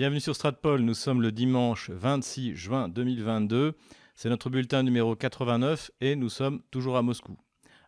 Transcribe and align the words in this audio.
Bienvenue 0.00 0.20
sur 0.20 0.34
Stratpol, 0.34 0.80
nous 0.80 0.94
sommes 0.94 1.20
le 1.20 1.30
dimanche 1.30 1.90
26 1.90 2.56
juin 2.56 2.88
2022. 2.88 3.74
C'est 4.14 4.30
notre 4.30 4.48
bulletin 4.48 4.82
numéro 4.82 5.14
89 5.14 5.90
et 6.00 6.16
nous 6.16 6.30
sommes 6.30 6.62
toujours 6.70 6.96
à 6.96 7.02
Moscou. 7.02 7.36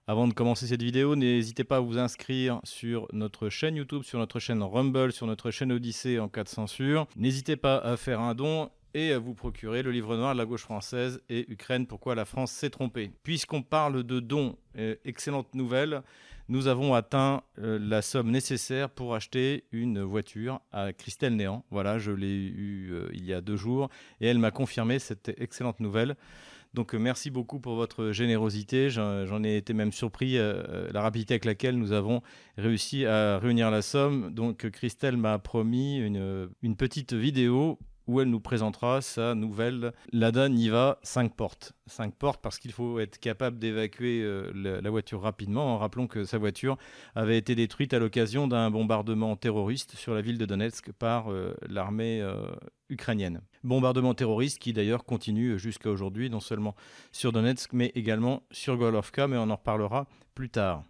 Avant 0.06 0.28
de 0.28 0.34
commencer 0.34 0.66
cette 0.66 0.82
vidéo, 0.82 1.16
n'hésitez 1.16 1.64
pas 1.64 1.78
à 1.78 1.80
vous 1.80 1.96
inscrire 1.96 2.60
sur 2.64 3.08
notre 3.14 3.48
chaîne 3.48 3.76
YouTube, 3.76 4.02
sur 4.02 4.18
notre 4.18 4.40
chaîne 4.40 4.62
Rumble, 4.62 5.10
sur 5.10 5.26
notre 5.26 5.50
chaîne 5.50 5.72
Odyssée 5.72 6.18
en 6.18 6.28
cas 6.28 6.44
de 6.44 6.50
censure. 6.50 7.06
N'hésitez 7.16 7.56
pas 7.56 7.78
à 7.78 7.96
faire 7.96 8.20
un 8.20 8.34
don 8.34 8.68
et 8.92 9.12
à 9.12 9.18
vous 9.18 9.32
procurer 9.32 9.82
le 9.82 9.90
livre 9.90 10.14
noir 10.14 10.34
de 10.34 10.38
la 10.38 10.44
gauche 10.44 10.64
française 10.64 11.22
et 11.30 11.50
Ukraine, 11.50 11.86
pourquoi 11.86 12.14
la 12.14 12.26
France 12.26 12.52
s'est 12.52 12.68
trompée. 12.68 13.10
Puisqu'on 13.22 13.62
parle 13.62 14.02
de 14.02 14.20
dons, 14.20 14.58
euh, 14.76 14.96
excellente 15.06 15.54
nouvelle, 15.54 16.02
nous 16.48 16.66
avons 16.66 16.94
atteint 16.94 17.42
euh, 17.58 17.78
la 17.80 18.02
somme 18.02 18.30
nécessaire 18.30 18.90
pour 18.90 19.14
acheter 19.14 19.64
une 19.72 20.02
voiture 20.02 20.60
à 20.72 20.92
Christelle 20.92 21.36
Néant. 21.36 21.64
Voilà, 21.70 21.98
je 21.98 22.12
l'ai 22.12 22.34
eu 22.34 22.90
euh, 22.92 23.08
il 23.12 23.24
y 23.24 23.32
a 23.32 23.40
deux 23.40 23.56
jours 23.56 23.88
et 24.20 24.26
elle 24.26 24.38
m'a 24.38 24.50
confirmé 24.50 24.98
cette 24.98 25.32
excellente 25.38 25.80
nouvelle. 25.80 26.16
Donc 26.74 26.94
merci 26.94 27.30
beaucoup 27.30 27.60
pour 27.60 27.74
votre 27.74 28.12
générosité. 28.12 28.88
J'en 28.88 29.44
ai 29.44 29.58
été 29.58 29.74
même 29.74 29.92
surpris 29.92 30.38
la 30.38 31.02
rapidité 31.02 31.34
avec 31.34 31.44
laquelle 31.44 31.76
nous 31.76 31.92
avons 31.92 32.22
réussi 32.56 33.04
à 33.04 33.38
réunir 33.38 33.70
la 33.70 33.82
somme. 33.82 34.32
Donc 34.32 34.70
Christelle 34.70 35.18
m'a 35.18 35.38
promis 35.38 35.98
une 35.98 36.76
petite 36.78 37.12
vidéo 37.12 37.78
où 38.06 38.20
elle 38.20 38.28
nous 38.28 38.40
présentera 38.40 39.00
sa 39.00 39.34
nouvelle 39.34 39.92
Lada 40.12 40.48
Niva 40.48 40.98
5 41.02 41.34
portes. 41.34 41.72
5 41.86 42.14
portes 42.14 42.40
parce 42.42 42.58
qu'il 42.58 42.72
faut 42.72 42.98
être 42.98 43.18
capable 43.18 43.58
d'évacuer 43.58 44.22
euh, 44.22 44.80
la, 44.82 44.90
voiture 44.90 45.20
rapidement. 45.22 45.74
En 45.74 45.78
rappelant 45.78 46.06
que 46.06 46.24
sa 46.24 46.38
voiture 46.38 46.76
avait 47.14 47.38
été 47.38 47.54
détruite 47.54 47.94
à 47.94 47.98
l'occasion 47.98 48.48
d'un 48.48 48.70
bombardement 48.70 49.36
terroriste 49.36 49.96
sur 49.96 50.14
la 50.14 50.22
ville 50.22 50.38
de 50.38 50.46
Donetsk 50.46 50.92
par 50.92 51.30
euh, 51.32 51.54
l'armée 51.68 52.20
euh, 52.20 52.46
ukrainienne. 52.88 53.40
Bombardement 53.64 54.14
terroriste 54.14 54.58
qui 54.58 54.72
d'ailleurs 54.72 55.04
continue 55.04 55.58
jusqu'à 55.58 55.90
aujourd'hui, 55.90 56.30
non 56.30 56.40
seulement 56.40 56.74
sur 57.12 57.32
Donetsk 57.32 57.72
mais 57.72 57.92
également 57.94 58.42
sur 58.50 58.76
Golovka, 58.76 59.28
mais 59.28 59.36
on 59.36 59.50
en 59.50 59.56
reparlera 59.56 60.06
plus 60.34 60.50
tard. 60.50 60.84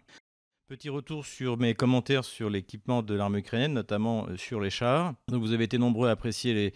Petit 0.73 0.89
retour 0.89 1.23
sur 1.23 1.57
mes 1.57 1.75
commentaires 1.75 2.25
sur 2.25 2.49
l'équipement 2.49 3.03
de 3.03 3.13
l'armée 3.13 3.41
ukrainienne, 3.41 3.73
notamment 3.73 4.25
euh, 4.27 4.37
sur 4.37 4.59
les 4.59 4.71
chars. 4.71 5.13
vous 5.27 5.51
avez 5.51 5.65
été 5.65 5.77
nombreux 5.77 6.07
à 6.07 6.13
apprécier 6.13 6.55
les 6.55 6.73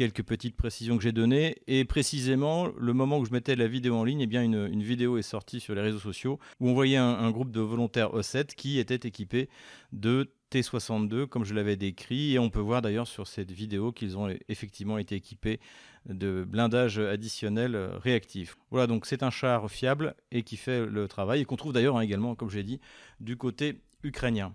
quelques 0.00 0.22
petites 0.22 0.56
précisions 0.56 0.96
que 0.96 1.02
j'ai 1.02 1.12
données. 1.12 1.56
Et 1.66 1.84
précisément, 1.84 2.68
le 2.78 2.94
moment 2.94 3.18
où 3.18 3.26
je 3.26 3.32
mettais 3.32 3.54
la 3.54 3.68
vidéo 3.68 3.96
en 3.96 4.04
ligne, 4.04 4.22
eh 4.22 4.26
bien 4.26 4.42
une, 4.42 4.82
vidéo 4.82 5.18
est 5.18 5.22
sortie 5.22 5.60
sur 5.60 5.74
les 5.74 5.82
réseaux 5.82 5.98
sociaux 5.98 6.38
où 6.58 6.70
on 6.70 6.72
voyait 6.72 6.96
un, 6.96 7.30
groupe 7.30 7.50
de 7.50 7.60
volontaires 7.60 8.08
O7 8.14 8.54
qui 8.54 8.78
était 8.78 9.06
équipé 9.06 9.50
de 9.92 10.32
T62, 10.50 11.26
comme 11.26 11.44
je 11.44 11.52
l'avais 11.52 11.76
décrit. 11.76 12.32
Et 12.32 12.38
on 12.38 12.48
peut 12.48 12.60
voir 12.60 12.80
d'ailleurs 12.80 13.06
sur 13.06 13.26
cette 13.26 13.52
vidéo 13.52 13.92
qu'ils 13.92 14.16
ont 14.16 14.34
effectivement 14.48 14.96
été 14.96 15.16
équipés 15.16 15.60
de 16.08 16.46
blindage 16.48 16.98
additionnel 16.98 17.76
réactif. 18.02 18.56
Voilà, 18.70 18.86
donc 18.86 19.04
c'est 19.04 19.22
un 19.22 19.30
char 19.30 19.70
fiable 19.70 20.14
et 20.32 20.44
qui 20.44 20.56
fait 20.56 20.86
le 20.86 21.08
travail 21.08 21.42
et 21.42 21.44
qu'on 21.44 21.56
trouve 21.56 21.74
d'ailleurs 21.74 21.98
hein, 21.98 22.00
également, 22.00 22.34
comme 22.34 22.48
j'ai 22.48 22.62
dit, 22.62 22.80
du 23.20 23.36
côté 23.36 23.82
ukrainien. 24.02 24.54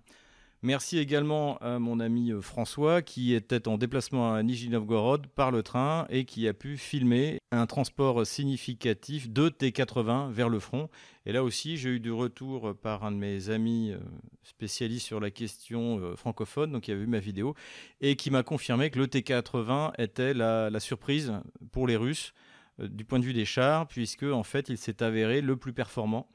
Merci 0.65 0.97
également 0.97 1.59
à 1.59 1.77
mon 1.77 1.99
ami 1.99 2.31
euh, 2.31 2.41
François 2.41 3.03
qui 3.03 3.35
était 3.35 3.67
en 3.67 3.77
déplacement 3.77 4.33
à 4.33 4.41
Nijni 4.41 4.69
Novgorod 4.69 5.27
par 5.27 5.51
le 5.51 5.61
train 5.61 6.07
et 6.09 6.25
qui 6.25 6.47
a 6.47 6.55
pu 6.55 6.77
filmer 6.77 7.37
un 7.51 7.67
transport 7.67 8.25
significatif 8.25 9.29
de 9.29 9.49
T80 9.49 10.31
vers 10.31 10.49
le 10.49 10.57
front. 10.57 10.89
Et 11.27 11.33
là 11.33 11.43
aussi, 11.43 11.77
j'ai 11.77 11.89
eu 11.89 11.99
du 11.99 12.11
retour 12.11 12.73
par 12.81 13.03
un 13.03 13.11
de 13.11 13.17
mes 13.17 13.51
amis 13.51 13.91
euh, 13.91 13.99
spécialistes 14.41 15.05
sur 15.05 15.19
la 15.19 15.29
question 15.29 15.99
euh, 15.99 16.15
francophone, 16.15 16.71
donc 16.71 16.85
qui 16.85 16.91
a 16.91 16.95
vu 16.95 17.05
ma 17.05 17.19
vidéo, 17.19 17.53
et 18.01 18.15
qui 18.15 18.31
m'a 18.31 18.41
confirmé 18.41 18.89
que 18.89 18.97
le 18.97 19.05
T80 19.05 19.91
était 19.99 20.33
la, 20.33 20.71
la 20.71 20.79
surprise 20.79 21.31
pour 21.73 21.85
les 21.85 21.95
Russes 21.95 22.33
du 22.79 23.05
point 23.05 23.19
de 23.19 23.23
vue 23.23 23.33
des 23.33 23.45
chars, 23.45 23.87
puisque 23.87 24.23
en 24.23 24.41
fait, 24.41 24.67
il 24.69 24.79
s'est 24.79 25.03
avéré 25.03 25.41
le 25.41 25.57
plus 25.57 25.73
performant 25.73 26.27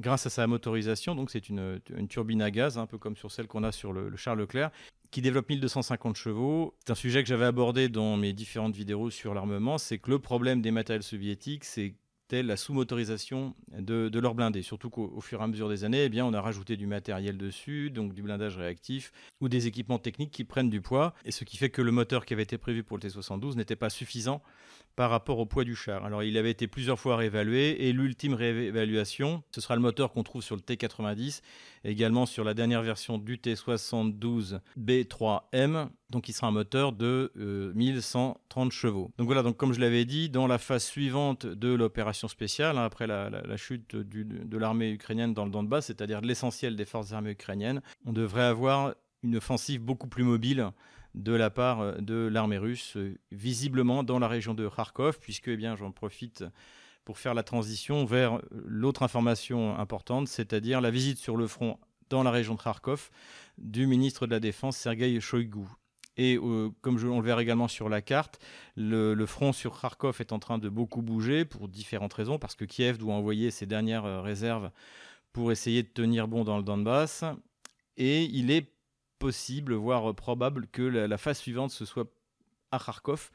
grâce 0.00 0.26
à 0.26 0.30
sa 0.30 0.46
motorisation. 0.46 1.14
Donc 1.14 1.30
c'est 1.30 1.48
une, 1.48 1.80
turbine 2.08 2.42
à 2.42 2.50
gaz, 2.50 2.78
un 2.78 2.86
peu 2.86 2.98
comme 2.98 3.16
sur 3.16 3.30
celle 3.30 3.46
qu'on 3.46 3.64
a 3.64 3.72
sur 3.72 3.92
le, 3.92 4.16
Charles 4.16 4.40
Leclerc, 4.40 4.70
qui 5.10 5.22
développe 5.22 5.48
1250 5.48 6.16
chevaux. 6.16 6.74
C'est 6.84 6.92
un 6.92 6.96
sujet 6.96 7.22
que 7.22 7.28
j'avais 7.28 7.46
abordé 7.46 7.88
dans 7.88 8.16
mes 8.16 8.32
différentes 8.32 8.74
vidéos 8.74 9.10
sur 9.10 9.34
l'armement, 9.34 9.78
c'est 9.78 9.98
que 9.98 10.10
le 10.10 10.18
problème 10.18 10.60
des 10.60 10.70
matériels 10.70 11.02
soviétiques, 11.02 11.64
c'est 11.64 11.94
la 12.42 12.56
sous-motorisation 12.56 13.54
de, 13.78 14.08
de 14.08 14.18
leurs 14.18 14.34
blindés. 14.34 14.62
Surtout 14.62 14.90
qu'au 14.90 15.20
fur 15.20 15.40
et 15.40 15.44
à 15.44 15.46
mesure 15.46 15.68
des 15.68 15.84
années, 15.84 16.04
eh 16.04 16.08
bien, 16.08 16.24
on 16.24 16.32
a 16.32 16.40
rajouté 16.40 16.76
du 16.76 16.86
matériel 16.86 17.36
dessus, 17.36 17.90
donc 17.90 18.14
du 18.14 18.22
blindage 18.22 18.56
réactif, 18.56 19.12
ou 19.40 19.48
des 19.48 19.66
équipements 19.66 19.98
techniques 19.98 20.30
qui 20.30 20.44
prennent 20.44 20.70
du 20.70 20.80
poids, 20.80 21.14
et 21.24 21.30
ce 21.30 21.44
qui 21.44 21.56
fait 21.56 21.70
que 21.70 21.82
le 21.82 21.92
moteur 21.92 22.24
qui 22.24 22.34
avait 22.34 22.42
été 22.42 22.58
prévu 22.58 22.82
pour 22.82 22.96
le 22.96 23.02
T72 23.02 23.56
n'était 23.56 23.76
pas 23.76 23.90
suffisant 23.90 24.42
par 24.96 25.10
rapport 25.10 25.38
au 25.38 25.46
poids 25.46 25.64
du 25.64 25.74
char. 25.74 26.04
Alors 26.04 26.22
il 26.22 26.36
avait 26.36 26.50
été 26.50 26.66
plusieurs 26.66 26.98
fois 26.98 27.16
réévalué, 27.16 27.88
et 27.88 27.92
l'ultime 27.92 28.34
réévaluation, 28.34 29.42
ce 29.50 29.60
sera 29.60 29.74
le 29.74 29.80
moteur 29.80 30.12
qu'on 30.12 30.22
trouve 30.22 30.42
sur 30.42 30.56
le 30.56 30.62
T90, 30.62 31.42
également 31.84 32.26
sur 32.26 32.44
la 32.44 32.54
dernière 32.54 32.82
version 32.82 33.18
du 33.18 33.36
T72 33.36 34.60
B3M, 34.78 35.88
donc 36.10 36.28
il 36.28 36.32
sera 36.32 36.46
un 36.46 36.52
moteur 36.52 36.92
de 36.92 37.32
1130 37.74 38.68
euh, 38.68 38.70
chevaux. 38.70 39.10
Donc 39.18 39.26
voilà, 39.26 39.42
donc 39.42 39.56
comme 39.56 39.72
je 39.72 39.80
l'avais 39.80 40.04
dit, 40.04 40.30
dans 40.30 40.46
la 40.46 40.58
phase 40.58 40.84
suivante 40.84 41.46
de 41.46 41.74
l'opération 41.74 42.28
spéciale, 42.28 42.78
hein, 42.78 42.84
après 42.84 43.06
la, 43.06 43.56
chute 43.56 43.96
de 43.96 44.58
l'armée 44.58 44.90
ukrainienne 44.90 45.34
dans 45.34 45.44
le 45.44 45.50
Donbass, 45.50 45.86
c'est-à-dire 45.86 46.20
l'essentiel 46.20 46.76
des 46.76 46.84
forces 46.84 47.12
armées 47.12 47.32
ukrainiennes, 47.32 47.82
on 48.06 48.12
devrait 48.12 48.44
avoir 48.44 48.94
une 49.22 49.36
offensive 49.36 49.80
beaucoup 49.80 50.06
plus 50.06 50.22
mobile 50.22 50.70
de 51.14 51.32
la 51.32 51.50
part 51.50 51.80
euh, 51.80 51.94
de 51.98 52.26
l'armée 52.26 52.58
russe, 52.58 52.96
euh, 52.96 53.18
visiblement 53.32 54.02
dans 54.02 54.18
la 54.18 54.28
région 54.28 54.54
de 54.54 54.68
Kharkov, 54.68 55.18
puisque 55.20 55.48
eh 55.48 55.56
bien 55.56 55.76
j'en 55.76 55.92
profite 55.92 56.44
pour 57.04 57.18
faire 57.18 57.34
la 57.34 57.42
transition 57.42 58.04
vers 58.04 58.40
l'autre 58.50 59.02
information 59.02 59.78
importante, 59.78 60.28
c'est-à-dire 60.28 60.80
la 60.80 60.90
visite 60.90 61.18
sur 61.18 61.36
le 61.36 61.46
front 61.46 61.78
dans 62.08 62.22
la 62.22 62.30
région 62.30 62.54
de 62.54 62.62
Kharkov 62.62 63.10
du 63.58 63.86
ministre 63.86 64.26
de 64.26 64.32
la 64.32 64.40
Défense 64.40 64.76
Sergei 64.76 65.20
Shoigu. 65.20 65.66
Et 66.16 66.36
euh, 66.36 66.70
comme 66.80 66.98
je, 66.98 67.06
on 67.08 67.20
le 67.20 67.26
verra 67.26 67.42
également 67.42 67.68
sur 67.68 67.88
la 67.88 68.00
carte, 68.00 68.38
le, 68.76 69.26
front 69.26 69.52
sur 69.52 69.80
Kharkov 69.80 70.20
est 70.20 70.32
en 70.32 70.38
train 70.38 70.58
de 70.58 70.68
beaucoup 70.68 71.02
bouger 71.02 71.44
pour 71.44 71.68
différentes 71.68 72.14
raisons, 72.14 72.38
parce 72.38 72.54
que 72.54 72.64
Kiev 72.64 72.98
doit 72.98 73.14
envoyer 73.14 73.50
ses 73.50 73.66
dernières 73.66 74.04
euh, 74.04 74.20
réserves 74.20 74.70
pour 75.32 75.50
essayer 75.50 75.82
de 75.82 75.88
tenir 75.88 76.28
bon 76.28 76.44
dans 76.44 76.56
le 76.56 76.62
Donbass. 76.62 77.24
Et 77.96 78.24
il 78.24 78.50
est 78.50 78.73
possible, 79.18 79.74
voire 79.74 80.14
probable, 80.14 80.66
que 80.66 80.82
la, 80.82 81.18
phase 81.18 81.38
suivante 81.38 81.70
ce 81.70 81.84
soit 81.84 82.06
à 82.70 82.78
Kharkov 82.78 83.30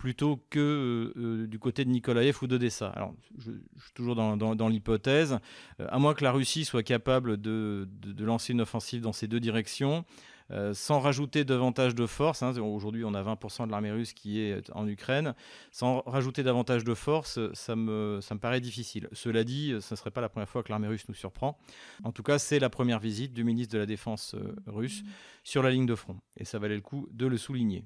plutôt 0.00 0.42
que 0.48 1.12
euh, 1.14 1.46
du 1.46 1.58
côté 1.58 1.84
de 1.84 1.90
Nikolaev 1.90 2.38
ou 2.40 2.46
d'Odessa. 2.46 2.88
Alors, 2.88 3.14
je, 3.36 3.50
suis 3.50 3.92
toujours 3.94 4.16
dans, 4.16 4.68
l'hypothèse, 4.68 5.38
à 5.78 5.98
moins 5.98 6.14
que 6.14 6.24
la 6.24 6.32
Russie 6.32 6.64
soit 6.64 6.82
capable 6.82 7.38
de, 7.38 7.86
lancer 8.18 8.54
une 8.54 8.62
offensive 8.62 9.02
dans 9.02 9.12
ces 9.12 9.28
deux 9.28 9.40
directions, 9.40 10.06
euh, 10.50 10.74
sans 10.74 11.00
rajouter 11.00 11.44
davantage 11.44 11.94
de 11.94 12.06
force. 12.06 12.42
Hein, 12.42 12.56
aujourd'hui, 12.58 13.04
on 13.04 13.14
a 13.14 13.22
20% 13.22 13.66
de 13.66 13.70
l'armée 13.70 13.90
russe 13.90 14.12
qui 14.12 14.40
est 14.40 14.70
en 14.72 14.86
Ukraine. 14.86 15.34
Sans 15.70 16.00
rajouter 16.06 16.42
davantage 16.42 16.84
de 16.84 16.94
force, 16.94 17.38
ça 17.54 17.76
me, 17.76 18.18
ça 18.20 18.34
me 18.34 18.40
paraît 18.40 18.60
difficile. 18.60 19.08
Cela 19.12 19.44
dit, 19.44 19.74
ce 19.80 19.94
ne 19.94 19.96
serait 19.96 20.10
pas 20.10 20.20
la 20.20 20.28
première 20.28 20.48
fois 20.48 20.62
que 20.62 20.70
l'armée 20.70 20.88
russe 20.88 21.08
nous 21.08 21.14
surprend. 21.14 21.58
En 22.04 22.12
tout 22.12 22.22
cas, 22.22 22.38
c'est 22.38 22.58
la 22.58 22.70
première 22.70 22.98
visite 22.98 23.32
du 23.32 23.44
ministre 23.44 23.74
de 23.74 23.78
la 23.78 23.86
Défense 23.86 24.34
euh, 24.34 24.54
russe 24.66 25.02
sur 25.44 25.62
la 25.62 25.70
ligne 25.70 25.86
de 25.86 25.94
front. 25.94 26.16
Et 26.36 26.44
ça 26.44 26.58
valait 26.58 26.76
le 26.76 26.80
coup 26.80 27.08
de 27.12 27.26
le 27.26 27.36
souligner. 27.36 27.84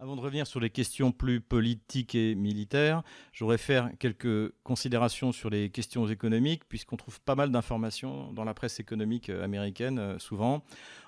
Avant 0.00 0.14
de 0.14 0.20
revenir 0.20 0.46
sur 0.46 0.60
les 0.60 0.70
questions 0.70 1.10
plus 1.10 1.40
politiques 1.40 2.14
et 2.14 2.36
militaires, 2.36 3.02
je 3.32 3.42
voudrais 3.42 3.58
faire 3.58 3.90
quelques 3.98 4.52
considérations 4.62 5.32
sur 5.32 5.50
les 5.50 5.70
questions 5.70 6.06
économiques, 6.06 6.62
puisqu'on 6.68 6.96
trouve 6.96 7.20
pas 7.20 7.34
mal 7.34 7.50
d'informations 7.50 8.32
dans 8.32 8.44
la 8.44 8.54
presse 8.54 8.78
économique 8.78 9.28
euh, 9.28 9.42
américaine 9.42 9.98
euh, 9.98 10.16
souvent. 10.20 10.62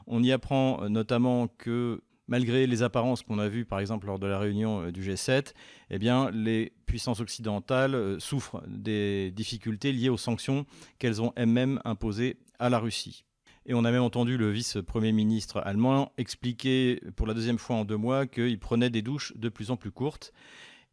On 0.08 0.24
y 0.24 0.32
apprend 0.32 0.82
euh, 0.82 0.88
notamment 0.88 1.46
que 1.46 2.02
malgré 2.26 2.66
les 2.66 2.82
apparences 2.82 3.22
qu'on 3.22 3.38
a 3.38 3.46
vues 3.46 3.64
par 3.64 3.78
exemple 3.78 4.08
lors 4.08 4.18
de 4.18 4.26
la 4.26 4.40
réunion 4.40 4.90
du 4.90 5.08
G7, 5.08 5.52
eh 5.90 5.98
les 6.32 6.72
puissances 6.86 7.20
occidentales 7.20 8.20
souffrent 8.20 8.60
des 8.66 9.30
difficultés 9.30 9.92
liées 9.92 10.08
aux 10.08 10.16
sanctions 10.16 10.66
qu'elles 10.98 11.22
ont 11.22 11.32
elles-mêmes 11.36 11.80
imposées 11.84 12.38
à 12.58 12.70
la 12.70 12.80
Russie. 12.80 13.24
Et 13.66 13.74
on 13.74 13.84
a 13.84 13.90
même 13.90 14.02
entendu 14.02 14.36
le 14.36 14.50
vice-premier 14.50 15.12
ministre 15.12 15.60
allemand 15.64 16.12
expliquer 16.16 17.00
pour 17.16 17.26
la 17.26 17.34
deuxième 17.34 17.58
fois 17.58 17.76
en 17.76 17.84
deux 17.84 17.96
mois 17.96 18.26
qu'il 18.26 18.58
prenait 18.58 18.90
des 18.90 19.02
douches 19.02 19.32
de 19.36 19.48
plus 19.48 19.70
en 19.70 19.76
plus 19.76 19.90
courtes. 19.90 20.32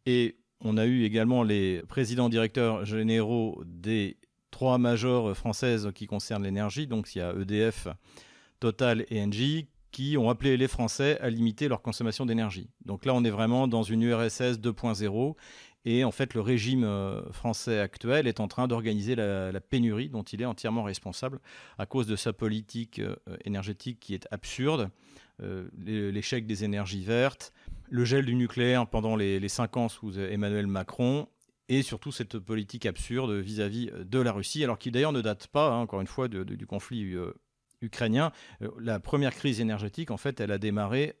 Et 0.06 0.36
on 0.60 0.76
a 0.76 0.86
eu 0.86 1.04
également 1.04 1.42
les 1.42 1.82
présidents 1.88 2.28
directeurs 2.28 2.84
généraux 2.84 3.62
des 3.64 4.16
trois 4.50 4.78
majors 4.78 5.36
françaises 5.36 5.90
qui 5.94 6.06
concernent 6.06 6.42
l'énergie, 6.42 6.86
donc 6.86 7.14
il 7.14 7.18
y 7.18 7.20
a 7.20 7.32
EDF, 7.32 7.88
Total 8.60 9.04
et 9.08 9.22
Engie, 9.22 9.68
qui 9.90 10.16
ont 10.18 10.28
appelé 10.28 10.56
les 10.56 10.68
Français 10.68 11.18
à 11.20 11.30
limiter 11.30 11.68
leur 11.68 11.80
consommation 11.80 12.26
d'énergie. 12.26 12.68
Donc 12.84 13.04
là, 13.04 13.14
on 13.14 13.24
est 13.24 13.30
vraiment 13.30 13.68
dans 13.68 13.82
une 13.82 14.02
URSS 14.02 14.58
2.0 14.58 15.34
et 15.84 16.04
en 16.04 16.10
fait, 16.10 16.34
le 16.34 16.40
régime 16.40 16.84
euh, 16.84 17.22
français 17.32 17.78
actuel 17.78 18.26
est 18.26 18.40
en 18.40 18.48
train 18.48 18.68
d'organiser 18.68 19.14
la, 19.14 19.60
pénurie 19.60 20.08
dont 20.08 20.22
il 20.22 20.42
est 20.42 20.46
entièrement 20.46 20.82
responsable 20.82 21.40
à 21.78 21.86
cause 21.86 22.06
de 22.06 22.16
sa 22.16 22.32
politique 22.32 22.98
euh, 22.98 23.16
énergétique 23.44 24.00
qui 24.00 24.14
est 24.14 24.26
absurde, 24.30 24.90
l'échec 25.76 26.46
des 26.46 26.64
énergies 26.64 27.04
vertes, 27.04 27.52
le 27.88 28.04
gel 28.04 28.26
du 28.26 28.34
nucléaire 28.34 28.88
pendant 28.88 29.14
les, 29.14 29.38
les 29.38 29.48
cinq 29.48 29.76
ans 29.76 29.88
sous 29.88 30.18
Emmanuel 30.18 30.66
Macron, 30.66 31.28
et 31.68 31.82
surtout 31.82 32.10
cette 32.10 32.40
politique 32.40 32.86
absurde 32.86 33.32
vis-à-vis 33.34 33.92
de 34.04 34.18
la 34.18 34.32
Russie, 34.32 34.64
alors 34.64 34.80
qui 34.80 34.90
d'ailleurs 34.90 35.12
ne 35.12 35.20
date 35.20 35.46
pas, 35.46 35.70
hein, 35.70 35.78
encore 35.78 36.00
une 36.00 36.08
fois, 36.08 36.26
du 36.26 36.66
conflit 36.66 37.14
ukrainien. 37.80 38.32
La 38.80 38.98
première 38.98 39.32
crise 39.32 39.60
énergétique, 39.60 40.10
en 40.10 40.16
fait, 40.16 40.40
elle 40.40 40.50
a 40.50 40.58
démarré 40.58 41.14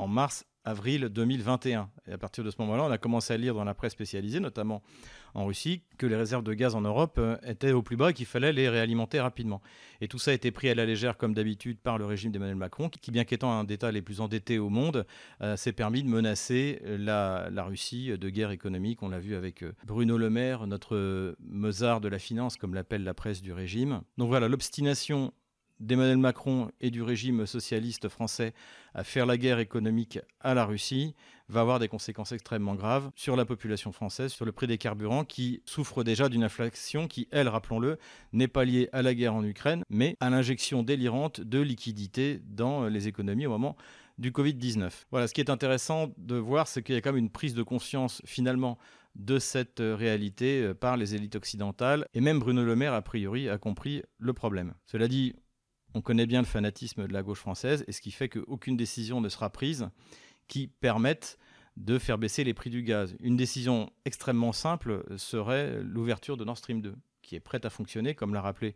en 0.00 0.08
mars 0.08 0.46
avril 0.64 1.08
2021. 1.08 1.90
Et 2.06 2.12
à 2.12 2.18
partir 2.18 2.44
de 2.44 2.50
ce 2.50 2.56
moment-là, 2.60 2.84
on 2.84 2.90
a 2.90 2.98
commencé 2.98 3.32
à 3.32 3.36
lire 3.36 3.54
dans 3.54 3.64
la 3.64 3.74
presse 3.74 3.92
spécialisée, 3.92 4.40
notamment 4.40 4.82
en 5.34 5.46
Russie, 5.46 5.82
que 5.96 6.06
les 6.06 6.16
réserves 6.16 6.42
de 6.42 6.52
gaz 6.52 6.74
en 6.74 6.80
Europe 6.80 7.16
euh, 7.18 7.36
étaient 7.46 7.72
au 7.72 7.82
plus 7.82 7.96
bas 7.96 8.10
et 8.10 8.12
qu'il 8.12 8.26
fallait 8.26 8.52
les 8.52 8.68
réalimenter 8.68 9.20
rapidement. 9.20 9.62
Et 10.00 10.08
tout 10.08 10.18
ça 10.18 10.32
a 10.32 10.34
été 10.34 10.50
pris 10.50 10.68
à 10.68 10.74
la 10.74 10.84
légère, 10.84 11.16
comme 11.16 11.34
d'habitude, 11.34 11.78
par 11.78 11.98
le 11.98 12.04
régime 12.04 12.32
d'Emmanuel 12.32 12.56
Macron, 12.56 12.88
qui, 12.88 13.10
bien 13.10 13.24
qu'étant 13.24 13.52
un 13.52 13.64
des 13.64 13.74
États 13.74 13.92
les 13.92 14.02
plus 14.02 14.20
endettés 14.20 14.58
au 14.58 14.70
monde, 14.70 15.06
euh, 15.40 15.56
s'est 15.56 15.72
permis 15.72 16.02
de 16.02 16.08
menacer 16.08 16.82
la, 16.84 17.48
la, 17.50 17.64
Russie 17.64 18.18
de 18.18 18.28
guerre 18.28 18.50
économique. 18.50 19.02
On 19.02 19.08
l'a 19.08 19.20
vu 19.20 19.36
avec 19.36 19.62
euh, 19.62 19.72
Bruno 19.86 20.18
Le 20.18 20.30
Maire, 20.30 20.66
notre 20.66 21.36
Mozart 21.40 22.00
de 22.00 22.08
la 22.08 22.18
finance, 22.18 22.56
comme 22.56 22.74
l'appelle 22.74 23.04
la 23.04 23.14
presse 23.14 23.40
du 23.40 23.52
régime. 23.52 24.02
Donc 24.18 24.28
voilà, 24.28 24.48
l'obstination 24.48 25.32
d'Emmanuel 25.80 26.18
Macron 26.18 26.70
et 26.80 26.90
du 26.90 27.02
régime 27.02 27.46
socialiste 27.46 28.08
français 28.08 28.52
à 28.94 29.02
faire 29.02 29.26
la 29.26 29.36
guerre 29.36 29.58
économique 29.58 30.20
à 30.40 30.54
la 30.54 30.64
Russie 30.64 31.14
va 31.48 31.62
avoir 31.62 31.78
des 31.78 31.88
conséquences 31.88 32.32
extrêmement 32.32 32.74
graves 32.74 33.10
sur 33.16 33.34
la 33.34 33.44
population 33.44 33.90
française, 33.90 34.32
sur 34.32 34.44
le 34.44 34.52
prix 34.52 34.66
des 34.66 34.78
carburants 34.78 35.24
qui 35.24 35.62
souffre 35.64 36.04
déjà 36.04 36.28
d'une 36.28 36.44
inflation 36.44 37.08
qui, 37.08 37.26
elle, 37.32 37.48
rappelons-le, 37.48 37.98
n'est 38.32 38.48
pas 38.48 38.64
liée 38.64 38.88
à 38.92 39.02
la 39.02 39.14
guerre 39.14 39.34
en 39.34 39.44
Ukraine, 39.44 39.82
mais 39.90 40.16
à 40.20 40.30
l'injection 40.30 40.82
délirante 40.82 41.40
de 41.40 41.60
liquidités 41.60 42.40
dans 42.44 42.86
les 42.86 43.08
économies 43.08 43.46
au 43.46 43.50
moment 43.50 43.76
du 44.18 44.30
Covid-19. 44.30 44.90
Voilà, 45.10 45.26
ce 45.26 45.34
qui 45.34 45.40
est 45.40 45.50
intéressant 45.50 46.12
de 46.18 46.36
voir, 46.36 46.68
c'est 46.68 46.82
qu'il 46.82 46.94
y 46.94 46.98
a 46.98 47.00
quand 47.00 47.12
même 47.12 47.24
une 47.24 47.30
prise 47.30 47.54
de 47.54 47.62
conscience 47.62 48.22
finalement 48.24 48.78
de 49.16 49.38
cette 49.38 49.80
réalité 49.80 50.72
par 50.74 50.96
les 50.96 51.14
élites 51.14 51.34
occidentales, 51.34 52.06
et 52.14 52.20
même 52.20 52.38
Bruno 52.38 52.64
Le 52.64 52.76
Maire, 52.76 52.94
a 52.94 53.02
priori, 53.02 53.48
a 53.48 53.58
compris 53.58 54.02
le 54.18 54.32
problème. 54.32 54.74
Cela 54.86 55.08
dit, 55.08 55.34
on 55.94 56.00
connaît 56.00 56.26
bien 56.26 56.40
le 56.40 56.46
fanatisme 56.46 57.06
de 57.06 57.12
la 57.12 57.22
gauche 57.22 57.40
française, 57.40 57.84
et 57.88 57.92
ce 57.92 58.00
qui 58.00 58.10
fait 58.10 58.28
qu'aucune 58.28 58.76
décision 58.76 59.20
ne 59.20 59.28
sera 59.28 59.50
prise 59.50 59.88
qui 60.48 60.66
permette 60.66 61.38
de 61.76 61.98
faire 61.98 62.18
baisser 62.18 62.44
les 62.44 62.54
prix 62.54 62.70
du 62.70 62.82
gaz. 62.82 63.16
Une 63.20 63.36
décision 63.36 63.90
extrêmement 64.04 64.52
simple 64.52 65.04
serait 65.16 65.80
l'ouverture 65.82 66.36
de 66.36 66.44
Nord 66.44 66.58
Stream 66.58 66.82
2, 66.82 66.94
qui 67.22 67.36
est 67.36 67.40
prête 67.40 67.64
à 67.64 67.70
fonctionner, 67.70 68.14
comme 68.14 68.34
l'a 68.34 68.42
rappelé 68.42 68.74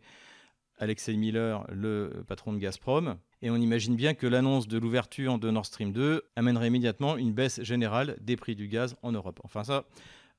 Alexei 0.77 1.15
Miller, 1.15 1.65
le 1.71 2.23
patron 2.27 2.53
de 2.53 2.57
Gazprom. 2.57 3.17
Et 3.41 3.49
on 3.49 3.57
imagine 3.57 3.95
bien 3.95 4.13
que 4.13 4.27
l'annonce 4.27 4.67
de 4.67 4.77
l'ouverture 4.77 5.37
de 5.37 5.51
Nord 5.51 5.65
Stream 5.65 5.91
2 5.91 6.23
amènerait 6.35 6.67
immédiatement 6.67 7.17
une 7.17 7.33
baisse 7.33 7.61
générale 7.61 8.17
des 8.21 8.35
prix 8.35 8.55
du 8.55 8.67
gaz 8.67 8.95
en 9.01 9.11
Europe. 9.11 9.39
Enfin 9.43 9.63
ça, 9.63 9.85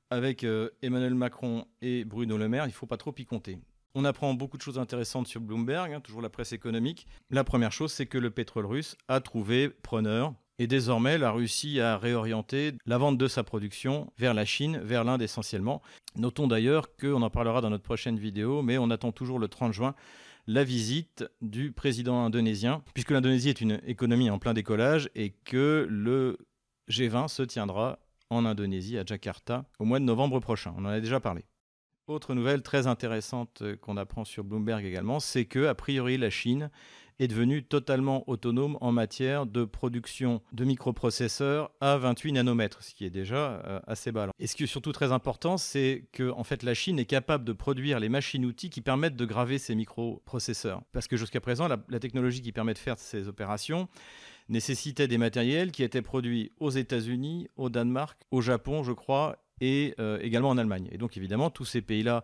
avec 0.09 0.43
euh, 0.43 0.69
Emmanuel 0.81 1.15
Macron 1.15 1.65
et 1.81 2.05
Bruno 2.05 2.37
Le 2.37 2.49
Maire, 2.49 2.65
il 2.65 2.69
ne 2.69 2.73
faut 2.73 2.85
pas 2.85 2.97
trop 2.97 3.13
y 3.17 3.25
compter. 3.25 3.59
On 3.99 4.05
apprend 4.05 4.35
beaucoup 4.35 4.57
de 4.57 4.61
choses 4.61 4.77
intéressantes 4.77 5.25
sur 5.25 5.41
Bloomberg, 5.41 5.91
hein, 5.91 6.01
toujours 6.01 6.21
la 6.21 6.29
presse 6.29 6.53
économique. 6.53 7.07
La 7.31 7.43
première 7.43 7.71
chose, 7.71 7.91
c'est 7.91 8.05
que 8.05 8.19
le 8.19 8.29
pétrole 8.29 8.67
russe 8.67 8.95
a 9.07 9.21
trouvé 9.21 9.69
preneur. 9.69 10.35
Et 10.59 10.67
désormais, 10.67 11.17
la 11.17 11.31
Russie 11.31 11.79
a 11.79 11.97
réorienté 11.97 12.73
la 12.85 12.99
vente 12.99 13.17
de 13.17 13.27
sa 13.27 13.43
production 13.43 14.13
vers 14.19 14.35
la 14.35 14.45
Chine, 14.45 14.77
vers 14.83 15.03
l'Inde 15.03 15.23
essentiellement. 15.23 15.81
Notons 16.15 16.45
d'ailleurs 16.45 16.95
qu'on 16.95 17.23
en 17.23 17.31
parlera 17.31 17.59
dans 17.59 17.71
notre 17.71 17.85
prochaine 17.85 18.19
vidéo, 18.19 18.61
mais 18.61 18.77
on 18.77 18.91
attend 18.91 19.11
toujours 19.11 19.39
le 19.39 19.47
30 19.47 19.73
juin 19.73 19.95
la 20.45 20.63
visite 20.63 21.25
du 21.41 21.71
président 21.71 22.23
indonésien, 22.23 22.83
puisque 22.93 23.09
l'Indonésie 23.09 23.49
est 23.49 23.61
une 23.61 23.81
économie 23.87 24.29
en 24.29 24.37
plein 24.37 24.53
décollage 24.53 25.09
et 25.15 25.31
que 25.43 25.87
le 25.89 26.37
G20 26.87 27.29
se 27.29 27.41
tiendra 27.41 27.97
en 28.29 28.45
Indonésie, 28.45 28.99
à 28.99 29.03
Jakarta, 29.03 29.65
au 29.79 29.85
mois 29.85 29.97
de 29.97 30.05
novembre 30.05 30.39
prochain. 30.39 30.75
On 30.77 30.85
en 30.85 30.89
a 30.89 30.99
déjà 30.99 31.19
parlé. 31.19 31.45
Autre 32.07 32.35
nouvelle 32.35 32.61
très 32.61 32.87
intéressante 32.87 33.61
euh, 33.63 33.75
qu'on 33.75 33.97
apprend 33.97 34.23
sur 34.23 34.45
Bloomberg 34.45 34.85
également, 34.85 35.19
c'est 35.19 35.43
que 35.43 35.65
a 35.65 35.75
priori 35.75 36.17
la 36.17 36.29
Chine 36.29 36.69
est 37.19 37.27
devenue 37.27 37.63
totalement 37.63 38.23
autonome 38.29 38.77
en 38.79 38.93
matière 38.93 39.45
de 39.45 39.65
production 39.65 40.41
de 40.53 40.63
microprocesseurs 40.63 41.69
à 41.81 41.97
28 41.97 42.31
nanomètres, 42.31 42.81
ce 42.81 42.95
qui 42.95 43.03
est 43.03 43.09
déjà 43.09 43.61
euh, 43.65 43.81
assez 43.87 44.13
bas. 44.13 44.29
Et 44.39 44.47
ce 44.47 44.55
qui 44.55 44.63
est 44.63 44.67
surtout 44.67 44.93
très 44.93 45.11
important, 45.11 45.57
c'est 45.57 46.05
que 46.13 46.31
en 46.31 46.45
fait 46.45 46.63
la 46.63 46.73
Chine 46.73 46.97
est 46.97 47.05
capable 47.05 47.43
de 47.43 47.51
produire 47.51 47.99
les 47.99 48.07
machines-outils 48.07 48.69
qui 48.69 48.79
permettent 48.79 49.17
de 49.17 49.25
graver 49.25 49.57
ces 49.57 49.75
microprocesseurs. 49.75 50.83
Parce 50.93 51.09
que 51.09 51.17
jusqu'à 51.17 51.41
présent, 51.41 51.67
la, 51.67 51.77
la 51.89 51.99
technologie 51.99 52.41
qui 52.41 52.53
permet 52.53 52.73
de 52.73 52.79
faire 52.79 52.97
ces 52.97 53.27
opérations 53.27 53.89
nécessitait 54.47 55.09
des 55.09 55.17
matériels 55.17 55.73
qui 55.73 55.83
étaient 55.83 56.01
produits 56.01 56.53
aux 56.61 56.69
États-Unis, 56.69 57.49
au 57.57 57.67
Danemark, 57.67 58.17
au 58.31 58.39
Japon, 58.39 58.83
je 58.83 58.93
crois, 58.93 59.37
et 59.61 59.95
euh, 59.99 60.19
également 60.21 60.49
en 60.49 60.57
Allemagne. 60.57 60.87
Et 60.91 60.97
donc 60.97 61.17
évidemment, 61.17 61.49
tous 61.49 61.65
ces 61.65 61.81
pays-là 61.81 62.23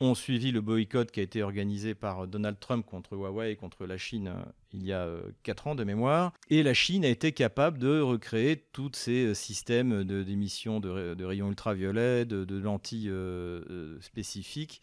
ont 0.00 0.16
suivi 0.16 0.50
le 0.50 0.60
boycott 0.60 1.12
qui 1.12 1.20
a 1.20 1.22
été 1.22 1.44
organisé 1.44 1.94
par 1.94 2.26
Donald 2.26 2.58
Trump 2.58 2.84
contre 2.84 3.14
Huawei 3.14 3.52
et 3.52 3.56
contre 3.56 3.86
la 3.86 3.96
Chine 3.96 4.26
euh, 4.26 4.42
il 4.72 4.84
y 4.84 4.92
a 4.92 5.02
euh, 5.02 5.22
quatre 5.44 5.68
ans 5.68 5.76
de 5.76 5.84
mémoire. 5.84 6.32
Et 6.50 6.64
la 6.64 6.74
Chine 6.74 7.04
a 7.04 7.08
été 7.08 7.30
capable 7.30 7.78
de 7.78 8.00
recréer 8.00 8.56
tous 8.72 8.90
ces 8.94 9.32
systèmes 9.34 10.02
d'émissions 10.02 10.80
de, 10.80 11.14
de, 11.14 11.24
rayons 11.24 11.48
ultraviolets, 11.48 12.24
de, 12.24 12.44
de 12.44 12.58
lentilles 12.58 13.12
spécifiques 14.00 14.82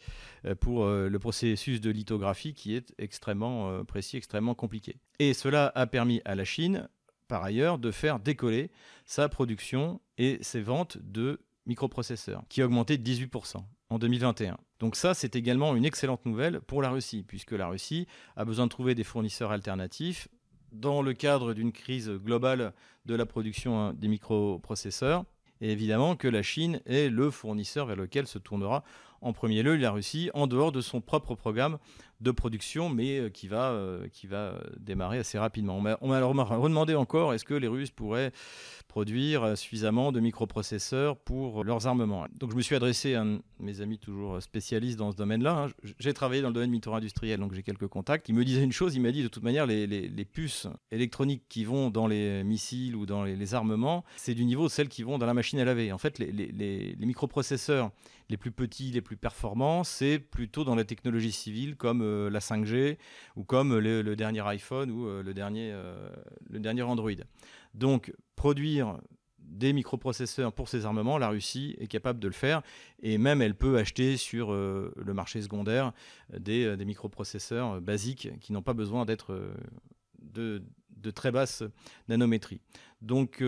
pour 0.60 0.86
le 0.86 1.18
processus 1.18 1.82
de 1.82 1.90
lithographie 1.90 2.54
qui 2.54 2.74
est 2.74 2.94
extrêmement 2.96 3.84
précis, 3.84 4.16
extrêmement 4.16 4.54
compliqué. 4.54 4.96
Et 5.18 5.34
cela 5.34 5.70
a 5.74 5.86
permis 5.86 6.22
à 6.24 6.34
la 6.34 6.44
Chine, 6.44 6.88
par 7.28 7.44
ailleurs, 7.44 7.78
de 7.78 7.90
faire 7.90 8.18
décoller 8.18 8.70
sa 9.04 9.28
production 9.28 10.00
et 10.16 10.38
ses 10.40 10.62
ventes 10.62 10.96
de 11.02 11.38
microprocesseurs, 11.66 12.42
qui 12.48 12.62
a 12.62 12.66
augmenté 12.66 12.98
de 12.98 13.08
18% 13.08 13.56
en 13.90 13.98
2021. 13.98 14.56
Donc 14.80 14.96
ça, 14.96 15.14
c'est 15.14 15.36
également 15.36 15.76
une 15.76 15.84
excellente 15.84 16.26
nouvelle 16.26 16.60
pour 16.60 16.82
la 16.82 16.90
Russie, 16.90 17.22
puisque 17.22 17.52
la 17.52 17.68
Russie 17.68 18.06
a 18.36 18.44
besoin 18.44 18.66
de 18.66 18.70
trouver 18.70 18.94
des 18.94 19.04
fournisseurs 19.04 19.52
alternatifs 19.52 20.28
dans 20.72 21.02
le 21.02 21.12
cadre 21.12 21.54
d'une 21.54 21.72
crise 21.72 22.10
globale 22.10 22.72
de 23.04 23.14
la 23.14 23.26
production 23.26 23.78
hein, 23.78 23.94
des 23.94 24.08
microprocesseurs. 24.08 25.24
Et 25.60 25.70
évidemment 25.70 26.16
que 26.16 26.26
la 26.26 26.42
Chine 26.42 26.80
est 26.86 27.08
le 27.08 27.30
fournisseur 27.30 27.86
vers 27.86 27.96
lequel 27.96 28.26
se 28.26 28.38
tournera 28.38 28.82
en 29.22 29.32
premier 29.32 29.62
lieu 29.62 29.76
la 29.76 29.90
Russie, 29.90 30.30
en 30.34 30.46
dehors 30.46 30.72
de 30.72 30.80
son 30.80 31.00
propre 31.00 31.34
programme 31.34 31.78
de 32.22 32.30
production, 32.30 32.88
mais 32.88 33.18
euh, 33.18 33.28
qui 33.28 33.48
va, 33.48 33.70
euh, 33.70 34.06
qui 34.12 34.26
va 34.26 34.54
démarrer 34.78 35.18
assez 35.18 35.38
rapidement. 35.38 35.76
On 36.00 36.08
m'a 36.08 36.22
redemandé 36.22 36.94
encore, 36.94 37.34
est-ce 37.34 37.44
que 37.44 37.54
les 37.54 37.66
Russes 37.66 37.90
pourraient 37.90 38.32
produire 38.86 39.42
euh, 39.42 39.54
suffisamment 39.56 40.12
de 40.12 40.20
microprocesseurs 40.20 41.16
pour 41.16 41.64
leurs 41.64 41.86
armements? 41.86 42.26
Donc 42.38 42.52
je 42.52 42.56
me 42.56 42.62
suis 42.62 42.76
adressé 42.76 43.14
à 43.14 43.24
mes 43.58 43.80
amis 43.80 43.98
toujours 43.98 44.40
spécialistes 44.40 44.98
dans 44.98 45.10
ce 45.10 45.16
domaine-là. 45.16 45.64
Hein. 45.64 45.68
J'ai 45.98 46.14
travaillé 46.14 46.42
dans 46.42 46.48
le 46.48 46.54
domaine 46.54 46.70
militaire-industriel, 46.70 47.40
donc 47.40 47.54
j'ai 47.54 47.64
quelques 47.64 47.88
contacts. 47.88 48.28
Il 48.28 48.36
me 48.36 48.44
disait 48.44 48.62
une 48.62 48.72
chose, 48.72 48.94
il 48.94 49.02
m'a 49.02 49.10
dit 49.10 49.22
de 49.22 49.28
toute 49.28 49.42
manière, 49.42 49.66
les, 49.66 49.86
les, 49.86 50.24
puces 50.24 50.68
électroniques 50.92 51.42
qui 51.48 51.64
vont 51.64 51.90
dans 51.90 52.06
les 52.06 52.44
missiles 52.44 52.94
ou 52.94 53.04
dans 53.04 53.24
les, 53.24 53.54
armements, 53.54 54.04
c'est 54.16 54.34
du 54.34 54.44
niveau 54.44 54.64
de 54.64 54.70
celles 54.70 54.88
qui 54.88 55.02
vont 55.02 55.18
dans 55.18 55.26
la 55.26 55.34
machine 55.34 55.58
à 55.58 55.64
laver. 55.64 55.92
En 55.92 55.98
fait, 55.98 56.18
les, 56.20 56.30
les 56.32 57.06
microprocesseurs 57.06 57.90
les 58.32 58.36
plus 58.36 58.50
petits, 58.50 58.90
les 58.90 59.00
plus 59.00 59.16
performants, 59.16 59.84
c'est 59.84 60.18
plutôt 60.18 60.64
dans 60.64 60.74
la 60.74 60.84
technologie 60.84 61.30
civile 61.30 61.76
comme 61.76 62.02
euh, 62.02 62.28
la 62.28 62.40
5G 62.40 62.98
ou 63.36 63.44
comme 63.44 63.78
le, 63.78 64.16
dernier 64.16 64.40
iPhone 64.40 64.90
ou 64.90 65.06
euh, 65.06 65.22
le, 65.22 65.34
dernier, 65.34 66.82
Android. 66.82 67.12
Donc, 67.74 68.12
produire 68.34 68.98
des 69.52 69.72
microprocesseurs 69.72 70.52
pour 70.52 70.68
ces 70.68 70.86
armements, 70.86 71.18
la 71.18 71.28
Russie 71.28 71.76
est 71.78 71.86
capable 71.86 72.18
de 72.18 72.26
le 72.26 72.32
faire 72.32 72.62
et 73.02 73.18
même 73.18 73.42
elle 73.42 73.54
peut 73.54 73.78
acheter 73.78 74.16
sur 74.16 74.52
euh, 74.52 74.92
le 74.96 75.14
marché 75.14 75.42
secondaire 75.42 75.92
des, 76.36 76.64
euh, 76.64 76.76
microprocesseurs 76.76 77.80
basiques 77.80 78.30
qui 78.40 78.52
n'ont 78.52 78.62
pas 78.62 78.74
besoin 78.74 79.04
d'être 79.04 79.32
euh, 79.32 79.54
de, 80.20 80.62
très 81.14 81.30
basse 81.30 81.62
nanométrie. 82.08 82.60
Donc 83.02 83.42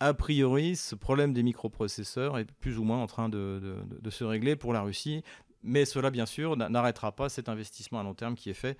a 0.00 0.14
priori, 0.14 0.76
ce 0.76 0.94
problème 0.94 1.34
des 1.34 1.42
microprocesseurs 1.42 2.38
est 2.38 2.50
plus 2.60 2.78
ou 2.78 2.84
moins 2.84 3.02
en 3.02 3.06
train 3.06 3.28
de, 3.28 3.76
se 4.08 4.24
régler 4.24 4.56
pour 4.56 4.72
la 4.72 4.80
Russie, 4.80 5.22
mais 5.62 5.84
cela 5.84 6.10
bien 6.10 6.26
sûr 6.26 6.56
n'arrêtera 6.56 7.12
pas 7.12 7.28
cet 7.28 7.50
investissement 7.50 8.00
à 8.00 8.02
long 8.02 8.14
terme 8.14 8.34
qui 8.34 8.48
est 8.48 8.54
fait 8.54 8.78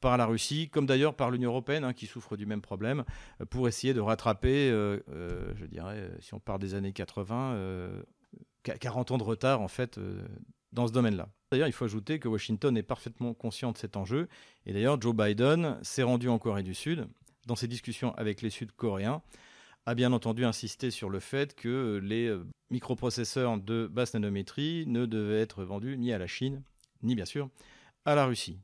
par 0.00 0.16
la 0.16 0.26
Russie, 0.26 0.68
comme 0.70 0.86
d'ailleurs 0.86 1.14
par 1.14 1.30
l'Union 1.30 1.50
européenne, 1.50 1.84
hein, 1.84 1.92
qui 1.92 2.06
souffre 2.06 2.36
du 2.36 2.46
même 2.46 2.60
problème, 2.60 3.04
euh, 3.40 3.44
pour 3.46 3.68
essayer 3.68 3.94
de 3.94 4.00
rattraper, 4.00 4.70
euh, 4.70 4.98
euh, 5.10 5.52
je 5.56 5.64
dirais, 5.66 6.10
si 6.20 6.34
on 6.34 6.40
part 6.40 6.58
des 6.58 6.74
années 6.74 6.92
80, 6.92 7.90
40 8.62 9.12
ans 9.12 9.18
de 9.18 9.22
retard 9.22 9.60
en 9.60 9.68
fait 9.68 10.00
dans 10.72 10.86
ce 10.86 10.92
domaine-là. 10.92 11.28
D'ailleurs, 11.50 11.68
il 11.68 11.72
faut 11.72 11.84
ajouter 11.84 12.18
que 12.18 12.28
Washington 12.28 12.76
est 12.76 12.82
parfaitement 12.82 13.34
conscient 13.34 13.72
de 13.72 13.78
cet 13.78 13.96
enjeu, 13.96 14.28
et 14.64 14.72
d'ailleurs 14.72 15.00
Joe 15.00 15.14
Biden 15.14 15.78
s'est 15.82 16.02
rendu 16.02 16.28
en 16.28 16.38
Corée 16.38 16.62
du 16.62 16.74
Sud 16.74 17.06
dans 17.46 17.56
ses 17.56 17.68
discussions 17.68 18.14
avec 18.16 18.40
les 18.40 18.50
Sud-Coréens 18.50 19.22
a 19.86 19.94
bien 19.94 20.12
entendu 20.12 20.44
insisté 20.44 20.90
sur 20.90 21.10
le 21.10 21.20
fait 21.20 21.54
que 21.54 22.00
les 22.02 22.34
microprocesseurs 22.70 23.58
de 23.58 23.86
basse 23.86 24.14
nanométrie 24.14 24.84
ne 24.86 25.06
devaient 25.06 25.40
être 25.40 25.64
vendus 25.64 25.96
ni 25.98 26.12
à 26.12 26.18
la 26.18 26.26
Chine, 26.26 26.62
ni 27.02 27.14
bien 27.14 27.26
sûr 27.26 27.48
à 28.04 28.14
la 28.14 28.26
Russie. 28.26 28.58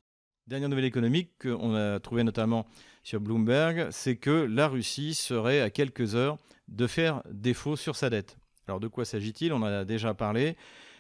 Dernière 0.47 0.69
nouvelle 0.69 0.85
économique 0.85 1.31
qu'on 1.41 1.75
a 1.75 2.01
trouvée 2.01 2.25
notamment 2.25 2.67
sur 3.05 3.21
Bloomberg, 3.21 3.89
c'est 3.91 4.17
que 4.17 4.31
la 4.31 4.69
Russie 4.69 5.15
serait 5.15 5.61
à 5.61 5.71
quelques 5.71 6.15
heures 6.15 6.39
de 6.69 6.87
faire 6.87 7.23
défaut 7.31 7.77
sur 7.77 7.97
sa 7.97 8.11
dette. 8.11 8.37
Alors 8.67 8.81
de 8.81 8.89
quoi 8.89 9.05
s'agit-il? 9.05 9.53
On 9.53 9.59
en 9.59 9.65
a 9.65 9.85
déjà 9.85 10.15
parlé. 10.15 10.57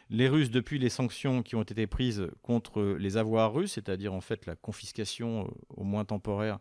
Les 0.08 0.28
Russes, 0.28 0.50
depuis 0.50 0.78
les 0.78 0.88
sanctions 0.88 1.42
qui 1.42 1.54
ont 1.54 1.62
été 1.62 1.86
prises 1.86 2.28
contre 2.42 2.82
les 2.82 3.16
avoirs 3.16 3.52
russes, 3.52 3.72
c'est-à-dire 3.72 4.12
en 4.12 4.20
fait 4.20 4.46
la 4.46 4.56
confiscation 4.56 5.44
euh, 5.44 5.50
au 5.76 5.84
moins 5.84 6.04
temporaire 6.04 6.58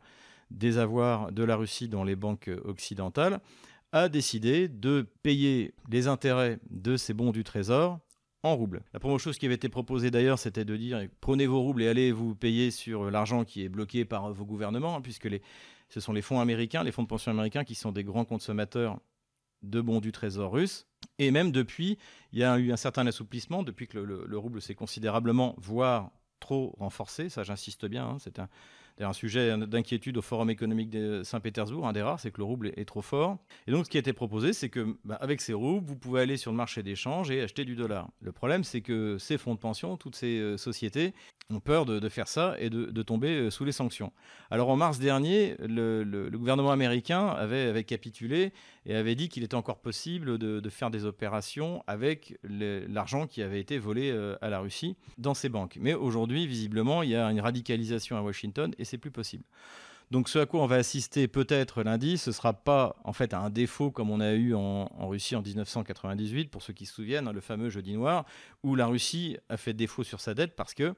des 0.52 0.78
avoirs 0.78 1.32
de 1.32 1.44
la 1.44 1.56
Russie 1.56 1.88
dans 1.88 2.04
les 2.04 2.16
banques 2.16 2.50
occidentales, 2.64 3.40
a 3.92 4.10
décidé 4.10 4.68
de 4.68 5.08
payer 5.24 5.74
les 5.90 6.08
intérêts 6.08 6.60
de 6.70 6.98
ces 6.98 7.14
bons 7.14 7.32
du 7.32 7.44
Trésor 7.44 8.00
en 8.44 8.56
roubles. 8.56 8.84
La 8.94 9.00
première 9.00 9.20
chose 9.20 9.38
qui 9.38 9.46
avait 9.46 9.56
été 9.56 9.70
proposée 9.70 10.12
d'ailleurs, 10.12 10.40
c'était 10.40 10.66
de 10.66 10.78
dire 10.78 11.08
prenez 11.22 11.48
vos 11.48 11.62
roubles 11.62 11.84
et 11.84 11.88
allez 11.88 12.12
vous 12.12 12.36
payer 12.36 12.72
sur 12.72 13.10
l'argent 13.12 13.44
qui 13.44 13.64
est 13.64 13.70
bloqué 13.70 14.06
par 14.06 14.32
vos 14.32 14.46
gouvernements, 14.46 14.98
hein, 14.98 15.02
puisque 15.02 15.28
ce 15.90 16.00
sont 16.00 16.14
les 16.14 16.22
fonds 16.22 16.40
américains, 16.40 16.84
les 16.84 16.92
fonds 16.92 17.04
de 17.04 17.08
pension 17.08 17.32
américains 17.32 17.64
qui 17.64 17.76
sont 17.76 17.92
des 17.92 18.04
grands 18.04 18.26
consommateurs 18.26 19.00
de 19.64 19.82
bons 19.82 20.00
du 20.00 20.12
trésor 20.12 20.54
russe. 20.54 20.88
Et 21.18 21.32
même 21.32 21.52
depuis, 21.52 21.98
il 22.32 22.40
y 22.40 22.44
a 22.44 22.58
eu 22.60 22.72
un 22.72 22.78
certain 22.78 23.06
assouplissement, 23.08 23.64
depuis 23.64 23.88
que 23.88 23.98
le, 23.98 24.38
rouble 24.38 24.62
s'est 24.62 24.76
considérablement, 24.76 25.56
voire 25.58 26.12
trop 26.40 26.76
renforcé, 26.80 27.28
ça 27.28 27.44
j'insiste 27.44 27.86
bien, 27.86 28.06
hein, 28.06 28.18
c'est 28.20 28.40
un, 28.40 28.48
un 29.06 29.14
sujet 29.14 29.58
d'inquiétude 29.58 30.18
au 30.18 30.22
Forum 30.22 30.50
économique 30.50 30.90
de 30.90 31.24
Saint-Pétersbourg, 31.24 31.88
un 31.88 31.94
des 31.94 32.02
rares, 32.02 32.20
c'est 32.20 32.32
que 32.32 32.40
le 32.40 32.44
rouble 32.44 32.72
est 32.76 32.86
trop 32.86 33.02
fort. 33.02 33.38
Et 33.68 33.72
donc, 33.72 33.86
ce 33.86 33.90
qui 33.90 33.98
a 33.98 34.00
été 34.00 34.14
proposé, 34.14 34.54
c'est 34.54 34.70
que 34.70 34.96
bah, 35.06 35.18
avec 35.22 35.42
ces 35.42 35.54
roubles, 35.54 35.86
vous 35.86 35.96
pouvez 35.96 36.22
aller 36.22 36.38
sur 36.38 36.52
le 36.52 36.58
marché 36.58 36.84
d'échange 36.84 37.32
et 37.32 37.42
acheter 37.42 37.66
du 37.66 37.76
dollar. 37.76 38.10
Le 38.22 38.32
problème, 38.32 38.64
c'est 38.64 38.82
que 38.82 39.18
ces 39.18 39.38
fonds 39.38 39.56
de 39.56 39.60
pension, 39.60 39.98
toutes 39.98 40.16
ces 40.16 40.40
euh, 40.40 40.58
sociétés, 40.58 41.14
ont 41.52 41.60
peur 41.60 41.86
de, 41.86 42.10
faire 42.10 42.28
ça 42.28 42.56
et 42.60 42.70
de, 42.70 43.02
tomber 43.02 43.30
euh, 43.30 43.50
sous 43.50 43.66
les 43.66 43.72
sanctions. 43.72 44.12
Alors, 44.52 44.70
en 44.70 44.76
mars 44.76 45.00
dernier, 45.00 45.56
le, 45.60 46.30
gouvernement 46.32 46.72
américain 46.72 47.28
avait, 47.28 47.84
capitulé 47.84 48.54
et 48.86 48.96
avait 48.96 49.16
dit 49.16 49.30
qu'il 49.30 49.44
était 49.44 49.56
encore 49.56 49.80
possible 49.80 50.38
de, 50.38 50.70
faire 50.70 50.92
des 50.92 51.06
opérations 51.06 51.84
avec 51.88 52.38
l'argent 52.44 53.26
qui 53.26 53.42
avait 53.42 53.60
été 53.60 53.80
volé 53.80 54.12
euh, 54.12 54.36
à 54.42 54.50
la 54.50 54.60
Russie 54.60 54.96
dans 55.18 55.34
ces 55.34 55.50
banques. 55.50 55.78
Mais 55.82 55.96
aujourd'hui, 55.96 56.46
visiblement, 56.46 57.02
il 57.02 57.10
y 57.10 57.16
a 57.16 57.26
une 57.32 57.42
radicalisation 57.42 58.16
à 58.18 58.22
Washington 58.22 58.72
et 58.78 58.86
c'est 58.86 59.00
plus 59.00 59.12
possible. 59.12 59.44
Donc 60.12 60.28
ce 60.28 60.40
à 60.40 60.46
quoi 60.48 60.62
on 60.62 60.66
va 60.66 60.78
assister 60.78 61.28
peut-être 61.28 61.84
lundi, 61.84 62.18
ce 62.18 62.32
sera 62.32 62.54
pas 62.54 62.96
en 63.04 63.14
fait 63.14 63.36
un 63.36 63.52
défaut 63.52 63.92
comme 63.92 64.10
on 64.10 64.20
a 64.20 64.34
eu 64.34 64.56
en, 64.56 64.90
Russie 65.08 65.36
en 65.36 65.44
1998, 65.44 66.50
pour 66.50 66.64
ceux 66.64 66.74
qui 66.74 66.88
se 66.88 66.96
souviennent, 66.96 67.28
hein, 67.28 67.34
le 67.34 67.42
fameux 67.42 67.70
jeudi 67.70 67.94
noir, 67.94 68.26
où 68.64 68.74
la 68.74 68.88
Russie 68.88 69.38
a 69.50 69.58
fait 69.58 69.74
défaut 69.74 70.04
sur 70.04 70.20
sa 70.20 70.34
dette 70.34 70.56
parce 70.56 70.74
que 70.74 70.96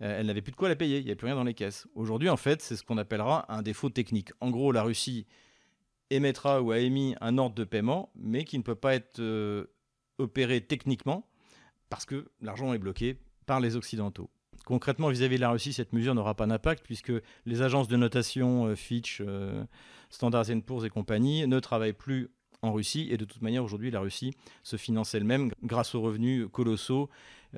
elle 0.00 0.26
n'avait 0.26 0.42
plus 0.42 0.52
de 0.52 0.56
quoi 0.56 0.68
la 0.68 0.76
payer, 0.76 0.98
il 0.98 1.04
n'y 1.04 1.10
avait 1.10 1.16
plus 1.16 1.26
rien 1.26 1.36
dans 1.36 1.44
les 1.44 1.54
caisses. 1.54 1.86
Aujourd'hui, 1.94 2.28
en 2.28 2.36
fait, 2.36 2.62
c'est 2.62 2.76
ce 2.76 2.82
qu'on 2.82 2.98
appellera 2.98 3.44
un 3.54 3.62
défaut 3.62 3.90
technique. 3.90 4.32
En 4.40 4.50
gros, 4.50 4.72
la 4.72 4.82
Russie 4.82 5.26
émettra 6.10 6.62
ou 6.62 6.72
a 6.72 6.78
émis 6.78 7.14
un 7.20 7.38
ordre 7.38 7.54
de 7.54 7.64
paiement, 7.64 8.10
mais 8.16 8.44
qui 8.44 8.58
ne 8.58 8.62
peut 8.62 8.74
pas 8.74 8.94
être 8.94 9.20
euh, 9.20 9.66
opéré 10.18 10.60
techniquement 10.60 11.28
parce 11.88 12.06
que 12.06 12.30
l'argent 12.40 12.72
est 12.72 12.78
bloqué 12.78 13.18
par 13.46 13.60
les 13.60 13.76
Occidentaux. 13.76 14.30
Concrètement, 14.64 15.08
vis-à-vis 15.08 15.36
de 15.36 15.40
la 15.40 15.50
Russie, 15.50 15.72
cette 15.72 15.92
mesure 15.92 16.14
n'aura 16.14 16.34
pas 16.34 16.46
d'impact 16.46 16.84
puisque 16.84 17.12
les 17.46 17.62
agences 17.62 17.88
de 17.88 17.96
notation 17.96 18.66
euh, 18.66 18.76
Fitch, 18.76 19.20
euh, 19.20 19.64
Standard 20.10 20.44
Poor's 20.64 20.84
et 20.84 20.90
compagnie 20.90 21.46
ne 21.46 21.58
travaillent 21.60 21.92
plus 21.92 22.30
en 22.62 22.72
Russie 22.72 23.08
et 23.10 23.16
de 23.16 23.24
toute 23.24 23.42
manière 23.42 23.64
aujourd'hui 23.64 23.90
la 23.90 24.00
Russie 24.00 24.34
se 24.62 24.76
finance 24.76 25.14
elle-même 25.14 25.50
grâce 25.62 25.94
aux 25.94 26.02
revenus 26.02 26.46
colossaux 26.52 27.08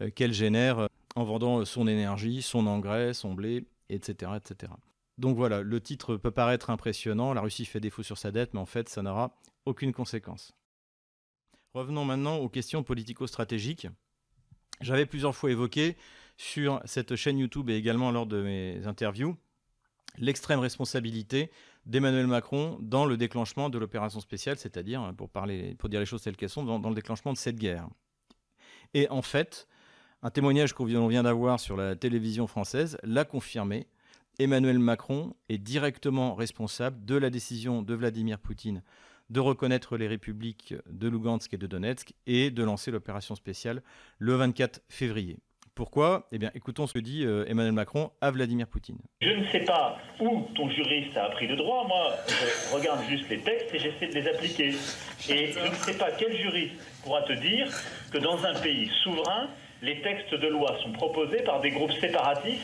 euh, 0.00 0.11
qu'elle 0.11 0.32
génère 0.32 0.88
en 1.14 1.25
vendant 1.25 1.64
son 1.64 1.87
énergie, 1.87 2.42
son 2.42 2.66
engrais, 2.66 3.14
son 3.14 3.35
blé, 3.35 3.66
etc., 3.88 4.33
etc. 4.37 4.73
Donc 5.19 5.37
voilà, 5.37 5.62
le 5.62 5.81
titre 5.81 6.16
peut 6.16 6.31
paraître 6.31 6.71
impressionnant, 6.71 7.35
la 7.35 7.42
Russie 7.42 7.64
fait 7.64 7.81
défaut 7.81 8.02
sur 8.02 8.19
sa 8.19 8.31
dette, 8.31 8.54
mais 8.54 8.61
en 8.61 8.66
fait 8.66 8.88
ça 8.88 9.02
n'aura 9.02 9.37
aucune 9.66 9.92
conséquence. 9.92 10.52
Revenons 11.75 12.04
maintenant 12.04 12.37
aux 12.37 12.49
questions 12.49 12.83
politico-stratégiques. 12.83 13.88
J'avais 14.81 15.07
plusieurs 15.07 15.35
fois 15.35 15.50
évoqué 15.50 15.97
sur 16.37 16.81
cette 16.85 17.14
chaîne 17.16 17.38
YouTube 17.38 17.71
et 17.71 17.76
également 17.76 18.11
lors 18.11 18.26
de 18.26 18.42
mes 18.42 18.87
interviews 18.87 19.37
l'extrême 20.19 20.61
responsabilité 20.61 21.50
d'Emmanuel 21.87 22.26
Macron 22.26 22.78
dans 22.81 23.07
le 23.07 23.16
déclenchement 23.16 23.71
de 23.71 23.78
l'opération 23.78 24.21
spéciale, 24.21 24.59
c'est-à-dire, 24.59 25.12
pour, 25.16 25.28
parler, 25.28 25.75
pour 25.76 25.88
dire 25.88 26.00
les 26.00 26.07
choses 26.07 26.23
telles 26.23 26.37
qu'elles 26.37 26.49
sont, 26.49 26.64
dans, 26.64 26.88
le 26.88 26.95
déclenchement 26.95 27.33
de 27.33 27.38
cette 27.38 27.57
guerre. 27.57 27.88
Et 28.95 29.09
en 29.09 29.23
fait, 29.23 29.66
un 30.23 30.31
témoignage 30.31 30.73
qu'on 30.73 30.85
vient 30.85 31.23
d'avoir 31.23 31.59
sur 31.59 31.76
la 31.76 31.97
télévision 31.97 32.47
française 32.47 32.97
l'a 33.02 33.25
confirmé. 33.25 33.87
Emmanuel 34.38 34.79
Macron 34.79 35.35
est 35.49 35.59
directement 35.59 36.35
responsable 36.35 37.05
de 37.05 37.17
la 37.17 37.29
décision 37.29 37.83
de 37.83 37.95
Vladimir 37.95 38.38
Poutine 38.38 38.83
de 39.31 39.41
reconnaître 39.41 39.97
les 39.97 40.09
républiques 40.09 40.75
de 40.91 41.09
Lugansk 41.09 41.55
et 41.55 41.57
de 41.57 41.67
Donetsk 41.67 42.12
et 42.26 42.50
de 42.50 42.62
lancer 42.62 42.91
l'opération 42.91 43.35
spéciale 43.35 43.83
le 44.19 44.35
24 44.35 44.83
février. 44.88 45.38
Pourquoi? 45.75 46.29
Eh 46.33 46.38
bien, 46.38 46.50
écoutons 46.55 46.87
ce 46.87 46.93
que 46.93 46.99
dit 46.99 47.25
euh, 47.25 47.47
Emmanuel 47.49 47.73
Macron 47.73 48.11
à 48.21 48.31
Vladimir 48.31 48.67
Poutine. 48.67 48.99
Je 49.23 49.31
ne 49.31 49.47
sais 49.47 49.64
pas 49.64 49.97
où 50.21 50.47
ton 50.55 50.69
juriste 50.69 51.17
a 51.17 51.25
appris 51.25 51.47
le 51.47 51.57
droit. 51.57 51.87
Moi, 51.88 52.14
je 52.29 52.75
regarde 52.75 53.00
juste 53.09 53.26
les 53.31 53.38
textes 53.38 53.73
et 53.73 53.79
j'essaie 53.79 54.09
de 54.09 54.14
les 54.14 54.29
appliquer. 54.29 54.69
Et 55.31 55.52
je 55.52 55.67
ne 55.67 55.75
sais 55.75 55.97
pas 55.97 56.11
quel 56.12 56.37
juriste 56.37 56.75
pourra 57.02 57.23
te 57.23 57.33
dire 57.33 57.69
que 58.12 58.19
dans 58.19 58.45
un 58.45 58.52
pays 58.61 58.91
souverain, 59.02 59.49
les 59.83 60.01
textes 60.01 60.33
de 60.33 60.47
loi 60.47 60.79
sont 60.83 60.93
proposés 60.93 61.43
par 61.43 61.61
des 61.61 61.71
groupes 61.71 61.93
séparatistes 62.01 62.62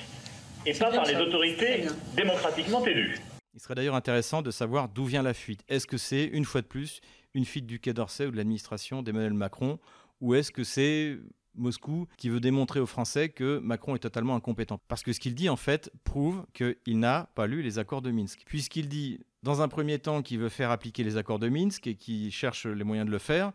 et 0.65 0.73
pas 0.73 0.91
par 0.91 1.05
les 1.05 1.17
autorités 1.17 1.85
démocratiquement 2.17 2.85
élues. 2.87 3.19
Il 3.55 3.61
serait 3.61 3.75
d'ailleurs 3.75 3.97
intéressant 3.97 4.41
de 4.41 4.53
savoir 4.53 4.89
d'où 4.89 5.05
vient 5.05 5.23
la 5.23 5.35
fuite. 5.35 5.65
Est-ce 5.69 5.89
que 5.89 5.97
c'est, 5.97 6.25
une 6.25 6.45
fois 6.45 6.61
de 6.61 6.67
plus, 6.67 7.01
une 7.35 7.45
fuite 7.45 7.67
du 7.67 7.81
Quai 7.81 7.93
d'Orsay 7.93 8.27
ou 8.27 8.31
de 8.31 8.37
l'administration 8.37 9.03
d'Emmanuel 9.03 9.35
Macron 9.35 9.81
ou 10.21 10.35
est-ce 10.35 10.53
que 10.53 10.63
c'est 10.63 11.19
Moscou 11.57 12.07
qui 12.17 12.29
veut 12.29 12.41
démontrer 12.41 12.79
aux 12.79 12.87
Français 12.87 13.29
que 13.29 13.59
Macron 13.59 13.97
est 13.97 14.01
totalement 14.01 14.37
incompétent? 14.37 14.81
Parce 14.87 15.03
que 15.03 15.13
ce 15.13 15.19
qu'il 15.19 15.35
dit, 15.35 15.49
en 15.49 15.57
fait, 15.57 15.93
prouve 16.05 16.45
qu'il 16.53 16.99
n'a 16.99 17.31
pas 17.35 17.49
lu 17.49 17.63
les 17.63 17.81
accords 17.81 18.03
de 18.03 18.13
Minsk. 18.13 18.43
Puisqu'il 18.47 18.89
dit, 18.89 19.21
dans 19.43 19.61
un 19.61 19.69
premier 19.69 19.99
temps, 19.99 20.23
qu'il 20.23 20.39
veut 20.39 20.49
faire 20.49 20.71
appliquer 20.71 21.03
les 21.03 21.17
accords 21.17 21.39
de 21.39 21.49
Minsk 21.49 21.87
et 21.87 21.95
qu'il 21.95 22.31
cherche 22.33 22.67
les 22.67 22.85
moyens 22.85 23.07
de 23.07 23.13
le 23.13 23.19
faire. 23.19 23.53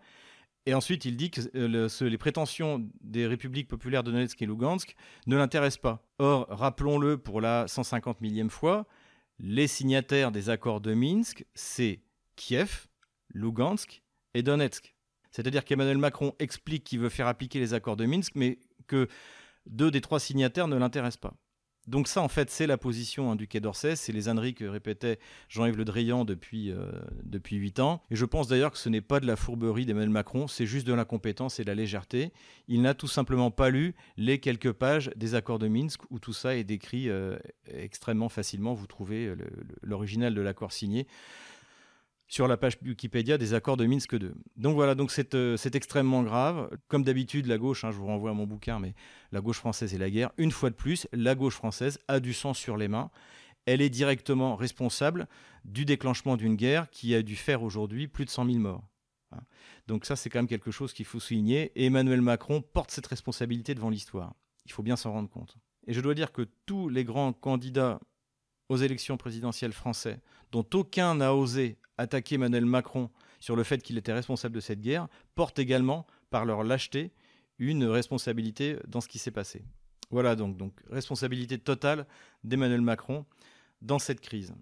Et 0.65 0.73
ensuite, 0.73 1.05
il 1.05 1.17
dit 1.17 1.29
que 1.29 1.41
euh, 1.55 2.09
les 2.09 2.17
prétentions 2.17 2.87
des 3.01 3.27
républiques 3.27 3.67
populaires 3.67 4.03
de 4.03 4.11
Donetsk 4.11 4.41
et 4.41 4.45
Lugansk 4.45 4.95
ne 5.27 5.35
l'intéressent 5.35 5.81
pas. 5.81 6.07
Or, 6.19 6.47
rappelons-le 6.49 7.17
pour 7.17 7.41
la 7.41 7.67
150 7.67 8.21
millième 8.21 8.49
fois, 8.49 8.87
les 9.39 9.67
signataires 9.67 10.31
des 10.31 10.49
accords 10.49 10.79
de 10.79 10.93
Minsk, 10.93 11.45
c'est 11.53 12.01
Kiev, 12.35 12.87
Lugansk 13.33 14.03
et 14.33 14.41
Donetsk. 14.41 14.95
C'est-à-dire 15.31 15.65
qu'Emmanuel 15.65 15.97
Macron 15.97 16.33
explique 16.39 16.83
qu'il 16.85 16.99
veut 16.99 17.09
faire 17.09 17.27
appliquer 17.27 17.59
les 17.59 17.73
accords 17.73 17.97
de 17.97 18.05
Minsk, 18.05 18.33
mais 18.35 18.59
que 18.87 19.07
deux 19.65 19.91
des 19.91 20.01
trois 20.01 20.19
signataires 20.19 20.67
ne 20.67 20.77
l'intéressent 20.77 21.19
pas. 21.19 21.33
Donc 21.87 22.07
ça, 22.07 22.21
en 22.21 22.29
fait, 22.29 22.49
c'est 22.49 22.65
la 22.65 22.77
position 22.77 23.31
hein, 23.31 23.35
du 23.35 23.47
Quai 23.47 23.59
d'Orsay, 23.59 23.97
c'est 23.97 24.13
les 24.13 24.29
âneries 24.29 24.53
que 24.53 24.63
répétait 24.63 25.19
Jean-Yves 25.49 25.77
Le 25.77 25.83
Drian 25.83 26.23
depuis, 26.23 26.71
euh, 26.71 26.85
depuis 27.23 27.57
8 27.57 27.79
ans. 27.81 28.01
Et 28.09 28.15
je 28.15 28.23
pense 28.23 28.47
d'ailleurs 28.47 28.71
que 28.71 28.77
ce 28.77 28.87
n'est 28.87 29.01
pas 29.01 29.19
de 29.19 29.27
la 29.27 29.35
fourberie 29.35 29.85
d'Emmanuel 29.85 30.09
Macron, 30.09 30.47
c'est 30.47 30.65
juste 30.65 30.87
de 30.87 30.93
l'incompétence 30.93 31.59
et 31.59 31.63
de 31.63 31.67
la 31.67 31.75
légèreté. 31.75 32.31
Il 32.69 32.81
n'a 32.81 32.93
tout 32.93 33.07
simplement 33.07 33.51
pas 33.51 33.69
lu 33.69 33.95
les 34.15 34.39
quelques 34.39 34.71
pages 34.71 35.11
des 35.17 35.35
accords 35.35 35.59
de 35.59 35.67
Minsk 35.67 35.99
où 36.09 36.19
tout 36.19 36.33
ça 36.33 36.55
est 36.55 36.63
décrit 36.63 37.09
euh, 37.09 37.37
extrêmement 37.67 38.29
facilement. 38.29 38.73
Vous 38.73 38.87
trouvez 38.87 39.25
euh, 39.25 39.35
l'original 39.81 40.33
de 40.33 40.41
l'accord 40.41 40.71
signé 40.71 41.05
sur 42.33 42.47
la 42.47 42.57
page 42.57 42.79
Wikipédia 42.83 43.37
des 43.37 43.53
accords 43.53 43.77
de 43.77 43.85
Minsk 43.85 44.13
II. 44.13 44.31
Donc 44.55 44.73
voilà, 44.73 44.95
donc 44.95 45.11
c'est 45.11 45.35
euh, 45.35 45.55
extrêmement 45.71 46.23
grave. 46.23 46.67
Comme 46.87 47.03
d'habitude, 47.03 47.45
la 47.45 47.59
gauche, 47.59 47.83
hein, 47.83 47.91
je 47.91 47.97
vous 47.97 48.07
renvoie 48.07 48.31
à 48.31 48.33
mon 48.33 48.47
bouquin, 48.47 48.79
mais 48.79 48.95
la 49.31 49.39
gauche 49.39 49.57
française 49.57 49.93
et 49.93 49.99
la 49.99 50.09
guerre, 50.09 50.31
une 50.37 50.49
fois 50.49 50.71
de 50.71 50.75
plus, 50.75 51.07
la 51.13 51.35
gauche 51.35 51.53
française 51.53 51.99
a 52.07 52.19
du 52.19 52.33
sang 52.33 52.55
sur 52.55 52.75
les 52.75 52.87
mains. 52.87 53.11
Elle 53.67 53.83
est 53.83 53.91
directement 53.91 54.55
responsable 54.55 55.27
du 55.63 55.85
déclenchement 55.85 56.35
d'une 56.35 56.55
guerre 56.55 56.89
qui 56.89 57.13
a 57.13 57.21
dû 57.21 57.35
faire 57.35 57.61
aujourd'hui 57.61 58.07
plus 58.07 58.25
de 58.25 58.31
100 58.31 58.47
000 58.47 58.57
morts. 58.57 58.83
Hein. 59.31 59.41
Donc 59.85 60.03
ça, 60.03 60.15
c'est 60.15 60.31
quand 60.31 60.39
même 60.39 60.47
quelque 60.47 60.71
chose 60.71 60.91
qu'il 60.91 61.05
faut 61.05 61.19
souligner. 61.19 61.71
Et 61.75 61.85
Emmanuel 61.85 62.23
Macron 62.23 62.63
porte 62.63 62.89
cette 62.89 63.05
responsabilité 63.05 63.75
devant 63.75 63.91
l'histoire. 63.91 64.33
Il 64.65 64.71
faut 64.71 64.81
bien 64.81 64.95
s'en 64.95 65.11
rendre 65.11 65.29
compte. 65.29 65.55
Et 65.85 65.93
je 65.93 66.01
dois 66.01 66.15
dire 66.15 66.31
que 66.31 66.47
tous 66.65 66.89
les 66.89 67.03
grands 67.03 67.31
candidats 67.31 67.99
aux 68.69 68.77
élections 68.77 69.17
présidentielles 69.17 69.71
français, 69.71 70.19
dont 70.51 70.65
aucun 70.73 71.13
n'a 71.13 71.35
osé 71.35 71.77
attaquer 71.97 72.35
Emmanuel 72.35 72.65
Macron 72.65 73.09
sur 73.39 73.55
le 73.55 73.63
fait 73.63 73.81
qu'il 73.81 73.97
était 73.97 74.13
responsable 74.13 74.55
de 74.55 74.59
cette 74.59 74.81
guerre, 74.81 75.07
portent 75.35 75.59
également, 75.59 76.05
par 76.29 76.45
leur 76.45 76.63
lâcheté, 76.63 77.11
une 77.59 77.85
responsabilité 77.85 78.77
dans 78.87 79.01
ce 79.01 79.07
qui 79.07 79.19
s'est 79.19 79.31
passé. 79.31 79.63
Voilà 80.09 80.35
donc, 80.35 80.57
donc 80.57 80.73
responsabilité 80.89 81.57
totale 81.57 82.05
d'Emmanuel 82.43 82.81
Macron 82.81 83.25
dans 83.81 83.99
cette 83.99 84.21
crise. 84.21 84.53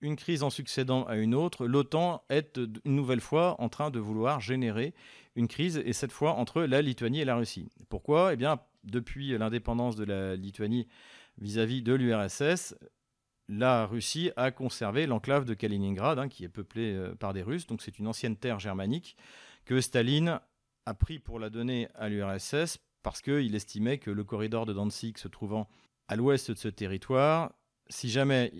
Une 0.00 0.14
crise 0.14 0.44
en 0.44 0.50
succédant 0.50 1.04
à 1.04 1.16
une 1.16 1.34
autre, 1.34 1.66
l'OTAN 1.66 2.22
est 2.28 2.56
une 2.84 2.94
nouvelle 2.94 3.20
fois 3.20 3.60
en 3.60 3.68
train 3.68 3.90
de 3.90 3.98
vouloir 3.98 4.40
générer 4.40 4.94
une 5.34 5.48
crise, 5.48 5.82
et 5.84 5.92
cette 5.92 6.12
fois 6.12 6.34
entre 6.34 6.62
la 6.62 6.82
Lituanie 6.82 7.20
et 7.20 7.24
la 7.24 7.36
Russie. 7.36 7.68
Pourquoi? 7.88 8.32
Eh 8.32 8.36
bien, 8.36 8.60
depuis 8.84 9.36
l'indépendance 9.36 9.96
de 9.96 10.04
la 10.04 10.36
Lituanie 10.36 10.86
vis-à-vis 11.38 11.82
de 11.82 11.94
l'URSS, 11.94 12.74
la 13.48 13.86
Russie 13.86 14.30
a 14.36 14.50
conservé 14.50 15.06
l'enclave 15.06 15.44
de 15.44 15.54
Kaliningrad, 15.54 16.18
hein, 16.18 16.28
qui 16.28 16.44
est 16.44 16.48
peuplée 16.48 16.94
euh, 16.94 17.14
par 17.14 17.32
des 17.32 17.42
Russes. 17.42 17.66
Donc 17.66 17.82
c'est 17.82 17.98
une 17.98 18.06
ancienne 18.06 18.36
terre 18.36 18.60
germanique 18.60 19.16
que 19.64 19.80
Staline 19.80 20.40
a 20.86 20.94
pris 20.94 21.18
pour 21.18 21.38
la 21.38 21.50
donner 21.50 21.88
à 21.94 22.08
l'URSS 22.08 22.78
parce 23.02 23.22
qu'il 23.22 23.54
estimait 23.54 23.98
que 23.98 24.10
le 24.10 24.24
corridor 24.24 24.66
de 24.66 24.72
Danzig 24.72 25.18
se 25.18 25.28
trouvant 25.28 25.68
à 26.08 26.16
l'ouest 26.16 26.50
de 26.50 26.56
ce 26.56 26.68
territoire, 26.68 27.52
si 27.88 28.08
jamais 28.08 28.52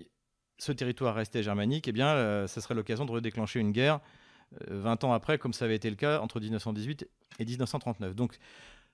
ce 0.59 0.71
territoire 0.71 1.15
restait 1.15 1.43
germanique, 1.43 1.87
eh 1.87 1.91
bien, 1.91 2.09
euh, 2.09 2.47
ce 2.47 2.61
serait 2.61 2.75
l'occasion 2.75 3.05
de 3.05 3.11
redéclencher 3.11 3.59
une 3.59 3.71
guerre 3.71 3.99
20 4.67 5.03
euh, 5.03 5.07
ans 5.07 5.13
après, 5.13 5.37
comme 5.37 5.53
ça 5.53 5.65
avait 5.65 5.75
été 5.75 5.89
le 5.89 5.95
cas 5.95 6.19
entre 6.19 6.39
1918 6.39 7.07
et 7.39 7.45
1939. 7.45 8.15
Donc, 8.15 8.37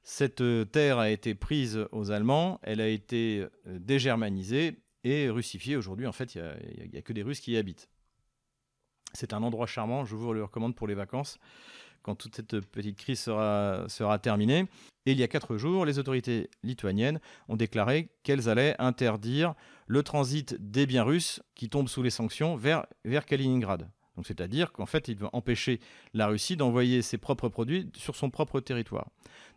cette 0.04 0.42
euh, 0.42 0.66
terre 0.66 1.00
a 1.00 1.10
été 1.10 1.34
prise 1.36 1.86
aux 1.92 2.12
Allemands, 2.12 2.60
elle 2.62 2.82
a 2.82 2.88
été 2.88 3.46
dégermanisée 3.66 4.78
et 5.06 5.30
russifiée. 5.30 5.78
Aujourd'hui, 5.78 6.08
en 6.08 6.12
fait, 6.12 6.36
il 6.36 6.90
n'y 6.92 6.98
a, 6.98 7.02
que 7.02 7.14
des 7.14 7.24
Russes 7.24 7.40
qui 7.40 7.54
y 7.54 7.58
habitent. 7.58 7.88
C'est 9.14 9.32
un 9.32 9.44
endroit 9.44 9.68
charmant, 9.68 10.04
je 10.04 10.16
vous 10.16 10.34
le 10.34 10.44
recommande 10.44 10.76
pour 10.76 10.88
les 10.88 10.96
vacances 10.96 11.40
quand 12.06 12.14
toute 12.14 12.36
cette 12.36 12.60
petite 12.60 12.98
crise 12.98 13.22
sera, 13.22 14.20
terminée. 14.22 14.68
Et 15.08 15.14
il 15.14 15.20
y 15.20 15.24
a 15.24 15.28
quatre 15.28 15.58
jours, 15.58 15.86
les 15.86 15.98
autorités 15.98 16.52
lituaniennes 16.62 17.20
ont 17.48 17.56
déclaré 17.56 18.10
qu'elles 18.22 18.48
allaient 18.48 18.76
interdire 18.78 19.56
le 19.88 20.04
transit 20.04 20.56
des 20.60 20.86
biens 20.86 21.04
russes 21.04 21.42
qui 21.56 21.68
tombent 21.68 21.88
sous 21.88 22.04
les 22.04 22.12
sanctions 22.12 22.56
vers, 22.58 22.86
Kaliningrad. 23.26 23.90
Donc 24.16 24.28
c'est-à-dire 24.28 24.72
qu'en 24.72 24.86
fait, 24.86 25.08
ils 25.08 25.18
vont 25.18 25.32
empêcher 25.34 25.80
la 26.14 26.28
Russie 26.28 26.56
d'envoyer 26.56 27.02
ses 27.02 27.18
propres 27.18 27.50
produits 27.50 27.90
sur 27.96 28.16
son 28.16 28.30
propre 28.30 28.60
territoire. 28.60 29.10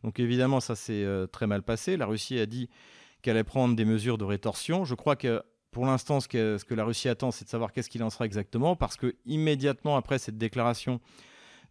Donc 0.02 0.18
évidemment, 0.18 0.60
ça 0.60 0.74
s'est 0.74 1.04
euh, 1.04 1.26
très 1.26 1.46
mal 1.46 1.62
passé. 1.62 1.98
La 1.98 2.06
Russie 2.06 2.38
a 2.38 2.46
dit 2.46 2.70
qu'elle 3.22 3.36
allait 3.36 3.44
prendre 3.44 3.74
des 3.74 3.84
mesures 3.84 4.18
de 4.18 4.24
rétorsion. 4.24 4.84
Je 4.84 4.94
crois 4.94 5.16
que 5.16 5.42
pour 5.70 5.86
l'instant, 5.86 6.20
ce 6.20 6.28
que, 6.28 6.74
la 6.74 6.84
Russie 6.84 7.08
attend, 7.08 7.30
c'est 7.30 7.44
de 7.44 7.50
savoir 7.50 7.72
qu'est-ce 7.72 7.90
qu'il 7.90 8.02
en 8.02 8.10
sera 8.10 8.24
exactement, 8.24 8.76
parce 8.76 8.96
que 8.96 9.14
immédiatement 9.26 9.96
après 9.96 10.18
cette 10.18 10.38
déclaration 10.38 11.00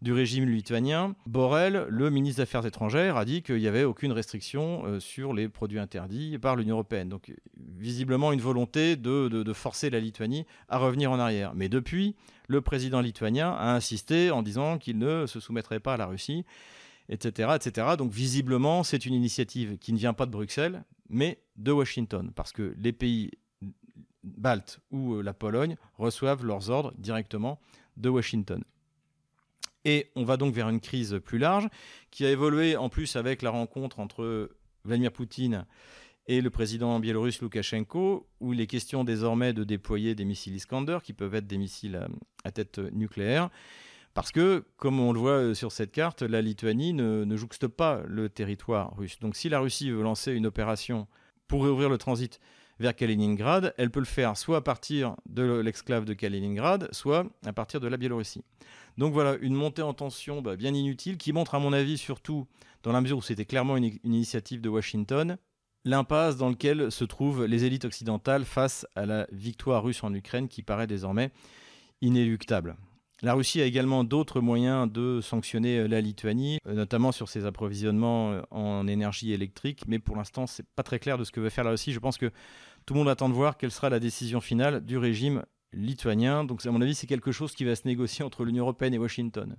du 0.00 0.12
régime 0.12 0.48
lituanien, 0.48 1.16
Borrell, 1.26 1.86
le 1.88 2.08
ministre 2.08 2.36
des 2.36 2.42
Affaires 2.42 2.64
étrangères, 2.64 3.16
a 3.16 3.24
dit 3.24 3.42
qu'il 3.42 3.56
n'y 3.56 3.66
avait 3.66 3.82
aucune 3.82 4.12
restriction 4.12 4.84
euh, 4.86 5.00
sur 5.00 5.32
les 5.32 5.48
produits 5.48 5.80
interdits 5.80 6.38
par 6.38 6.54
l'Union 6.54 6.76
européenne. 6.76 7.08
Donc 7.08 7.34
visiblement 7.76 8.32
une 8.32 8.40
volonté 8.40 8.94
de, 8.94 9.52
forcer 9.52 9.90
la 9.90 9.98
Lituanie 9.98 10.46
à 10.68 10.78
revenir 10.78 11.10
en 11.10 11.18
arrière. 11.18 11.52
Mais 11.56 11.68
depuis, 11.68 12.14
le 12.46 12.60
président 12.60 13.00
lituanien 13.00 13.50
a 13.50 13.74
insisté 13.74 14.30
en 14.30 14.42
disant 14.42 14.78
qu'il 14.78 14.98
ne 14.98 15.26
se 15.26 15.40
soumettrait 15.40 15.80
pas 15.80 15.94
à 15.94 15.96
la 15.96 16.06
Russie, 16.06 16.44
etc. 17.08 17.50
etc. 17.56 17.88
Donc 17.98 18.12
visiblement, 18.12 18.84
c'est 18.84 19.04
une 19.04 19.14
initiative 19.14 19.78
qui 19.78 19.92
ne 19.92 19.98
vient 19.98 20.12
pas 20.12 20.26
de 20.26 20.30
Bruxelles, 20.30 20.84
mais 21.08 21.42
de 21.56 21.72
Washington, 21.72 22.32
parce 22.34 22.52
que 22.52 22.74
les 22.78 22.92
pays 22.92 23.30
baltes 24.22 24.80
ou 24.90 25.14
euh, 25.14 25.22
la 25.22 25.34
Pologne 25.34 25.76
reçoivent 25.94 26.44
leurs 26.44 26.70
ordres 26.70 26.92
directement 26.98 27.60
de 27.96 28.08
Washington. 28.08 28.62
Et 29.84 30.10
on 30.16 30.24
va 30.24 30.36
donc 30.36 30.54
vers 30.54 30.68
une 30.68 30.80
crise 30.80 31.20
plus 31.24 31.38
large 31.38 31.68
qui 32.10 32.26
a 32.26 32.30
évolué 32.30 32.76
en 32.76 32.88
plus 32.88 33.16
avec 33.16 33.42
la 33.42 33.50
rencontre 33.50 34.00
entre 34.00 34.50
Vladimir 34.84 35.12
Poutine 35.12 35.66
et 36.26 36.42
le 36.42 36.50
président 36.50 37.00
biélorusse 37.00 37.40
Loukachenko, 37.40 38.28
où 38.40 38.52
il 38.52 38.60
est 38.60 38.66
question 38.66 39.02
désormais 39.02 39.54
de 39.54 39.64
déployer 39.64 40.14
des 40.14 40.26
missiles 40.26 40.54
Iskander, 40.54 40.98
qui 41.02 41.14
peuvent 41.14 41.34
être 41.34 41.46
des 41.46 41.56
missiles 41.56 42.06
à, 42.44 42.52
tête 42.52 42.78
nucléaire. 42.78 43.48
Parce 44.18 44.32
que, 44.32 44.64
comme 44.78 44.98
on 44.98 45.12
le 45.12 45.20
voit 45.20 45.54
sur 45.54 45.70
cette 45.70 45.92
carte, 45.92 46.22
la 46.22 46.42
Lituanie 46.42 46.92
ne, 46.92 47.22
ne 47.22 47.36
jouxte 47.36 47.68
pas 47.68 48.02
le 48.08 48.28
territoire 48.28 48.96
russe. 48.96 49.20
Donc 49.20 49.36
si 49.36 49.48
la 49.48 49.60
Russie 49.60 49.92
veut 49.92 50.02
lancer 50.02 50.32
une 50.32 50.44
opération 50.44 51.06
pour 51.46 51.62
réouvrir 51.62 51.88
le 51.88 51.98
transit 51.98 52.40
vers 52.80 52.96
Kaliningrad, 52.96 53.74
elle 53.78 53.92
peut 53.92 54.00
le 54.00 54.06
faire 54.06 54.36
soit 54.36 54.56
à 54.56 54.60
partir 54.60 55.14
de 55.28 55.60
l'exclave 55.60 56.04
de 56.04 56.14
Kaliningrad, 56.14 56.88
soit 56.90 57.26
à 57.46 57.52
partir 57.52 57.78
de 57.78 57.86
la 57.86 57.96
Biélorussie. 57.96 58.42
Donc 58.96 59.12
voilà, 59.12 59.36
une 59.40 59.54
montée 59.54 59.82
en 59.82 59.94
tension 59.94 60.42
bah, 60.42 60.56
bien 60.56 60.74
inutile 60.74 61.16
qui 61.16 61.32
montre 61.32 61.54
à 61.54 61.60
mon 61.60 61.72
avis 61.72 61.96
surtout, 61.96 62.48
dans 62.82 62.90
la 62.90 63.00
mesure 63.00 63.18
où 63.18 63.22
c'était 63.22 63.44
clairement 63.44 63.76
une, 63.76 63.98
initiative 64.02 64.60
de 64.60 64.68
Washington, 64.68 65.36
l'impasse 65.84 66.36
dans 66.36 66.48
laquelle 66.48 66.90
se 66.90 67.04
trouvent 67.04 67.44
les 67.44 67.66
élites 67.66 67.84
occidentales 67.84 68.44
face 68.44 68.84
à 68.96 69.06
la 69.06 69.28
victoire 69.30 69.84
russe 69.84 70.02
en 70.02 70.12
Ukraine 70.12 70.48
qui 70.48 70.62
paraît 70.62 70.88
désormais 70.88 71.30
inéluctable. 72.00 72.76
La 73.20 73.34
Russie 73.34 73.60
a 73.60 73.64
également 73.64 74.04
d'autres 74.04 74.40
moyens 74.40 74.90
de 74.90 75.20
sanctionner 75.20 75.78
euh, 75.78 75.88
la 75.88 76.00
Lituanie, 76.00 76.58
euh, 76.68 76.74
notamment 76.74 77.10
sur 77.10 77.28
ses 77.28 77.46
approvisionnements 77.46 78.30
euh, 78.30 78.42
en 78.52 78.86
énergie 78.86 79.32
électrique, 79.32 79.82
mais 79.88 79.98
pour 79.98 80.14
l'instant, 80.14 80.46
c'est 80.46 80.66
pas 80.76 80.84
très 80.84 81.00
clair 81.00 81.18
de 81.18 81.24
ce 81.24 81.32
que 81.32 81.40
veut 81.40 81.50
faire 81.50 81.64
la 81.64 81.70
Russie. 81.70 81.92
Je 81.92 81.98
pense 81.98 82.16
que 82.16 82.30
tout 82.86 82.94
le 82.94 83.00
monde 83.00 83.08
attend 83.08 83.28
de 83.28 83.34
voir 83.34 83.56
quelle 83.56 83.72
sera 83.72 83.90
la 83.90 83.98
décision 83.98 84.40
finale 84.40 84.84
du 84.84 84.98
régime 84.98 85.44
lituanien. 85.72 86.44
Donc, 86.44 86.64
à 86.64 86.70
mon 86.70 86.80
avis, 86.80 86.94
c'est 86.94 87.08
quelque 87.08 87.32
chose 87.32 87.54
qui 87.54 87.64
va 87.64 87.74
se 87.74 87.88
négocier 87.88 88.24
entre 88.24 88.44
l'Union 88.44 88.62
européenne 88.62 88.94
et 88.94 88.98
Washington. 88.98 89.56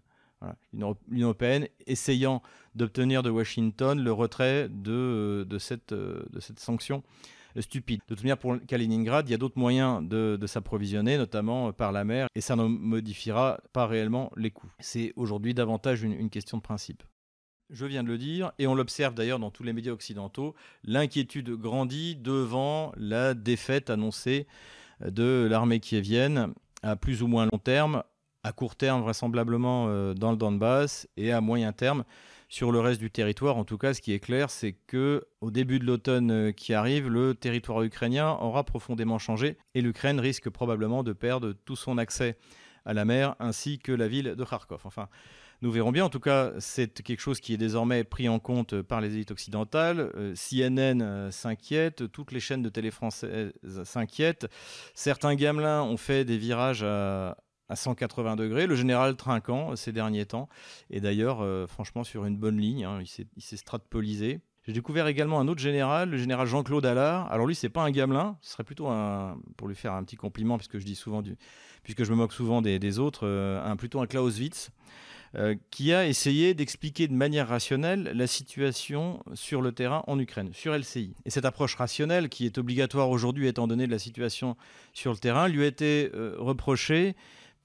L'Union 0.72 0.95
européenne 1.28 1.67
essayant 1.86 2.41
d'obtenir 2.74 3.24
de 3.24 3.30
Washington 3.30 4.02
le 4.02 4.13
retrait 4.13 4.69
de 4.69 5.45
cette 5.60 5.93
sanction 6.60 7.04
stupide. 7.62 8.02
De 8.08 8.15
toute 8.15 8.24
manière, 8.24 8.38
pour 8.38 8.58
Kaliningrad, 8.67 9.28
il 9.28 9.32
y 9.32 9.36
a 9.36 9.38
d'autres 9.38 9.60
moyens 9.60 10.08
de, 10.08 10.38
s'approvisionner, 10.48 11.17
notamment 11.17 11.72
par 11.74 11.91
la 11.91 12.04
mer, 12.04 12.28
et 12.36 12.41
ça 12.41 12.56
ne 12.56 12.63
modifiera 12.63 13.60
pas 13.74 13.88
réellement 13.88 14.32
les 14.36 14.52
coûts. 14.52 14.72
C'est 14.80 15.13
aujourd'hui 15.15 15.54
davantage 15.54 16.04
une 16.04 16.30
question 16.30 16.58
de 16.58 16.63
principe. 16.63 17.04
Je 17.69 17.86
viens 17.86 18.02
de 18.04 18.08
le 18.08 18.17
dire, 18.17 18.52
et 18.58 18.65
on 18.65 18.74
l'observe 18.74 19.13
d'ailleurs 19.13 19.38
dans 19.38 19.52
tous 19.52 19.62
les 19.62 19.74
médias 19.74 19.91
occidentaux, 19.91 20.56
l'inquiétude 20.84 21.52
grandit 21.52 22.15
devant 22.15 22.91
la 22.98 23.36
défaite 23.36 23.91
annoncée 23.91 24.48
de 25.06 25.48
l'armée 25.48 25.80
kievienne 25.80 26.54
à 26.82 26.95
plus 26.95 27.22
ou 27.22 27.28
moins 27.28 27.45
long 27.45 27.60
terme, 27.60 28.04
à 28.43 28.54
court 28.54 28.76
terme 28.76 29.02
vraisemblablement 29.02 29.86
euh, 29.88 30.15
dans 30.15 30.32
le 30.32 30.38
Donbass 30.38 31.08
et 31.15 31.32
à 31.32 31.41
moyen 31.41 31.72
terme 31.72 32.06
sur 32.49 32.71
le 32.71 32.79
reste 32.79 32.99
du 32.99 33.12
territoire. 33.12 33.57
En 33.57 33.63
tout 33.63 33.77
cas, 33.77 33.93
ce 33.93 34.01
qui 34.01 34.12
est 34.12 34.19
clair, 34.19 34.49
c'est 34.49 34.73
que 34.73 35.27
au 35.39 35.51
début 35.51 35.79
de 35.79 35.85
l'automne 35.85 36.31
euh, 36.31 36.51
qui 36.51 36.73
arrive, 36.73 37.07
le 37.07 37.35
territoire 37.35 37.83
ukrainien 37.83 38.31
aura 38.41 38.63
profondément 38.63 39.19
changé 39.19 39.57
et 39.75 39.81
l'Ukraine 39.81 40.19
risque 40.19 40.49
probablement 40.49 41.03
de 41.03 41.13
perdre 41.13 41.53
tout 41.53 41.75
son 41.75 41.97
accès 41.99 42.38
à 42.85 42.93
la 42.93 43.05
mer 43.05 43.35
ainsi 43.39 43.77
que 43.77 43.91
la 43.91 44.07
ville 44.07 44.35
de 44.35 44.43
Kharkov. 44.43 44.81
Enfin, 44.85 45.09
nous 45.62 45.71
verrons 45.71 45.91
bien. 45.91 46.05
En 46.05 46.09
tout 46.09 46.19
cas, 46.19 46.53
c'est 46.59 47.03
quelque 47.03 47.19
chose 47.19 47.39
qui 47.39 47.53
est 47.53 47.57
désormais 47.57 48.03
pris 48.03 48.27
en 48.27 48.39
compte 48.39 48.81
par 48.81 48.99
les 48.99 49.13
élites 49.13 49.31
occidentales. 49.31 50.12
Euh, 50.15 50.33
CNN 50.33 51.01
euh, 51.01 51.29
s'inquiète, 51.29 52.12
toutes 52.12 52.31
les 52.31 52.39
chaînes 52.39 52.63
de 52.63 52.69
télé 52.69 52.89
françaises 52.89 53.51
s'inquiètent. 53.83 54.47
Certains 54.95 55.35
gamelins 55.35 55.83
ont 55.83 55.97
fait 55.97 56.25
des 56.25 56.38
virages 56.38 56.83
à, 56.83 57.38
180 57.75 58.36
degrés. 58.36 58.67
Le 58.67 58.75
général 58.75 59.15
Trinquant, 59.15 59.75
ces 59.75 59.91
derniers 59.91 60.25
temps, 60.25 60.49
et 60.89 60.99
d'ailleurs, 60.99 61.41
euh, 61.41 61.67
franchement, 61.67 62.03
sur 62.03 62.25
une 62.25 62.38
bonne 62.38 62.58
ligne. 62.58 62.86
Hein. 62.86 62.99
il 63.01 63.43
s'est 63.43 63.58
stratpolisé. 63.58 64.41
J'ai 64.65 64.73
découvert 64.73 65.08
également 65.08 65.39
un 65.39 65.47
autre 65.47 65.62
général, 65.62 66.10
le 66.10 66.17
général 66.17 66.45
Jean-Claude 66.45 66.86
Allard. 66.86 67.32
Alors 67.32 67.47
lui, 67.47 67.55
c'est 67.55 67.69
pas 67.69 67.82
un 67.82 67.91
gamelin, 67.91 68.38
ce 68.41 68.51
serait 68.51 68.63
plutôt 68.63 68.88
un, 68.88 69.38
pour 69.58 69.67
lui 69.67 69.75
faire 69.75 69.93
un 69.93 70.03
petit 70.03 70.17
compliment, 70.17 70.58
puisque 70.58 70.77
je 70.77 70.86
dis 70.86 70.95
souvent 70.95 71.21
du, 71.21 71.38
puisque 71.82 72.03
je 72.03 72.12
me 72.12 72.17
moque 72.17 72.34
souvent 72.34 72.62
des, 72.62 72.99
autres, 72.99 73.27
un, 73.27 73.75
plutôt 73.77 73.99
un 73.99 74.05
Clausewitz. 74.05 74.71
Euh, 75.36 75.53
qui 75.69 75.93
a 75.93 76.08
essayé 76.08 76.55
d'expliquer 76.55 77.08
de 77.08 77.13
manière 77.13 77.49
rationnelle 77.49 78.12
la 78.15 78.25
situation 78.25 79.21
sur 79.36 79.62
le 79.62 79.71
terrain 79.71 80.03
en 80.08 80.17
Ukraine, 80.17 80.49
sur 80.53 80.75
LCI. 80.75 81.13
Et 81.23 81.29
cette 81.29 81.45
approche 81.45 81.75
rationnelle, 81.75 82.29
qui 82.29 82.47
est 82.47 82.58
obligatoire 82.58 83.12
aujourd'hui 83.12 83.47
étant 83.47 83.67
donné 83.67 83.86
la 83.86 83.99
situation 83.99 84.58
sur 84.91 85.12
le 85.12 85.19
terrain, 85.19 85.47
lui 85.47 85.63
a 85.63 85.67
été 85.67 86.10
euh, 86.15 86.36
reprochée 86.39 87.15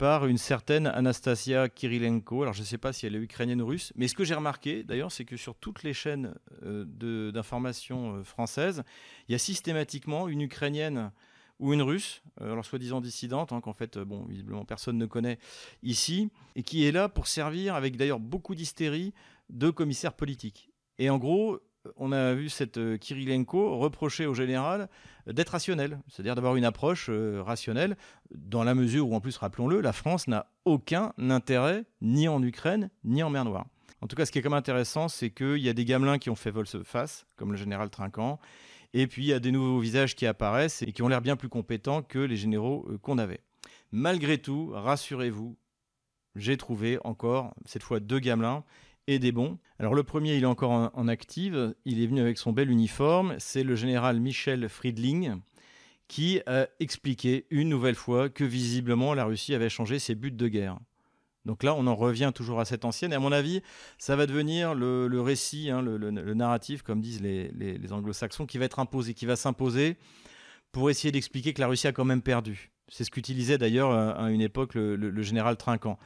une 0.05 0.39
certaine 0.39 0.87
Anastasia 0.87 1.69
Kirilenko. 1.69 2.43
Alors 2.43 2.55
je 2.55 2.61
ne 2.61 2.67
sais 2.67 2.79
pas 2.79 2.93
si 2.93 3.07
elle 3.07 3.17
est 3.17 3.19
ukrainienne 3.19 3.63
ou 3.63 3.67
russe, 3.67 3.93
mais 3.97 4.07
ce 4.07 4.15
que 4.15 4.25
j'ai 4.25 4.35
remarqué 4.35 4.83
d'ailleurs, 4.83 5.11
c'est 5.11 5.25
que 5.25 5.37
sur 5.37 5.55
toutes 5.55 5.83
les 5.83 5.95
chaînes 5.95 6.35
euh, 6.63 7.31
d'information 7.33 8.23
françaises, 8.23 8.83
il 9.29 9.33
y 9.33 9.35
a 9.35 9.39
systématiquement 9.39 10.29
une 10.29 10.43
Ukrainienne 10.43 11.11
ou 11.59 11.73
une 11.73 11.83
russe, 11.83 12.23
euh, 12.41 12.53
alors 12.53 12.65
soi-disant 12.65 13.01
dissidente, 13.01 13.53
hein, 13.53 13.61
qu'en 13.61 13.73
fait, 13.73 13.97
euh, 13.97 14.05
bon, 14.05 14.25
visiblement 14.27 14.65
personne 14.65 14.99
ne 14.99 15.07
connaît 15.07 15.39
ici, 15.83 16.31
et 16.55 16.63
qui 16.63 16.85
est 16.85 16.93
là 16.93 17.09
pour 17.09 17.27
servir, 17.27 17.75
avec 17.75 17.97
d'ailleurs 17.97 18.21
beaucoup 18.21 18.55
d'hystérie, 18.55 19.15
de 19.49 19.71
commissaire 19.71 20.13
politique. 20.13 20.71
Et 20.99 21.09
en 21.09 21.19
gros, 21.19 21.61
on 21.97 22.13
a 22.13 22.35
vu 22.35 22.49
cette 22.49 22.79
euh, 22.79 22.97
Kirilenko 22.97 23.79
reprocher 23.79 24.27
au 24.27 24.35
général 24.35 24.89
d'être 25.27 25.51
rationnel, 25.51 26.01
c'est-à-dire 26.09 26.35
d'avoir 26.35 26.57
une 26.57 26.65
approche 26.65 27.09
rationnelle, 27.11 27.97
dans 28.35 28.63
la 28.63 28.75
mesure 28.75 29.09
où, 29.09 29.15
en 29.15 29.21
plus, 29.21 29.37
rappelons-le, 29.39 29.81
la 29.81 29.93
France 29.93 30.29
n'a 30.29 30.47
aucun 30.65 31.13
intérêt 31.19 31.85
ni 32.03 32.29
en 32.29 32.43
Ukraine, 32.43 32.91
ni 33.05 33.23
en 33.23 33.31
mer 33.31 33.45
Noire. 33.45 33.67
En 34.05 34.07
tout 34.07 34.17
cas, 34.17 34.27
ce 34.27 34.33
qui 34.33 34.39
est 34.39 34.43
comme 34.43 34.53
intéressant, 34.53 35.09
c'est 35.09 35.31
qu'il 35.31 35.57
y 35.59 35.69
a 35.71 35.73
des 35.73 35.87
gamelins 35.87 36.19
qui 36.19 36.29
ont 36.29 36.35
fait 36.35 36.51
volte-face, 36.51 37.27
comme 37.37 37.53
le 37.53 37.57
général 37.57 37.89
Trinquant, 37.89 38.39
et 38.93 39.07
puis 39.07 39.23
il 39.23 39.29
y 39.29 39.33
a 39.33 39.41
des 39.41 39.51
nouveaux 39.51 39.79
visages 39.79 40.15
qui 40.15 40.27
apparaissent 40.27 40.83
et 40.83 40.93
qui 40.93 41.03
ont 41.03 41.09
l'air 41.09 41.23
bien 41.23 41.37
plus 41.37 41.49
compétents 41.49 42.03
que 42.03 42.19
les 42.19 42.37
généraux 42.37 42.87
euh, 42.91 42.99
qu'on 42.99 43.17
avait. 43.17 43.41
Malgré 43.93 44.37
tout, 44.37 44.73
rassurez-vous, 44.75 45.57
j'ai 46.37 46.57
trouvé 46.57 46.99
encore, 47.05 47.55
cette 47.65 47.83
fois, 47.83 47.99
deux 47.99 48.19
gamelins 48.19 48.63
et 49.07 49.19
des 49.19 49.33
bons. 49.33 49.59
Alors 49.79 49.95
le 49.95 50.03
premier, 50.03 50.37
il 50.37 50.43
est 50.43 50.47
encore 50.47 50.91
en, 50.95 51.09
active, 51.09 51.75
il 51.85 52.03
est 52.03 52.07
venu 52.07 52.21
avec 52.21 52.39
son 52.39 52.53
bel 52.53 52.71
uniforme, 52.71 53.35
c'est 53.39 53.63
le 53.63 53.75
général 53.75 54.21
Michel 54.21 54.69
Friedling 54.69 55.41
qui 56.09 56.41
a 56.47 56.69
expliqué 56.81 57.47
une 57.51 57.69
nouvelle 57.69 57.95
fois 57.95 58.29
que 58.29 58.45
visiblement 58.45 59.15
la 59.15 59.25
Russie 59.25 59.55
avait 59.55 59.71
changé 59.71 59.99
ses 59.99 60.15
buts 60.15 60.31
de 60.31 60.49
guerre. 60.49 60.79
Donc 61.45 61.63
là, 61.63 61.75
on 61.75 61.87
en 61.87 61.95
revient 61.95 62.33
toujours 62.35 62.61
à 62.61 62.65
cette 62.65 62.85
ancienne. 62.85 63.13
Et 63.13 63.17
à 63.17 63.21
mon 63.21 63.33
avis, 63.33 63.63
ça 63.99 64.17
va 64.17 64.27
devenir 64.27 64.75
le, 64.75 65.21
récit, 65.21 65.71
hein, 65.71 65.83
le, 65.83 66.35
narratif, 66.35 66.83
comme 66.83 67.01
disent 67.01 67.21
les, 67.21 67.93
anglo-saxons, 67.93 68.47
qui 68.47 68.59
va 68.59 68.65
être 68.65 68.79
imposé, 68.79 69.15
qui 69.15 69.27
va 69.27 69.37
s'imposer 69.37 69.97
pour 70.73 70.91
essayer 70.91 71.13
d'expliquer 71.13 71.53
que 71.53 71.61
la 71.61 71.69
Russie 71.69 71.87
a 71.87 71.93
quand 71.93 72.05
même 72.05 72.23
perdu. 72.23 72.71
C'est 72.89 73.05
ce 73.05 73.11
qu'utilisait 73.11 73.59
d'ailleurs 73.59 73.91
euh, 73.91 74.13
à 74.15 74.31
une 74.31 74.41
époque 74.41 74.75
le, 74.75 75.23
général 75.23 75.57
Trinquant. 75.57 75.99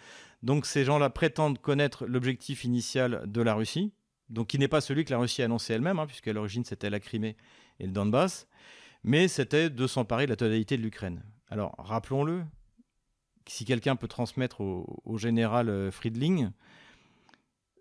Donc 0.42 0.66
ces 0.66 0.84
gens-là 0.84 1.10
prétendent 1.10 1.58
connaître 1.58 2.06
l'objectif 2.06 2.64
initial 2.64 3.22
de 3.26 3.42
la 3.42 3.54
Russie, 3.54 3.92
donc 4.30 4.48
qui 4.48 4.58
n'est 4.58 4.68
pas 4.68 4.80
celui 4.80 5.04
que 5.04 5.10
la 5.10 5.18
Russie 5.18 5.42
a 5.42 5.46
annoncé 5.46 5.72
elle-même, 5.72 5.98
hein, 5.98 6.06
puisqu'à 6.06 6.32
l'origine 6.32 6.64
c'était 6.64 6.90
la 6.90 7.00
Crimée 7.00 7.36
et 7.80 7.86
le 7.86 7.92
Donbass, 7.92 8.46
mais 9.02 9.28
c'était 9.28 9.70
de 9.70 9.86
s'emparer 9.86 10.26
de 10.26 10.30
la 10.30 10.36
totalité 10.36 10.76
de 10.76 10.82
l'Ukraine. 10.82 11.22
Alors 11.48 11.74
rappelons-le, 11.78 12.44
si 13.46 13.64
quelqu'un 13.64 13.96
peut 13.96 14.08
transmettre 14.08 14.60
au, 14.60 15.18
général 15.18 15.68
euh, 15.68 15.90
Friedling, 15.90 16.50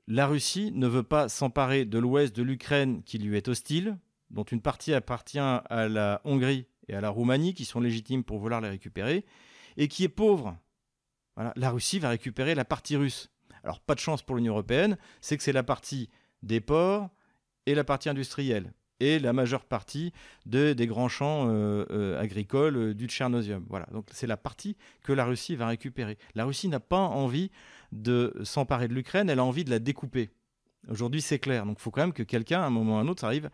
la 0.07 0.25
Russie 0.25 0.71
ne 0.73 0.87
veut 0.87 1.03
pas 1.03 1.27
s'emparer 1.27 1.85
de 1.85 1.99
l'ouest 1.99 2.35
de 2.35 2.43
l'Ukraine 2.43 3.03
qui 3.03 3.17
lui 3.17 3.35
est 3.35 3.49
hostile, 3.49 3.97
dont 4.29 4.43
une 4.43 4.61
partie 4.61 4.93
appartient 4.93 5.39
à 5.39 5.87
la 5.89 6.21
Hongrie 6.23 6.65
et 6.87 6.95
à 6.95 7.01
la 7.01 7.09
Roumanie, 7.09 7.53
qui 7.53 7.65
sont 7.65 7.81
légitimes 7.81 8.23
pour 8.23 8.39
vouloir 8.39 8.61
les 8.61 8.69
récupérer, 8.69 9.25
et 9.75 9.89
qui 9.89 10.05
est 10.05 10.09
pauvre. 10.09 10.57
La 11.55 11.69
Russie 11.69 11.99
va 11.99 12.09
récupérer 12.09 12.55
la 12.55 12.65
partie 12.65 12.95
russe. 12.95 13.29
Alors 13.63 13.79
pas 13.79 13.95
de 13.95 13.99
chance 13.99 14.21
pour 14.21 14.35
l'Union 14.35 14.53
européenne, 14.53 14.97
c'est 15.21 15.37
que 15.37 15.43
c'est 15.43 15.51
la 15.51 15.63
partie 15.63 16.09
des 16.43 16.61
ports 16.61 17.09
et 17.65 17.75
la 17.75 17.83
partie 17.83 18.09
industrielle 18.09 18.73
et 18.99 19.19
la 19.19 19.33
majeure 19.33 19.65
partie 19.65 20.11
de, 20.45 20.73
des 20.73 20.87
grands 20.87 21.09
champs 21.09 21.47
euh, 21.49 21.85
euh, 21.91 22.19
agricoles 22.19 22.77
euh, 22.77 22.93
du 22.93 23.07
Tchernosium. 23.07 23.65
Voilà, 23.69 23.87
donc 23.91 24.07
c'est 24.11 24.27
la 24.27 24.37
partie 24.37 24.75
que 25.03 25.13
la 25.13 25.25
Russie 25.25 25.55
va 25.55 25.67
récupérer. 25.67 26.17
La 26.35 26.45
Russie 26.45 26.67
n'a 26.67 26.79
pas 26.79 26.97
envie 26.97 27.51
de 27.91 28.33
s'emparer 28.43 28.87
de 28.87 28.93
l'Ukraine, 28.93 29.29
elle 29.29 29.39
a 29.39 29.43
envie 29.43 29.63
de 29.63 29.69
la 29.69 29.79
découper. 29.79 30.31
Aujourd'hui, 30.89 31.21
c'est 31.21 31.39
clair. 31.39 31.65
Donc 31.65 31.77
il 31.79 31.81
faut 31.81 31.91
quand 31.91 32.01
même 32.01 32.13
que 32.13 32.23
quelqu'un, 32.23 32.61
à 32.61 32.65
un 32.65 32.69
moment 32.69 32.95
ou 32.95 32.97
à 32.97 33.01
un 33.01 33.07
autre, 33.07 33.23
arrive 33.23 33.49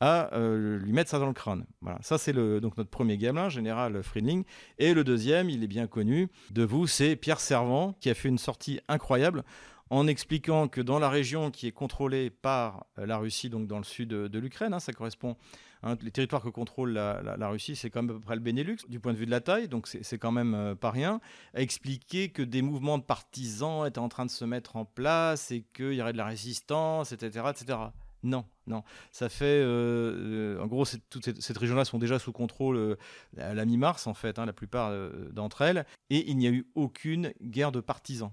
à 0.00 0.30
lui 0.34 0.92
mettre 0.92 1.10
ça 1.10 1.18
dans 1.18 1.26
le 1.26 1.32
crâne. 1.32 1.64
Voilà, 1.80 1.98
ça 2.02 2.18
c'est 2.18 2.32
donc 2.32 2.76
notre 2.76 2.90
premier 2.90 3.18
gamin, 3.18 3.48
général 3.48 4.02
Friedling. 4.02 4.44
Et 4.78 4.94
le 4.94 5.04
deuxième, 5.04 5.50
il 5.50 5.64
est 5.64 5.68
bien 5.68 5.86
connu 5.86 6.28
de 6.50 6.62
vous, 6.62 6.86
c'est 6.86 7.16
Pierre 7.16 7.40
Servant, 7.40 7.94
qui 8.00 8.10
a 8.10 8.14
fait 8.14 8.28
une 8.28 8.38
sortie 8.38 8.80
incroyable 8.88 9.44
en 9.90 10.06
expliquant 10.06 10.68
que 10.68 10.80
dans 10.80 10.98
la 10.98 11.08
région 11.08 11.50
qui 11.50 11.66
est 11.66 11.72
contrôlée 11.72 12.30
par 12.30 12.86
euh, 12.98 13.06
la 13.06 13.18
Russie, 13.18 13.48
donc 13.48 13.66
dans 13.66 13.78
le 13.78 13.84
sud 13.84 14.08
de, 14.08 14.38
l'Ukraine, 14.38 14.74
hein, 14.74 14.80
ça 14.80 14.92
correspond, 14.92 15.36
hein, 15.82 15.96
les 16.02 16.10
territoires 16.10 16.42
que 16.42 16.48
contrôle 16.48 16.92
la, 16.92 17.48
Russie, 17.48 17.76
c'est 17.76 17.90
quand 17.90 18.02
même 18.02 18.10
à 18.10 18.14
peu 18.14 18.20
près 18.20 18.34
le 18.34 18.40
Benelux 18.40 18.78
du 18.88 19.00
point 19.00 19.12
de 19.12 19.18
vue 19.18 19.26
de 19.26 19.30
la 19.30 19.40
taille, 19.40 19.68
donc 19.68 19.86
c'est 19.86 20.18
quand 20.18 20.32
même 20.32 20.54
euh, 20.54 20.74
pas 20.74 20.90
rien, 20.90 21.20
a 21.54 21.60
expliqué 21.60 22.30
que 22.30 22.42
des 22.42 22.62
mouvements 22.62 22.98
de 22.98 23.04
partisans 23.04 23.86
étaient 23.86 23.98
en 23.98 24.08
train 24.08 24.26
de 24.26 24.30
se 24.30 24.44
mettre 24.44 24.76
en 24.76 24.84
place 24.84 25.50
et 25.50 25.64
qu'il 25.74 25.94
y 25.94 26.02
aurait 26.02 26.12
de 26.12 26.18
la 26.18 26.26
résistance, 26.26 27.12
etc. 27.12 27.46
etc. 27.50 27.78
Non, 28.22 28.44
non. 28.66 28.82
Ça 29.12 29.28
fait, 29.28 29.44
euh, 29.44 30.60
en 30.60 30.66
gros, 30.66 30.84
toutes 31.08 31.24
cette, 31.24 31.40
cette 31.40 31.58
région-là 31.58 31.84
sont 31.84 31.98
déjà 31.98 32.18
sous 32.18 32.32
contrôle 32.32 32.96
à 33.36 33.54
la 33.54 33.64
mi-mars, 33.64 34.06
en 34.06 34.14
fait, 34.14 34.38
hein, 34.38 34.46
la 34.46 34.52
plupart 34.52 34.92
d'entre 35.30 35.62
elles, 35.62 35.86
et 36.10 36.28
il 36.30 36.36
n'y 36.36 36.46
a 36.46 36.50
eu 36.50 36.66
aucune 36.74 37.32
guerre 37.40 37.72
de 37.72 37.80
partisans 37.80 38.32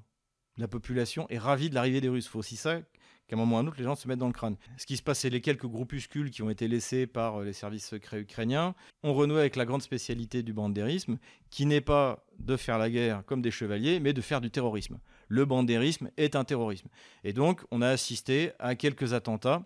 la 0.58 0.68
population 0.68 1.28
est 1.30 1.38
ravie 1.38 1.70
de 1.70 1.76
l'arrivée 1.76 2.02
des 2.02 2.10
Russes. 2.10 2.28
Faut 2.28 2.40
aussi 2.40 2.56
ça 2.56 2.82
qu'à 3.28 3.36
un 3.36 3.38
moment 3.38 3.56
ou 3.56 3.60
à 3.60 3.62
un 3.62 3.68
autre, 3.68 3.78
les 3.78 3.84
gens 3.84 3.96
se 3.96 4.08
mettent 4.08 4.20
dans 4.20 4.28
le 4.28 4.34
crâne. 4.34 4.56
Ce 4.78 4.86
qui 4.86 4.98
se 4.98 5.04
passe, 5.04 5.20
c'est 5.20 5.30
les 5.30 5.42
quelques 5.42 5.66
groupuscules 5.66 6.30
qui 6.30 6.44
ont 6.44 6.50
été 6.50 6.68
laissés 6.68 7.08
par 7.08 7.38
euh, 7.38 7.46
les 7.46 7.54
services 7.54 7.88
secrets 7.88 8.20
ukrainiens 8.20 8.76
ont 9.04 9.14
renoué 9.14 9.40
avec 9.40 9.56
la 9.56 9.66
grande 9.66 9.82
spécialité 9.82 10.44
du 10.44 10.54
bandérisme, 10.54 11.18
qui 11.50 11.66
n'est 11.66 11.82
pas 11.82 12.26
de 12.40 12.56
faire 12.56 12.78
la 12.78 12.90
guerre 12.90 13.24
comme 13.26 13.42
des 13.42 13.52
chevaliers, 13.52 14.00
mais 14.00 14.14
de 14.14 14.22
faire 14.22 14.42
du 14.42 14.52
terrorisme. 14.52 15.00
Le 15.28 15.46
bandérisme 15.46 16.10
est 16.18 16.36
un 16.36 16.44
terrorisme. 16.44 16.88
Et 17.24 17.34
donc, 17.34 17.64
on 17.72 17.82
a 17.82 17.90
assisté 17.90 18.52
à 18.60 18.76
quelques 18.76 19.14
attentats 19.14 19.64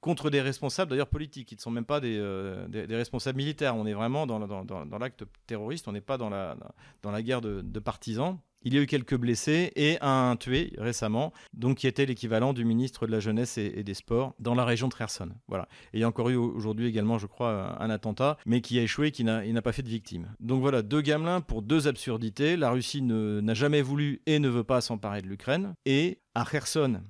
contre 0.00 0.30
des 0.30 0.40
responsables 0.40 0.90
d'ailleurs 0.90 1.08
politiques, 1.08 1.48
qui 1.48 1.56
ne 1.56 1.60
sont 1.60 1.70
même 1.70 1.84
pas 1.84 2.00
des, 2.00 2.16
euh, 2.18 2.66
responsables 2.90 3.36
militaires. 3.36 3.76
On 3.76 3.86
est 3.86 3.94
vraiment 3.94 4.26
dans, 4.26 4.98
l'acte 4.98 5.24
terroriste, 5.46 5.88
on 5.88 5.92
n'est 5.92 6.00
pas 6.00 6.18
dans 6.18 6.30
la, 6.30 6.56
dans 7.02 7.10
la 7.10 7.22
guerre 7.22 7.40
de 7.40 7.78
partisans. 7.78 8.38
Il 8.62 8.74
y 8.74 8.78
a 8.78 8.82
eu 8.82 8.86
quelques 8.86 9.16
blessés 9.16 9.72
et 9.74 9.96
un 10.02 10.36
tué 10.36 10.74
récemment, 10.76 11.32
donc 11.54 11.78
qui 11.78 11.86
était 11.86 12.04
l'équivalent 12.04 12.52
du 12.52 12.66
ministre 12.66 13.06
de 13.06 13.12
la 13.12 13.18
Jeunesse 13.18 13.56
et, 13.56 13.82
des 13.82 13.94
Sports 13.94 14.34
dans 14.38 14.54
la 14.54 14.66
région 14.66 14.88
de 14.88 14.94
Kherson. 14.94 15.30
Voilà. 15.48 15.66
Et 15.94 15.98
il 15.98 16.00
y 16.00 16.04
a 16.04 16.08
encore 16.08 16.28
eu 16.28 16.36
aujourd'hui 16.36 16.86
également, 16.86 17.16
je 17.16 17.26
crois, 17.26 17.82
un 17.82 17.88
attentat, 17.88 18.36
mais 18.44 18.60
qui 18.60 18.78
a 18.78 18.82
échoué, 18.82 19.12
qui 19.12 19.24
n'a 19.24 19.62
pas 19.62 19.72
fait 19.72 19.82
de 19.82 19.88
victime. 19.88 20.34
Donc 20.40 20.60
voilà, 20.60 20.82
deux 20.82 21.00
gamelins 21.00 21.40
pour 21.40 21.62
deux 21.62 21.88
absurdités. 21.88 22.58
La 22.58 22.70
Russie 22.70 23.00
n'a 23.00 23.54
jamais 23.54 23.80
voulu 23.80 24.20
et 24.26 24.38
ne 24.38 24.48
veut 24.50 24.64
pas 24.64 24.82
s'emparer 24.82 25.22
de 25.22 25.26
l'Ukraine. 25.26 25.74
Et 25.86 26.20
à 26.34 26.44
Kherson, 26.44 27.00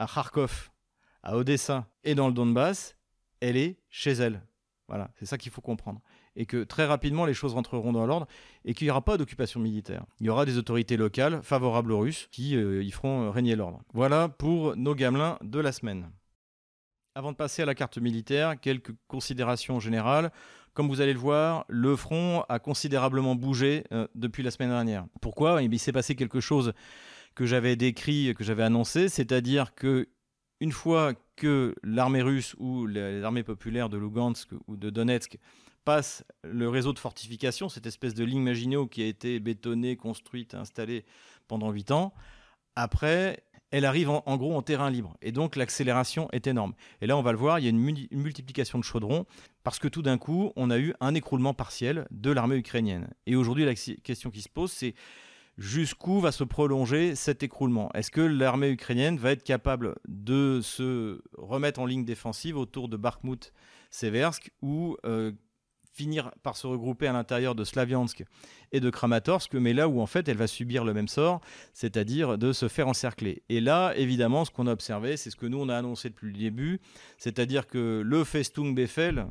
à 0.00 0.08
Kharkov, 0.12 0.69
à 1.22 1.36
Odessa 1.36 1.86
et 2.04 2.14
dans 2.14 2.28
le 2.28 2.34
Donbass, 2.34 2.96
elle 3.40 3.56
est 3.56 3.78
chez 3.88 4.12
elle. 4.12 4.42
Voilà, 4.88 5.10
c'est 5.18 5.26
ça 5.26 5.38
qu'il 5.38 5.52
faut 5.52 5.60
comprendre 5.60 6.00
et 6.36 6.46
que 6.46 6.64
très 6.64 6.86
rapidement 6.86 7.26
les 7.26 7.34
choses 7.34 7.54
rentreront 7.54 7.92
dans 7.92 8.06
l'ordre 8.06 8.26
et 8.64 8.74
qu'il 8.74 8.86
n'y 8.86 8.90
aura 8.90 9.04
pas 9.04 9.16
d'occupation 9.16 9.60
militaire. 9.60 10.04
Il 10.20 10.26
y 10.26 10.30
aura 10.30 10.44
des 10.44 10.58
autorités 10.58 10.96
locales 10.96 11.40
favorables 11.42 11.92
aux 11.92 12.00
Russes 12.00 12.28
qui 12.30 12.56
euh, 12.56 12.82
y 12.82 12.90
feront 12.90 13.24
euh, 13.24 13.30
régner 13.30 13.56
l'ordre. 13.56 13.82
Voilà 13.92 14.28
pour 14.28 14.76
nos 14.76 14.94
gamelins 14.94 15.38
de 15.42 15.58
la 15.58 15.72
semaine. 15.72 16.10
Avant 17.14 17.32
de 17.32 17.36
passer 17.36 17.62
à 17.62 17.66
la 17.66 17.74
carte 17.74 17.98
militaire, 17.98 18.58
quelques 18.60 18.92
considérations 19.08 19.80
générales. 19.80 20.30
Comme 20.72 20.88
vous 20.88 21.00
allez 21.00 21.12
le 21.12 21.18
voir, 21.18 21.64
le 21.68 21.96
front 21.96 22.44
a 22.48 22.60
considérablement 22.60 23.34
bougé 23.34 23.84
euh, 23.92 24.06
depuis 24.14 24.44
la 24.44 24.52
semaine 24.52 24.70
dernière. 24.70 25.06
Pourquoi? 25.20 25.62
Eh 25.62 25.66
Il 25.66 25.78
s'est 25.80 25.92
passé 25.92 26.14
quelque 26.14 26.40
chose 26.40 26.72
que 27.34 27.44
j'avais 27.44 27.74
décrit, 27.74 28.32
que 28.36 28.44
j'avais 28.44 28.62
annoncé, 28.62 29.08
c'est-à-dire 29.08 29.74
que 29.74 30.08
une 30.60 30.72
fois 30.72 31.14
que 31.36 31.74
l'armée 31.82 32.22
russe 32.22 32.54
ou 32.58 32.86
les 32.86 33.22
armées 33.22 33.42
populaires 33.42 33.88
de 33.88 33.96
Lugansk 33.96 34.50
ou 34.66 34.76
de 34.76 34.90
Donetsk 34.90 35.38
passe 35.84 36.24
le 36.44 36.68
réseau 36.68 36.92
de 36.92 36.98
fortification, 36.98 37.68
cette 37.68 37.86
espèce 37.86 38.14
de 38.14 38.24
ligne 38.24 38.42
Maginot 38.42 38.86
qui 38.86 39.02
a 39.02 39.06
été 39.06 39.40
bétonnée, 39.40 39.96
construite, 39.96 40.54
installée 40.54 41.04
pendant 41.48 41.70
8 41.70 41.90
ans. 41.92 42.12
Après, 42.76 43.42
elle 43.70 43.84
arrive 43.84 44.10
en, 44.10 44.36
gros 44.36 44.54
en 44.54 44.62
terrain 44.62 44.90
libre. 44.90 45.16
Et 45.22 45.32
donc 45.32 45.56
l'accélération 45.56 46.28
est 46.32 46.46
énorme. 46.46 46.74
Et 47.00 47.06
là, 47.06 47.16
on 47.16 47.22
va 47.22 47.32
le 47.32 47.38
voir, 47.38 47.58
il 47.58 47.64
y 47.64 47.66
a 47.66 47.70
une, 47.70 47.78
multiplication 47.78 48.78
de 48.78 48.84
chaudrons 48.84 49.26
parce 49.62 49.78
que 49.78 49.88
tout 49.88 50.02
d'un 50.02 50.18
coup, 50.18 50.52
on 50.56 50.70
a 50.70 50.78
eu 50.78 50.94
un 51.00 51.14
écroulement 51.14 51.54
partiel 51.54 52.06
de 52.10 52.30
l'armée 52.30 52.56
ukrainienne. 52.56 53.08
Et 53.26 53.36
aujourd'hui, 53.36 53.64
la 53.64 53.74
question 53.74 54.30
qui 54.30 54.42
se 54.42 54.48
pose, 54.48 54.72
c'est 54.72 54.94
jusqu'où 55.60 56.20
va 56.20 56.32
se 56.32 56.42
prolonger 56.42 57.14
cet 57.14 57.42
écroulement? 57.42 57.90
Est-ce 57.92 58.10
que 58.10 58.22
l'armée 58.22 58.70
ukrainienne 58.70 59.18
va 59.18 59.32
être 59.32 59.44
capable 59.44 59.94
de 60.08 60.60
se 60.62 61.22
remettre 61.36 61.80
en 61.80 61.86
ligne 61.86 62.04
défensive 62.04 62.56
autour 62.56 62.88
de 62.88 62.96
Bakhmut, 62.96 63.52
Seversk 63.90 64.50
ou 64.62 64.96
euh, 65.04 65.32
finir 65.92 66.30
par 66.42 66.56
se 66.56 66.66
regrouper 66.66 67.06
à 67.08 67.12
l'intérieur 67.12 67.54
de 67.54 67.64
Slaviansk 67.64 68.24
et 68.72 68.80
de 68.80 68.88
Kramatorsk, 68.88 69.52
mais 69.54 69.74
là 69.74 69.86
où 69.86 70.00
en 70.00 70.06
fait 70.06 70.28
elle 70.28 70.38
va 70.38 70.46
subir 70.46 70.82
le 70.82 70.94
même 70.94 71.08
sort, 71.08 71.40
c'est-à-dire 71.74 72.38
de 72.38 72.52
se 72.54 72.66
faire 72.68 72.88
encercler? 72.88 73.42
Et 73.50 73.60
là, 73.60 73.92
évidemment, 73.96 74.46
ce 74.46 74.50
qu'on 74.50 74.66
a 74.66 74.72
observé, 74.72 75.18
c'est 75.18 75.28
ce 75.28 75.36
que 75.36 75.46
nous 75.46 75.58
on 75.58 75.68
a 75.68 75.76
annoncé 75.76 76.08
depuis 76.08 76.28
le 76.28 76.38
début, 76.38 76.80
c'est-à-dire 77.18 77.66
que 77.66 78.00
le 78.02 78.24
Festung 78.24 78.74
Befehl, 78.74 79.26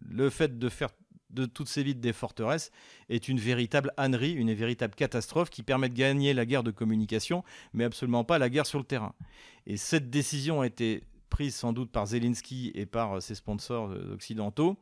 le 0.00 0.30
fait 0.30 0.58
de 0.58 0.68
faire 0.70 0.90
de 1.34 1.46
toutes 1.46 1.68
ces 1.68 1.82
villes 1.82 2.00
des 2.00 2.12
forteresses 2.12 2.70
est 3.08 3.28
une 3.28 3.38
véritable 3.38 3.92
ânerie, 3.96 4.32
une 4.32 4.52
véritable 4.54 4.94
catastrophe 4.94 5.50
qui 5.50 5.62
permet 5.62 5.88
de 5.88 5.94
gagner 5.94 6.32
la 6.32 6.46
guerre 6.46 6.62
de 6.62 6.70
communication, 6.70 7.44
mais 7.72 7.84
absolument 7.84 8.24
pas 8.24 8.38
la 8.38 8.48
guerre 8.48 8.66
sur 8.66 8.78
le 8.78 8.84
terrain. 8.84 9.14
Et 9.66 9.76
cette 9.76 10.10
décision 10.10 10.60
a 10.60 10.66
été 10.66 11.02
prise 11.30 11.54
sans 11.54 11.72
doute 11.72 11.90
par 11.90 12.06
Zelensky 12.06 12.70
et 12.74 12.86
par 12.86 13.20
ses 13.20 13.34
sponsors 13.34 13.90
euh, 13.90 14.14
occidentaux 14.14 14.78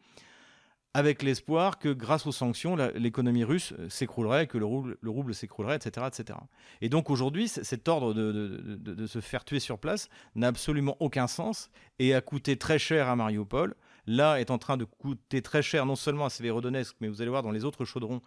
avec 0.95 1.23
l'espoir 1.23 1.79
que 1.79 1.89
grâce 1.89 2.27
aux 2.27 2.33
sanctions, 2.33 2.77
l'économie 2.95 3.45
russe 3.45 3.73
euh, 3.79 3.89
s'écroulerait, 3.89 4.47
que 4.47 4.59
le 4.59 4.67
rouble, 4.67 5.35
s'écroulerait, 5.35 5.77
etc., 5.77 6.07
etc. 6.09 6.39
Et 6.81 6.89
donc 6.89 7.11
aujourd'hui, 7.11 7.49
cet 7.49 7.89
ordre 7.89 8.13
de, 8.13 9.07
se 9.07 9.21
faire 9.21 9.45
tuer 9.45 9.61
sur 9.61 9.79
place 9.79 10.09
n'a 10.35 10.49
absolument 10.49 10.97
aucun 11.01 11.27
sens 11.27 11.71
et 11.99 12.15
a 12.15 12.21
coûté 12.21 12.57
très 12.57 12.79
cher 12.79 13.09
à 13.09 13.17
Mariupol. 13.17 13.75
Là, 14.07 14.41
est 14.41 14.51
en 14.51 14.59
train 14.59 14.77
de 14.77 14.85
coûter 14.85 15.43
très 15.43 15.63
cher 15.63 15.87
non 15.87 15.97
seulement 15.97 16.27
à 16.27 16.31
Severodonetsk, 16.31 16.97
mais 17.01 17.09
vous 17.09 17.23
allez 17.23 17.31
voir 17.31 17.43
dans 17.43 17.53
les 17.53 17.65
autres 17.65 17.85
chaudrons 17.85 18.21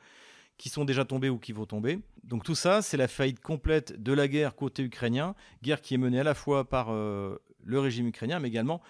qui 0.57 0.69
sont 0.69 0.85
déjà 0.85 1.03
tombés 1.03 1.29
ou 1.29 1.37
qui 1.37 1.51
vont 1.51 1.65
tomber. 1.65 1.99
Donc 2.23 2.43
tout 2.43 2.55
ça, 2.55 2.81
c'est 2.81 2.97
la 2.97 3.07
faillite 3.07 3.41
complète 3.41 4.01
de 4.01 4.13
la 4.13 4.27
guerre 4.27 4.55
côté 4.55 4.83
ukrainien, 4.83 5.35
guerre 5.61 5.81
qui 5.81 5.95
est 5.95 5.97
menée 5.97 6.19
à 6.19 6.23
la 6.23 6.33
fois 6.33 6.69
par 6.69 6.87
euh, 6.89 7.37
le 7.63 7.79
régime 7.79 8.07
ukrainien, 8.07 8.39
mais 8.39 8.47
également 8.47 8.81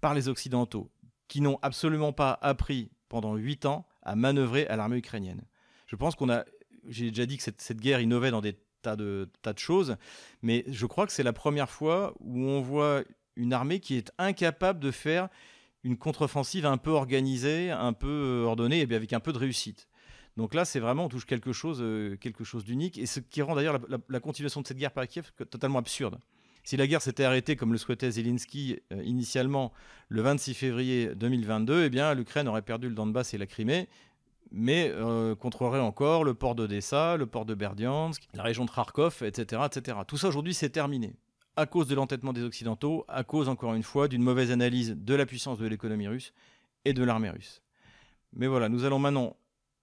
par 0.00 0.14
les 0.14 0.28
Occidentaux, 0.28 0.90
qui 1.28 1.40
n'ont 1.40 1.58
absolument 1.62 2.12
pas 2.12 2.38
appris 2.42 2.90
pendant 3.08 3.36
ans 3.64 3.86
à 4.02 4.16
manœuvrer 4.16 4.66
à 4.66 4.76
l'armée 4.76 4.96
ukrainienne. 4.96 5.42
Je 5.86 5.94
pense 5.94 6.16
qu'on 6.16 6.30
a, 6.30 6.44
j'ai 6.88 7.10
déjà 7.10 7.26
dit 7.26 7.36
que 7.36 7.42
cette, 7.42 7.80
guerre 7.80 8.00
innovait 8.00 8.30
dans 8.30 8.40
des 8.40 8.56
tas 8.80 8.96
de, 8.96 9.30
tas 9.42 9.52
de 9.52 9.58
choses. 9.58 9.96
Mais 10.40 10.64
je 10.66 10.86
crois 10.86 11.06
que 11.06 11.12
c'est 11.12 11.22
la 11.22 11.32
première 11.32 11.70
fois 11.70 12.14
où 12.18 12.40
on 12.40 12.60
voit 12.60 13.02
une 13.36 13.52
armée 13.52 13.80
qui 13.80 13.94
est 13.96 14.10
incapable 14.18 14.80
de 14.80 14.90
faire 14.90 15.28
une 15.84 15.96
contre-offensive 15.96 16.66
un 16.66 16.78
peu 16.78 16.90
organisée, 16.90 17.70
un 17.70 17.92
peu 17.92 18.08
euh, 18.08 18.44
ordonnée, 18.44 18.80
et 18.80 18.86
bien 18.86 18.96
avec 18.96 19.12
un 19.12 19.20
peu 19.20 19.32
de 19.32 19.38
réussite. 19.38 19.88
Donc 20.36 20.54
là, 20.54 20.64
c'est 20.64 20.80
vraiment, 20.80 21.06
on 21.06 21.08
touche 21.08 21.26
quelque 21.26 21.52
chose, 21.52 21.78
euh, 21.80 22.16
quelque 22.16 22.44
chose 22.44 22.64
d'unique, 22.64 22.98
et 22.98 23.06
ce 23.06 23.20
qui 23.20 23.42
rend 23.42 23.54
d'ailleurs 23.54 23.80
la, 24.08 24.20
continuation 24.20 24.62
de 24.62 24.66
cette 24.66 24.78
guerre 24.78 24.92
par 24.92 25.06
Kiev 25.06 25.30
totalement 25.50 25.78
absurde. 25.78 26.18
Si 26.64 26.76
la 26.76 26.86
guerre 26.86 27.02
s'était 27.02 27.24
arrêtée, 27.24 27.56
comme 27.56 27.72
le 27.72 27.78
souhaitait 27.78 28.12
Zelensky 28.12 28.78
euh, 28.92 29.02
initialement, 29.02 29.72
le 30.08 30.22
26 30.22 30.54
février 30.54 31.14
2022, 31.16 31.84
eh 31.84 31.90
bien, 31.90 32.14
l'Ukraine 32.14 32.46
aurait 32.46 32.62
perdu 32.62 32.88
le 32.88 32.94
Donbass 32.94 33.34
et 33.34 33.38
la 33.38 33.46
Crimée, 33.46 33.88
mais 34.54 34.92
contrôlerait 35.40 35.80
encore 35.80 36.24
le 36.24 36.34
port 36.34 36.54
d'Odessa, 36.54 37.16
le 37.16 37.24
port 37.24 37.46
de 37.46 37.54
Berdiansk, 37.54 38.28
la 38.34 38.42
région 38.42 38.66
de 38.66 38.70
Kharkov, 38.70 39.22
etc. 39.22 39.62
etc. 39.64 39.96
Tout 40.06 40.18
ça 40.18 40.28
aujourd'hui, 40.28 40.52
c'est 40.52 40.68
terminé 40.68 41.14
à 41.56 41.66
cause 41.66 41.86
de 41.86 41.94
l'entêtement 41.94 42.32
des 42.32 42.42
Occidentaux, 42.42 43.04
à 43.08 43.24
cause 43.24 43.48
encore 43.48 43.74
une 43.74 43.82
fois 43.82 44.08
d'une 44.08 44.22
mauvaise 44.22 44.50
analyse 44.50 44.94
de 44.96 45.14
la 45.14 45.26
puissance 45.26 45.58
de 45.58 45.66
l'économie 45.66 46.08
russe 46.08 46.32
et 46.84 46.92
de 46.92 47.04
l'armée 47.04 47.30
russe. 47.30 47.62
Mais 48.32 48.46
voilà, 48.46 48.68
nous 48.68 48.84
allons 48.84 48.98
maintenant 48.98 49.36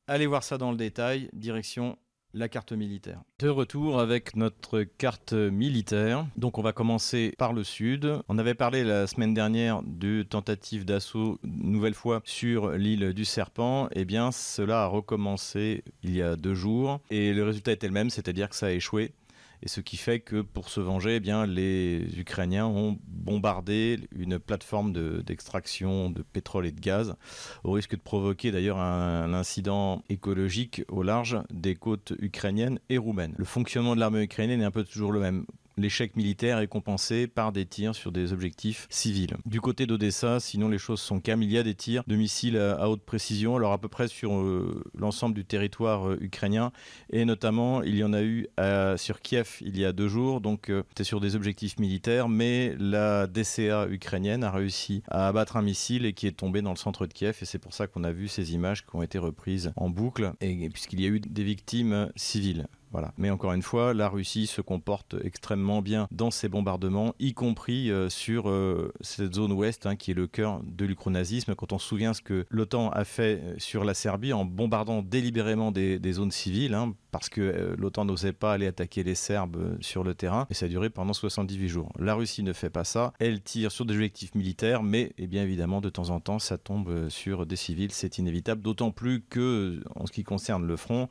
aller 0.08 0.26
voir 0.26 0.44
ça 0.44 0.58
dans 0.58 0.72
le 0.72 0.78
détail, 0.78 1.30
direction 1.34 1.98
la 2.34 2.48
carte 2.48 2.74
militaire. 2.74 3.22
De 3.40 3.50
retour 3.50 4.00
avec 4.00 4.36
notre 4.36 4.84
carte 4.84 5.34
militaire. 5.34 6.28
Donc 6.36 6.58
on 6.58 6.62
va 6.62 6.74
commencer 6.74 7.34
par 7.38 7.54
le 7.54 7.64
sud. 7.64 8.08
On 8.28 8.38
avait 8.38 8.54
parlé 8.54 8.84
la 8.84 9.08
semaine 9.08 9.34
dernière 9.34 9.82
de 9.84 10.24
tentative 10.24 10.86
d'assaut 10.86 11.40
nouvelle 11.44 11.94
fois 11.94 12.22
sur 12.26 12.72
l'île 12.72 13.14
du 13.14 13.26
Serpent. 13.26 13.90
Eh 13.94 14.06
bien 14.06 14.32
cela 14.32 14.84
a 14.84 14.88
recommencé 14.88 15.84
il 16.04 16.16
y 16.16 16.22
a 16.22 16.36
deux 16.36 16.54
jours 16.54 17.00
et 17.10 17.34
le 17.34 17.44
résultat 17.44 17.72
était 17.72 17.88
le 17.88 17.94
même, 17.94 18.10
c'est-à-dire 18.10 18.50
que 18.50 18.56
ça 18.56 18.68
a 18.68 18.72
échoué 18.72 19.14
et 19.62 19.68
ce 19.68 19.82
qui 19.82 19.98
fait 19.98 20.20
que 20.20 20.42
pour 20.42 20.70
se 20.70 20.80
venger, 20.80 21.16
eh 21.16 21.20
bien, 21.20 21.46
les 21.46 22.08
Ukrainiens 22.18 22.68
ont 22.68 22.98
bombardé 23.08 24.00
une 24.16 24.40
plateforme 24.40 24.94
d'extraction 25.24 26.10
de, 26.10 26.22
pétrole 26.22 26.66
et 26.66 26.72
de 26.72 26.80
gaz, 26.80 27.16
au 27.64 27.72
risque 27.72 27.96
de 27.96 28.02
provoquer 28.02 28.52
d'ailleurs 28.52 28.80
un, 28.80 29.34
incident 29.34 30.04
écologique 30.10 30.84
au 30.88 31.04
large 31.04 31.40
des 31.52 31.76
côtes 31.76 32.14
ukrainiennes 32.20 32.80
et 32.90 32.98
roumaines. 32.98 33.36
Le 33.38 33.46
fonctionnement 33.46 33.96
de 33.96 34.00
l'armée 34.00 34.24
ukrainienne 34.24 34.62
est 34.62 34.66
un 34.66 34.72
peu 34.72 34.84
toujours 34.84 35.12
le 35.12 35.20
même 35.20 35.46
l'échec 35.80 36.16
militaire 36.16 36.60
est 36.60 36.68
compensé 36.68 37.28
par 37.28 37.52
des 37.52 37.66
tirs 37.66 37.96
sur 37.96 38.12
des 38.12 38.34
objectifs 38.34 38.88
civils. 38.90 39.36
Du 39.46 39.62
côté 39.62 39.86
d'Odessa, 39.86 40.40
sinon 40.40 40.70
les 40.70 40.78
choses 40.78 41.00
sont 41.00 41.20
calmes, 41.20 41.44
il 41.44 41.52
y 41.52 41.58
a 41.58 41.64
des 41.64 41.76
tirs 41.76 42.04
de 42.06 42.16
missiles 42.16 42.58
à 42.58 42.90
haute 42.90 43.04
précision, 43.04 43.56
alors 43.56 43.72
à 43.72 43.78
peu 43.78 43.88
près 43.88 44.08
sur 44.08 44.34
euh, 44.34 44.84
l'ensemble 44.98 45.36
du 45.36 45.46
territoire 45.46 46.10
euh, 46.10 46.18
ukrainien, 46.22 46.72
et 47.12 47.26
notamment 47.26 47.82
il 47.84 47.96
y 47.96 48.04
en 48.04 48.14
a 48.14 48.22
eu 48.22 48.48
sur 48.98 49.22
Kiev 49.22 49.58
il 49.62 49.78
y 49.78 49.86
a 49.86 49.92
deux 49.92 50.08
jours, 50.08 50.42
donc 50.42 50.70
euh, 50.70 50.84
c'était 50.90 51.04
sur 51.04 51.20
des 51.20 51.36
objectifs 51.36 51.80
militaires, 51.80 52.30
mais 52.30 52.76
la 52.80 53.28
DCA 53.28 53.88
ukrainienne 53.90 54.44
a 54.44 54.52
réussi 54.52 55.04
à 55.10 55.28
abattre 55.28 55.58
un 55.58 55.62
missile 55.62 56.06
et 56.06 56.14
qui 56.14 56.28
est 56.28 56.38
tombé 56.38 56.62
dans 56.62 56.72
le 56.72 56.78
centre 56.78 57.08
de 57.08 57.14
Kiev, 57.14 57.38
et 57.42 57.46
c'est 57.46 57.60
pour 57.60 57.74
ça 57.74 57.88
qu'on 57.88 58.04
a 58.04 58.12
vu 58.12 58.28
ces 58.28 58.54
images 58.54 58.86
qui 58.86 58.96
ont 58.96 59.02
été 59.02 59.18
reprises 59.18 59.72
en 59.76 59.90
boucle, 59.90 60.34
et 60.42 60.70
puisqu'il 60.70 61.02
y 61.02 61.06
a 61.06 61.10
eu 61.10 61.20
des 61.20 61.44
victimes 61.44 62.12
civiles. 62.16 62.68
Voilà. 62.92 63.14
Mais 63.18 63.30
encore 63.30 63.54
une 63.54 63.62
fois, 63.62 63.94
la 63.94 64.10
Russie 64.10 64.48
se 64.48 64.62
comporte 64.62 65.16
extrêmement 65.24 65.82
bien 65.82 66.08
dans 66.12 66.32
ses 66.32 66.50
bombardements, 66.50 67.14
y 67.20 67.34
compris 67.34 67.92
euh, 67.92 68.10
sur 68.10 68.50
euh, 68.50 68.92
cette 69.02 69.36
zone 69.36 69.52
ouest 69.52 69.86
hein, 69.86 69.96
qui 69.96 70.12
est 70.12 70.16
le 70.16 70.28
cœur 70.28 70.62
de 70.64 70.86
l'ucronazisme. 70.86 71.54
Quand 71.56 71.72
on 71.72 71.80
se 71.80 71.88
souvient 71.88 72.14
ce 72.14 72.22
que 72.22 72.46
l'OTAN 72.50 72.90
a 72.90 73.04
fait 73.04 73.42
euh, 73.44 73.56
sur 73.60 73.84
la 73.84 73.94
Serbie 73.94 74.34
en 74.34 74.46
bombardant 74.46 75.04
délibérément 75.04 75.72
des, 75.72 76.00
zones 76.12 76.32
civiles, 76.32 76.74
hein, 76.74 76.96
parce 77.12 77.30
que 77.30 77.76
l'OTAN 77.78 78.06
n'osait 78.06 78.34
pas 78.34 78.54
aller 78.54 78.68
attaquer 78.68 79.04
les 79.04 79.16
Serbes 79.16 79.78
sur 79.82 80.04
le 80.04 80.14
terrain, 80.14 80.48
et 80.50 80.54
ça 80.54 80.66
a 80.66 80.70
duré 80.70 80.90
pendant 80.90 81.14
78 81.14 81.68
jours. 81.68 81.92
La 82.00 82.16
Russie 82.16 82.44
ne 82.44 82.54
fait 82.54 82.70
pas 82.70 82.84
ça, 82.84 83.14
elle 83.20 83.42
tire 83.42 83.72
sur 83.72 83.86
des 83.86 83.94
objectifs 83.94 84.36
militaires, 84.36 84.84
mais 84.84 85.14
eh 85.18 85.28
bien 85.28 85.44
évidemment 85.44 85.82
de 85.82 85.90
temps 85.90 86.10
en 86.10 86.20
temps 86.20 86.40
ça 86.40 86.58
tombe 86.58 87.10
sur 87.10 87.46
des 87.46 87.56
civils, 87.56 87.92
c'est 87.92 88.18
inévitable, 88.18 88.62
d'autant 88.62 88.92
plus 88.92 89.22
que 89.22 89.82
en 89.96 90.06
ce 90.06 90.12
qui 90.12 90.24
concerne 90.24 90.66
le 90.66 90.76
front, 90.76 91.10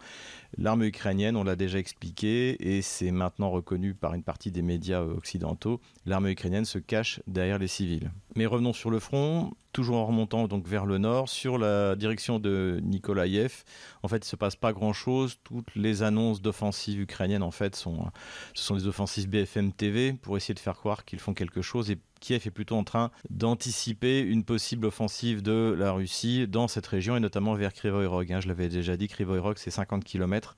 L'armée 0.56 0.87
ukrainienne, 0.87 1.37
on 1.37 1.44
l'a 1.44 1.56
déjà 1.56 1.78
expliqué, 1.78 2.56
et 2.76 2.80
c'est 2.80 3.11
maintenant 3.11 3.50
reconnu 3.50 3.94
par 3.94 4.14
une 4.14 4.22
partie 4.22 4.50
des 4.50 4.62
médias 4.62 5.02
occidentaux, 5.02 5.80
l'armée 6.06 6.30
ukrainienne 6.30 6.64
se 6.64 6.78
cache 6.78 7.20
derrière 7.26 7.58
les 7.58 7.68
civils. 7.68 8.11
Mais 8.34 8.46
revenons 8.46 8.72
sur 8.72 8.90
le 8.90 8.98
front, 8.98 9.52
toujours 9.72 9.96
en 9.96 10.07
remontant 10.07 10.48
donc 10.48 10.66
vers 10.66 10.87
le 10.87 10.98
nord, 10.98 11.28
sur 11.28 11.59
la 11.59 11.96
direction 11.96 12.38
de 12.38 12.81
Nikolaïev. 12.83 13.64
En 14.02 14.09
fait, 14.09 14.16
il 14.16 14.20
ne 14.20 14.24
se 14.31 14.37
passe 14.37 14.57
pas 14.57 14.72
grand-chose. 14.72 15.38
Toutes 15.44 15.74
les 15.74 16.02
annonces 16.02 16.40
d'offensives 16.40 17.00
ukrainiennes, 17.00 17.42
en 17.42 17.50
fait, 17.50 17.76
sont, 17.76 18.11
ce 18.54 18.62
sont 18.62 18.76
des 18.76 18.87
offensives 18.87 19.28
BFM 19.28 19.72
TV 19.72 20.12
pour 20.12 20.37
essayer 20.37 20.54
de 20.54 20.61
faire 20.61 20.76
croire 20.76 21.04
qu'ils 21.04 21.20
font 21.20 21.35
quelque 21.35 21.62
chose. 21.62 21.90
Et 21.90 21.98
Kiev 22.20 22.42
est 22.46 22.50
plutôt 22.50 22.76
en 22.76 22.85
train 22.85 23.11
d'anticiper 23.31 24.20
une 24.20 24.44
possible 24.44 24.87
offensive 24.87 25.42
de 25.42 25.74
la 25.78 25.92
Russie 25.92 26.48
dans 26.48 26.68
cette 26.68 26.87
région 26.87 27.16
et 27.16 27.20
notamment 27.20 27.54
vers 27.54 27.72
Rog. 27.85 28.33
Hein. 28.33 28.40
Je 28.40 28.48
l'avais 28.48 28.68
déjà 28.68 28.96
dit, 28.96 29.09
Rog, 29.20 29.57
c'est 29.59 29.70
50 29.70 30.04
km 30.04 30.57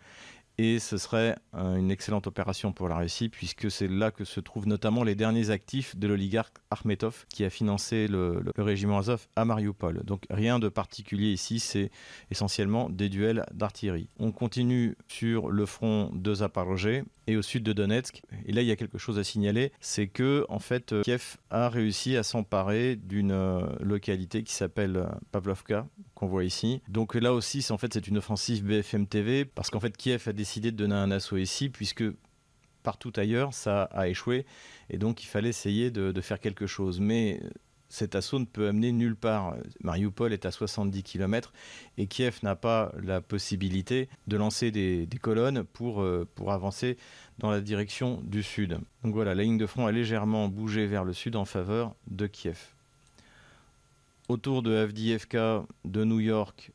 et 0.61 0.79
ce 0.79 0.99
serait 0.99 1.37
une 1.55 1.91
excellente 1.91 2.27
opération 2.27 2.73
pour 2.73 2.87
la 2.87 2.97
Russie 2.97 3.31
puisque 3.31 3.71
c'est 3.71 3.89
là 3.89 4.11
que 4.11 4.25
se 4.25 4.41
trouvent 4.41 4.67
notamment 4.67 5.05
les 5.05 5.15
derniers 5.15 5.49
actifs 5.49 5.97
de 5.97 6.07
l'oligarque 6.07 6.59
Armetov 6.71 7.25
qui 7.31 7.47
a 7.47 7.51
financé 7.51 8.07
le, 8.09 8.43
régiment 8.59 8.99
Azov 8.99 9.27
à 9.37 9.47
Mariupol. 9.47 10.03
Donc 10.05 10.25
rien 10.29 10.59
de 10.59 10.69
particulier 10.69 11.29
ici, 11.29 11.61
c'est 11.61 11.91
essentiellement 12.31 12.91
des 12.91 13.09
duels 13.09 13.47
d'artillerie. 13.55 14.11
On 14.19 14.33
continue 14.33 14.99
sur 15.09 15.51
le 15.51 15.65
front 15.65 16.11
de 16.13 16.35
Zaporozhye 16.35 17.05
et 17.27 17.39
au 17.39 17.43
sud 17.43 17.63
de 17.63 17.73
Donetsk. 17.73 18.23
Et 18.45 18.53
là, 18.53 18.61
il 18.61 18.69
y 18.69 18.71
a 18.71 18.77
quelque 18.77 18.99
chose 18.99 19.19
à 19.19 19.25
signaler, 19.25 19.73
c'est 19.81 20.09
que 20.09 20.45
en 20.51 20.59
fait, 20.59 20.95
Kiev 21.03 21.39
a 21.49 21.71
réussi 21.71 22.19
à 22.19 22.23
s'emparer 22.23 22.97
d'une 22.97 23.33
euh, 23.33 23.63
localité 23.81 24.43
qui 24.43 24.53
s'appelle 24.53 24.97
euh, 24.97 25.07
Pavlovka, 25.33 25.87
voit 26.27 26.45
ici. 26.45 26.83
Donc 26.89 27.15
là 27.15 27.33
aussi, 27.33 27.63
c'est 27.63 27.73
en 27.73 27.79
fait 27.79 27.93
c'est 27.93 28.07
une 28.07 28.19
offensive 28.19 28.65
BFM 28.65 29.07
TV 29.07 29.45
parce 29.45 29.71
qu'en 29.71 29.81
fait 29.81 29.97
Kiev 29.97 30.23
a 30.27 30.33
décidé 30.33 30.73
de 30.73 30.77
donner 30.77 30.95
un 30.95 31.11
assaut 31.11 31.37
ici 31.37 31.69
puisque 31.69 32.05
partout 32.83 33.13
ailleurs 33.17 33.53
ça 33.53 33.85
a 33.85 34.09
échoué 34.09 34.47
et 34.89 34.99
donc 34.99 35.23
il 35.23 35.27
fallait 35.27 35.51
essayer 35.51 35.91
de, 35.91 36.19
faire 36.21 36.41
quelque 36.41 36.67
chose. 36.67 37.01
Mais 37.01 37.41
cet 37.89 38.15
assaut 38.15 38.39
ne 38.39 38.45
peut 38.45 38.69
amener 38.69 38.93
nulle 38.93 39.17
part. 39.17 39.57
Mariupol 39.83 40.33
est 40.33 40.47
à 40.47 40.51
70 40.51 41.03
km 41.03 41.53
et 41.99 42.07
Kiev 42.07 42.39
n'a 42.43 42.57
pas 42.57 42.93
la 43.03 43.21
possibilité 43.21 44.09
de 44.27 44.37
lancer 44.37 44.71
des, 44.71 45.09
colonnes 45.21 45.65
pour, 45.65 46.03
euh, 46.03 46.29
pour 46.35 46.53
avancer 46.53 46.97
dans 47.39 47.51
la 47.51 47.61
direction 47.61 48.21
du 48.25 48.43
sud. 48.43 48.79
Donc 49.03 49.15
voilà, 49.15 49.35
la 49.35 49.43
ligne 49.43 49.59
de 49.59 49.67
front 49.67 49.87
a 49.87 49.93
légèrement 49.93 50.49
bougé 50.49 50.87
vers 50.87 51.05
le 51.05 51.13
sud 51.13 51.37
en 51.37 51.45
faveur 51.45 51.95
de 52.09 52.27
Kiev. 52.27 52.75
Autour 54.31 54.63
de 54.63 54.75
Avdiivka, 54.75 55.65
de 55.85 56.05
New 56.05 56.21
York 56.21 56.73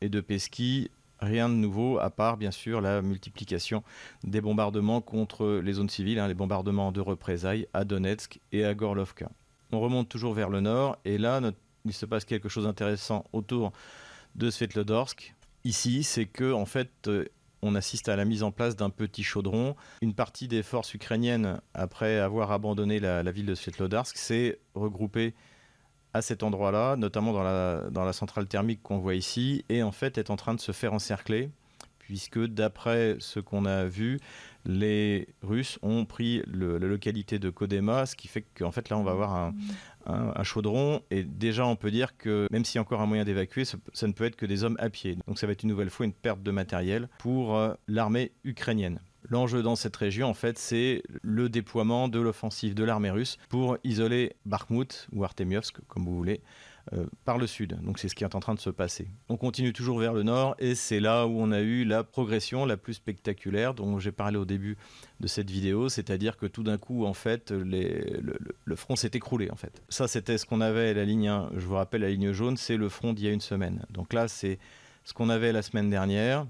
et 0.00 0.08
de 0.08 0.20
Pesky, 0.20 0.90
rien 1.18 1.48
de 1.48 1.54
nouveau 1.54 1.98
à 1.98 2.10
part 2.10 2.36
bien 2.36 2.50
sûr 2.50 2.80
la 2.80 3.02
multiplication 3.02 3.82
des 4.22 4.40
bombardements 4.40 5.00
contre 5.00 5.60
les 5.64 5.72
zones 5.72 5.88
civiles, 5.88 6.18
hein, 6.18 6.28
les 6.28 6.34
bombardements 6.34 6.92
de 6.92 7.00
représailles 7.00 7.66
à 7.72 7.84
Donetsk 7.84 8.40
et 8.52 8.64
à 8.64 8.74
Gorlovka 8.74 9.30
on 9.72 9.80
remonte 9.80 10.08
toujours 10.08 10.34
vers 10.34 10.50
le 10.50 10.60
nord, 10.60 10.98
et 11.04 11.18
là, 11.18 11.40
il 11.84 11.92
se 11.92 12.06
passe 12.06 12.24
quelque 12.24 12.48
chose 12.48 12.64
d'intéressant 12.64 13.24
autour 13.32 13.72
de 14.34 14.50
Svetlodorsk. 14.50 15.34
Ici, 15.64 16.02
c'est 16.02 16.26
que, 16.26 16.52
en 16.52 16.66
fait, 16.66 16.90
euh, 17.06 17.26
on 17.62 17.74
assiste 17.74 18.08
à 18.08 18.16
la 18.16 18.24
mise 18.24 18.42
en 18.42 18.52
place 18.52 18.76
d'un 18.76 18.90
petit 18.90 19.22
chaudron. 19.22 19.76
Une 20.00 20.14
partie 20.14 20.48
des 20.48 20.62
forces 20.62 20.94
ukrainiennes, 20.94 21.60
après 21.74 22.18
avoir 22.18 22.52
abandonné 22.52 23.00
la, 23.00 23.22
ville 23.30 23.46
de 23.46 23.54
Svetlodorsk, 23.54 24.16
s'est 24.16 24.58
regroupée 24.74 25.34
à 26.14 26.22
cet 26.22 26.42
endroit-là, 26.42 26.96
notamment 26.96 27.32
dans 27.32 28.04
la, 28.04 28.12
centrale 28.12 28.46
thermique 28.46 28.82
qu'on 28.82 28.98
voit 28.98 29.14
ici, 29.14 29.64
et 29.68 29.82
en 29.82 29.92
fait 29.92 30.18
est 30.18 30.30
en 30.30 30.36
train 30.36 30.54
de 30.54 30.60
se 30.60 30.72
faire 30.72 30.92
encercler, 30.92 31.50
puisque 31.98 32.44
d'après 32.44 33.16
ce 33.20 33.38
qu'on 33.38 33.64
a 33.66 33.84
vu, 33.84 34.18
les 34.64 35.28
Russes 35.42 35.78
ont 35.82 36.04
pris 36.04 36.42
la 36.46 36.78
localité 36.78 37.38
de 37.38 37.50
Kodema, 37.50 38.04
ce 38.06 38.16
qui 38.16 38.26
fait 38.26 38.44
qu'en 38.58 38.72
fait 38.72 38.88
là 38.88 38.98
on 38.98 39.04
va 39.04 39.12
avoir 39.12 39.52
un, 40.06 40.42
chaudron 40.42 41.02
et 41.10 41.22
déjà 41.22 41.64
on 41.66 41.76
peut 41.76 41.90
dire 41.90 42.16
que 42.16 42.48
même 42.50 42.64
s'il 42.64 42.76
y 42.76 42.78
a 42.78 42.82
encore 42.82 43.00
un 43.00 43.06
moyen 43.06 43.24
d'évacuer, 43.24 43.64
ça, 43.64 43.78
ne 44.06 44.12
peut 44.12 44.24
être 44.24 44.36
que 44.36 44.46
des 44.46 44.64
hommes 44.64 44.76
à 44.80 44.90
pied. 44.90 45.16
Donc 45.28 45.38
ça 45.38 45.46
va 45.46 45.52
être 45.52 45.62
une 45.62 45.68
nouvelle 45.68 45.90
fois 45.90 46.04
une 46.04 46.12
perte 46.12 46.42
de 46.42 46.50
matériel 46.50 47.08
pour 47.18 47.56
euh, 47.56 47.74
l'armée 47.86 48.32
ukrainienne. 48.44 48.98
L'enjeu 49.30 49.62
dans 49.62 49.76
cette 49.76 49.96
région, 49.96 50.28
en 50.28 50.34
fait, 50.34 50.58
c'est 50.58 51.02
le 51.22 51.48
déploiement 51.48 52.08
de 52.08 52.20
l'offensive 52.20 52.74
de 52.74 52.84
l'armée 52.84 53.10
russe 53.10 53.38
pour 53.48 53.78
isoler 53.84 54.34
Bakhmut 54.44 55.08
ou 55.12 55.24
Artemievsk, 55.24 55.78
comme 55.86 56.04
vous 56.04 56.16
voulez, 56.16 56.40
euh, 56.92 57.06
par 57.24 57.38
le 57.38 57.46
sud. 57.46 57.78
Donc 57.82 58.00
c'est 58.00 58.08
ce 58.08 58.16
qui 58.16 58.24
est 58.24 58.34
en 58.34 58.40
train 58.40 58.54
de 58.54 58.60
se 58.60 58.70
passer. 58.70 59.06
On 59.28 59.36
continue 59.36 59.72
toujours 59.72 60.00
vers 60.00 60.12
le 60.12 60.24
nord 60.24 60.56
et 60.58 60.74
c'est 60.74 60.98
là 60.98 61.28
où 61.28 61.40
on 61.40 61.52
a 61.52 61.60
eu 61.60 61.84
la 61.84 62.02
progression 62.02 62.64
la 62.64 62.76
plus 62.76 62.94
spectaculaire 62.94 63.74
dont 63.74 64.00
j'ai 64.00 64.10
parlé 64.10 64.36
au 64.36 64.44
début 64.44 64.76
de 65.20 65.28
cette 65.28 65.48
vidéo, 65.48 65.88
c'est-à-dire 65.88 66.36
que 66.36 66.46
tout 66.46 66.64
d'un 66.64 66.78
coup, 66.78 67.04
en 67.04 67.14
fait, 67.14 67.52
le, 67.52 68.76
front 68.76 68.96
s'est 68.96 69.10
écroulé. 69.12 69.48
En 69.52 69.56
fait, 69.56 69.80
ça 69.88 70.08
c'était 70.08 70.38
ce 70.38 70.46
qu'on 70.46 70.60
avait 70.60 70.92
la 70.92 71.04
ligne. 71.04 71.30
je 71.54 71.64
vous 71.64 71.76
rappelle 71.76 72.00
la 72.00 72.10
ligne 72.10 72.32
jaune, 72.32 72.56
c'est 72.56 72.76
le 72.76 72.88
front 72.88 73.12
d'il 73.12 73.26
y 73.26 73.28
a 73.28 73.32
une 73.32 73.40
semaine. 73.40 73.84
Donc 73.90 74.12
là, 74.12 74.26
c'est 74.26 74.58
ce 75.04 75.14
qu'on 75.14 75.28
avait 75.28 75.52
la 75.52 75.62
semaine 75.62 75.90
dernière. 75.90 76.46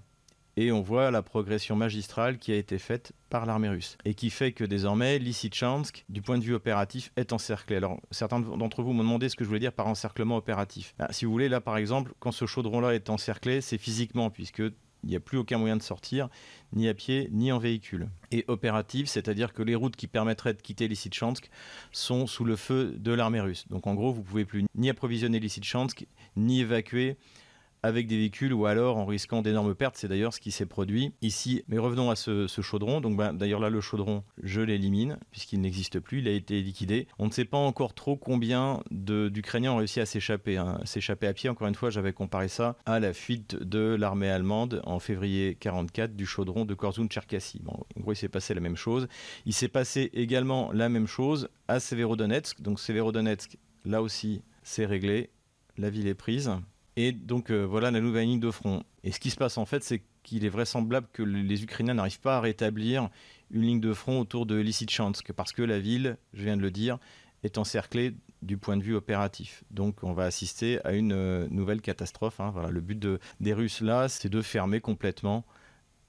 Et 0.57 0.73
on 0.73 0.81
voit 0.81 1.11
la 1.11 1.23
progression 1.23 1.77
magistrale 1.77 2.39
qui 2.39 2.53
a 2.53 2.57
été 2.57 2.79
faite 2.79 3.13
par 3.29 3.47
l'armée 3.47 3.69
russe 3.69 3.97
et 4.05 4.15
qui 4.15 4.31
fait 4.31 4.53
que 4.53 4.65
désormais 4.65 5.19
Lysychansk, 5.19 6.05
du 6.09 6.23
point 6.23 6.39
de 6.39 6.45
vue 6.45 6.55
opératif, 6.55 7.13
est 7.17 7.33
encerclé. 7.33 7.77
Alors 7.77 8.01
certains 8.11 8.41
d'entre 8.41 8.83
vous 8.83 8.93
m'ont 8.93 9.05
demandé 9.05 9.29
ce 9.29 9.37
que 9.37 9.45
je 9.45 9.49
voulais 9.49 9.61
dire 9.61 9.73
par 9.73 9.87
encerclement 9.87 10.37
opératif. 10.37 10.95
Ah, 10.99 11.13
si 11.13 11.25
vous 11.25 11.33
voulez, 11.33 11.49
là 11.49 11.61
par 11.61 11.77
exemple, 11.77 12.13
quand 12.19 12.33
ce 12.33 12.47
chaudron-là 12.47 12.95
est 12.95 13.11
encerclé, 13.11 13.61
c'est 13.61 13.79
physiquement 13.79 14.31
puisque 14.31 14.63
il 15.03 15.09
n'y 15.09 15.17
a 15.17 15.21
plus 15.21 15.39
aucun 15.39 15.59
moyen 15.59 15.77
de 15.77 15.83
sortir, 15.83 16.29
ni 16.73 16.89
à 16.89 16.95
pied, 16.95 17.29
ni 17.33 17.53
en 17.53 17.59
véhicule. 17.59 18.11
Et 18.33 18.45
opératif, 18.49 19.09
c'est-à-dire 19.09 19.53
que 19.53 19.63
les 19.63 19.75
routes 19.75 19.97
qui 19.97 20.07
permettraient 20.07 20.55
de 20.55 20.61
quitter 20.61 20.89
Lysychansk 20.89 21.51
sont 21.91 22.27
sous 22.27 22.45
le 22.45 22.57
feu 22.57 22.95
de 22.99 23.13
l'armée 23.13 23.41
russe. 23.41 23.67
Donc 23.69 23.87
en 23.87 23.95
gros, 23.95 24.13
vous 24.13 24.23
pouvez 24.23 24.45
plus 24.45 24.65
ni 24.75 24.91
approvisionner 24.91 25.41
Lysychansk, 25.41 26.07
ni 26.37 26.61
évacuer 26.61 27.17
avec 27.83 28.07
des 28.07 28.17
véhicules 28.17 28.53
ou 28.53 28.67
alors 28.67 28.97
en 28.97 29.05
risquant 29.05 29.43
d'énormes 29.43 29.75
pertes. 29.75 29.97
C'est 29.97 30.09
d'ailleurs 30.09 30.35
ce 30.35 30.41
qui 30.41 30.51
s'est 30.51 30.67
produit 30.67 31.13
ici. 31.23 31.65
Mais 31.69 31.79
revenons 31.79 32.11
à 32.11 32.17
ce, 32.17 32.47
chaudron. 32.47 33.01
Donc 33.01 33.17
ben, 33.17 33.33
d'ailleurs 33.33 33.61
là, 33.61 33.71
le 33.71 33.81
chaudron, 33.81 34.23
je 34.43 34.61
l'élimine 34.61 35.19
puisqu'il 35.31 35.61
n'existe 35.61 36.01
plus. 36.01 36.19
Il 36.19 36.29
a 36.29 36.33
été 36.33 36.61
liquidé. 36.61 37.07
On 37.19 37.27
ne 37.27 37.31
sait 37.31 37.45
pas 37.45 37.59
encore 37.59 37.95
trop 37.95 38.17
combien 38.17 38.83
d'Ukrainiens 38.91 39.73
ont 39.73 39.77
réussi 39.77 40.01
à 40.01 40.07
s'échapper. 40.07 40.57
Hein. 40.57 40.81
S'échapper 40.85 41.27
à 41.27 41.33
pied. 41.33 41.49
Encore 41.49 41.69
une 41.69 41.75
fois, 41.75 41.91
j'avais 41.91 42.13
comparé 42.13 42.49
ça 42.49 42.77
à 42.87 43.01
la 43.01 43.13
fuite 43.13 43.57
de 43.57 43.97
l'armée 43.99 44.31
allemande 44.31 44.83
en 44.85 44.99
février 44.99 45.57
44 45.59 46.15
du 46.15 46.27
chaudron 46.27 46.65
de 46.65 46.75
Korzoun-Cherkassy. 46.75 47.61
Bon, 47.63 47.73
en 47.97 48.01
gros, 48.01 48.13
il 48.13 48.17
s'est 48.17 48.29
passé 48.29 48.55
la 48.55 48.61
même 48.61 48.77
chose. 48.77 49.09
Il 49.47 49.55
s'est 49.55 49.69
passé 49.69 50.11
également 50.13 50.71
la 50.73 50.89
même 50.89 51.07
chose 51.07 51.49
à 51.69 51.81
Severodonetsk. 51.81 52.61
Donc 52.61 52.81
Severodonetsk, 52.81 53.57
là 53.85 54.03
aussi, 54.03 54.43
c'est 54.63 54.87
réglé. 54.87 55.31
La 55.79 55.91
ville 55.91 56.09
est 56.09 56.15
prise. 56.15 56.51
Et 57.03 57.13
donc 57.13 57.51
euh, 57.51 57.65
voilà 57.65 57.91
la 57.91 58.03
nouvelle 58.03 58.27
ligne 58.27 58.41
de 58.41 58.51
front. 58.51 58.83
Et 59.05 59.11
ce 59.11 59.19
qui 59.19 59.31
se 59.31 59.37
passe 59.37 59.57
en 59.57 59.65
fait, 59.65 59.83
c'est 59.83 60.03
qu'il 60.23 60.45
est 60.45 60.51
vraisemblable 60.51 61.09
que 61.15 61.23
les 61.23 61.65
Ukrainiens 61.65 61.95
n'arrivent 61.95 62.21
pas 62.21 62.37
à 62.37 62.41
rétablir 62.43 63.09
une 63.51 63.63
ligne 63.63 63.81
de 63.81 63.95
front 63.95 64.21
autour 64.21 64.45
de 64.45 64.57
Lysychansk, 64.57 65.33
parce 65.33 65.53
que 65.53 65.63
la 65.63 65.79
ville, 65.79 66.19
je 66.35 66.45
viens 66.45 66.59
de 66.59 66.63
le 66.63 66.71
dire, 66.71 66.99
est 67.43 67.57
encerclée 67.57 68.13
du 68.43 68.59
point 68.59 68.77
de 68.77 68.83
vue 68.83 68.95
opératif. 68.95 69.65
Donc 69.71 70.05
on 70.05 70.13
va 70.13 70.25
assister 70.25 70.79
à 70.85 70.93
une 70.93 71.13
euh, 71.13 71.49
nouvelle 71.51 71.81
catastrophe. 71.81 72.39
Hein. 72.39 72.51
Voilà, 72.53 72.69
le 72.69 72.83
but 72.83 73.03
des 73.41 73.55
Russes 73.55 73.81
là, 73.81 74.11
c'est 74.11 74.29
de 74.29 74.43
fermer 74.43 74.83
complètement 74.83 75.47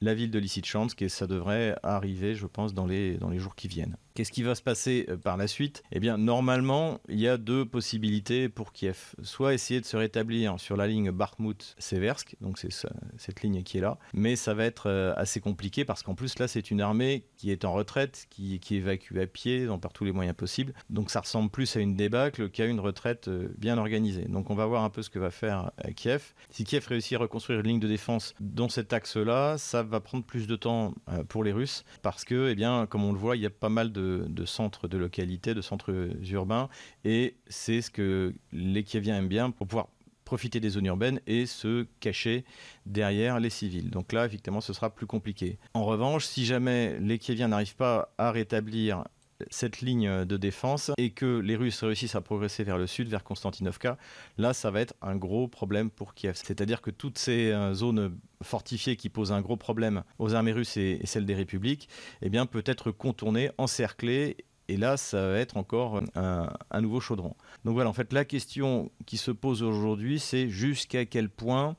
la 0.02 0.14
ville 0.14 0.30
de 0.30 0.40
Lysychansk 0.40 1.02
et 1.02 1.08
ça 1.08 1.26
devrait 1.26 1.78
arriver, 1.84 2.36
je 2.36 2.48
pense, 2.48 2.74
dans 2.74 2.86
les, 2.86 3.16
dans 3.16 3.30
les 3.30 3.40
jours 3.40 3.56
qui 3.56 3.70
viennent. 3.70 3.96
Qu'est-ce 4.14 4.32
qui 4.32 4.44
va 4.44 4.56
se 4.56 4.62
passer 4.62 5.06
euh, 5.08 5.16
par 5.16 5.38
la 5.38 5.48
suite? 5.48 5.84
Eh 5.94 6.00
bien, 6.02 6.18
normalement, 6.18 7.00
il 7.08 7.20
y 7.20 7.30
a 7.30 7.38
deux 7.38 7.66
possibilités 7.66 8.50
pour 8.50 8.74
Kiev. 8.74 9.16
Soit 9.24 9.54
essayer 9.54 9.80
de 9.80 9.86
se 9.86 9.96
rétablir 9.96 10.60
sur 10.60 10.76
la 10.76 10.86
ligne 10.86 11.12
Bakhmut-Seversk, 11.12 12.36
donc 12.42 12.60
c'est 12.60 12.70
cette 13.18 13.42
ligne 13.42 13.64
qui 13.64 13.78
est 13.78 13.82
là, 13.82 13.98
mais 14.14 14.36
ça 14.36 14.54
va 14.54 14.66
être 14.66 14.90
euh, 14.90 15.14
assez 15.16 15.40
compliqué 15.40 15.86
parce 15.86 16.04
qu'en 16.04 16.14
plus, 16.14 16.40
là, 16.40 16.50
c'est 16.50 16.72
une 16.72 16.82
armée 16.82 17.26
qui 17.38 17.52
est 17.52 17.64
en 17.64 17.72
retraite, 17.72 18.28
qui, 18.30 18.60
évacue 18.72 19.18
à 19.18 19.28
pied, 19.28 19.68
par 19.82 19.94
tous 19.94 20.04
les 20.04 20.12
moyens 20.12 20.36
possibles. 20.36 20.74
Donc 20.90 21.10
ça 21.10 21.22
ressemble 21.22 21.50
plus 21.50 21.76
à 21.78 21.80
une 21.80 21.96
débâcle 21.96 22.50
qu'à 22.50 22.66
une 22.66 22.80
retraite 22.80 23.30
euh, 23.30 23.54
bien 23.58 23.78
organisée. 23.78 24.26
Donc 24.26 24.50
on 24.50 24.56
va 24.56 24.66
voir 24.66 24.84
un 24.84 24.90
peu 24.90 25.02
ce 25.02 25.10
que 25.10 25.20
va 25.20 25.32
faire 25.32 25.72
Kiev. 25.96 26.34
Si 26.50 26.66
Kiev 26.66 26.86
réussit 26.88 27.16
à 27.16 27.20
reconstruire 27.20 27.60
une 27.60 27.68
ligne 27.68 27.80
de 27.80 27.88
défense 27.88 28.34
dans 28.40 28.70
cet 28.70 28.92
axe-là, 28.92 29.58
ça 29.58 29.84
va 29.84 30.00
prendre 30.00 30.26
plus 30.26 30.48
de 30.48 30.56
temps 30.56 30.94
pour 31.30 31.44
les 31.44 31.52
Russes 31.52 31.84
parce 32.02 32.26
que, 32.26 32.50
eh 32.50 32.56
bien, 32.56 32.86
comme 32.88 33.04
on 33.04 33.14
le 33.14 33.20
voit, 33.20 33.36
il 33.36 33.42
y 33.42 33.46
a 33.46 33.50
pas 33.50 33.70
mal 33.70 33.92
de 33.92 34.01
de, 34.02 34.46
centres 34.46 34.88
de 34.88 34.98
localité, 34.98 35.54
de 35.54 35.62
centres 35.62 36.10
urbains, 36.30 36.70
et 37.06 37.36
c'est 37.48 37.82
ce 37.82 37.92
que 37.92 38.34
les 38.52 38.84
Kieviens 38.84 39.18
aiment 39.18 39.28
bien 39.28 39.52
pour 39.52 39.68
pouvoir 39.68 39.88
profiter 40.26 40.62
des 40.62 40.70
zones 40.70 40.86
urbaines 40.86 41.20
et 41.28 41.46
se 41.46 41.86
cacher 42.00 42.46
derrière 42.86 43.40
les 43.42 43.50
civils. 43.50 43.90
Donc 43.90 44.14
là, 44.14 44.26
effectivement, 44.26 44.62
ce 44.62 44.72
sera 44.72 44.90
plus 44.90 45.06
compliqué. 45.06 45.58
En 45.74 45.84
revanche, 45.84 46.26
si 46.26 46.46
jamais 46.46 46.98
les 47.02 47.20
Kieviens 47.20 47.50
n'arrivent 47.50 47.76
pas 47.76 48.14
à 48.18 48.32
rétablir 48.32 49.04
cette 49.50 49.82
ligne 49.82 50.26
de 50.26 50.38
défense 50.38 50.92
et 50.98 51.12
que 51.12 51.40
les 51.40 51.56
Russes 51.56 51.84
réussissent 51.84 52.16
à 52.16 52.22
progresser 52.22 52.64
vers 52.64 52.78
le 52.78 52.88
sud, 52.88 53.08
vers 53.08 53.24
Konstantinovka, 53.24 53.98
là, 54.38 54.54
ça 54.54 54.72
va 54.72 54.82
être 54.82 54.94
un 55.02 55.16
gros 55.16 55.48
problème 55.48 55.90
pour 55.90 56.14
Kiev. 56.14 56.40
C'est-à-dire 56.44 56.82
que 56.82 56.92
toutes 56.92 57.18
ces 57.18 57.52
euh, 57.52 57.74
zones 57.74 58.18
fortifiées 58.42 58.96
qui 58.96 59.10
posent 59.10 59.32
un 59.32 59.42
gros 59.42 59.58
problème 59.58 60.04
aux 60.20 60.34
armées 60.34 60.52
russes 60.52 60.78
et, 60.78 61.00
celles 61.06 61.26
des 61.26 61.36
républiques, 61.36 61.90
eh 62.22 62.30
bien, 62.30 62.46
peut 62.46 62.64
être 62.66 62.92
contournées, 62.92 63.52
encerclées 63.58 64.38
et 64.68 64.78
là, 64.78 64.96
ça 64.96 65.28
va 65.28 65.38
être 65.38 65.58
encore 65.58 66.02
un, 66.16 66.82
nouveau 66.82 67.02
chaudron. 67.02 67.36
Donc 67.66 67.74
voilà, 67.74 67.90
en 67.90 67.94
fait, 67.94 68.14
la 68.14 68.24
question 68.24 68.90
qui 69.06 69.18
se 69.18 69.32
pose 69.32 69.64
aujourd'hui, 69.64 70.18
c'est 70.18 70.48
jusqu'à 70.48 71.06
quel 71.06 71.30
point 71.30 71.76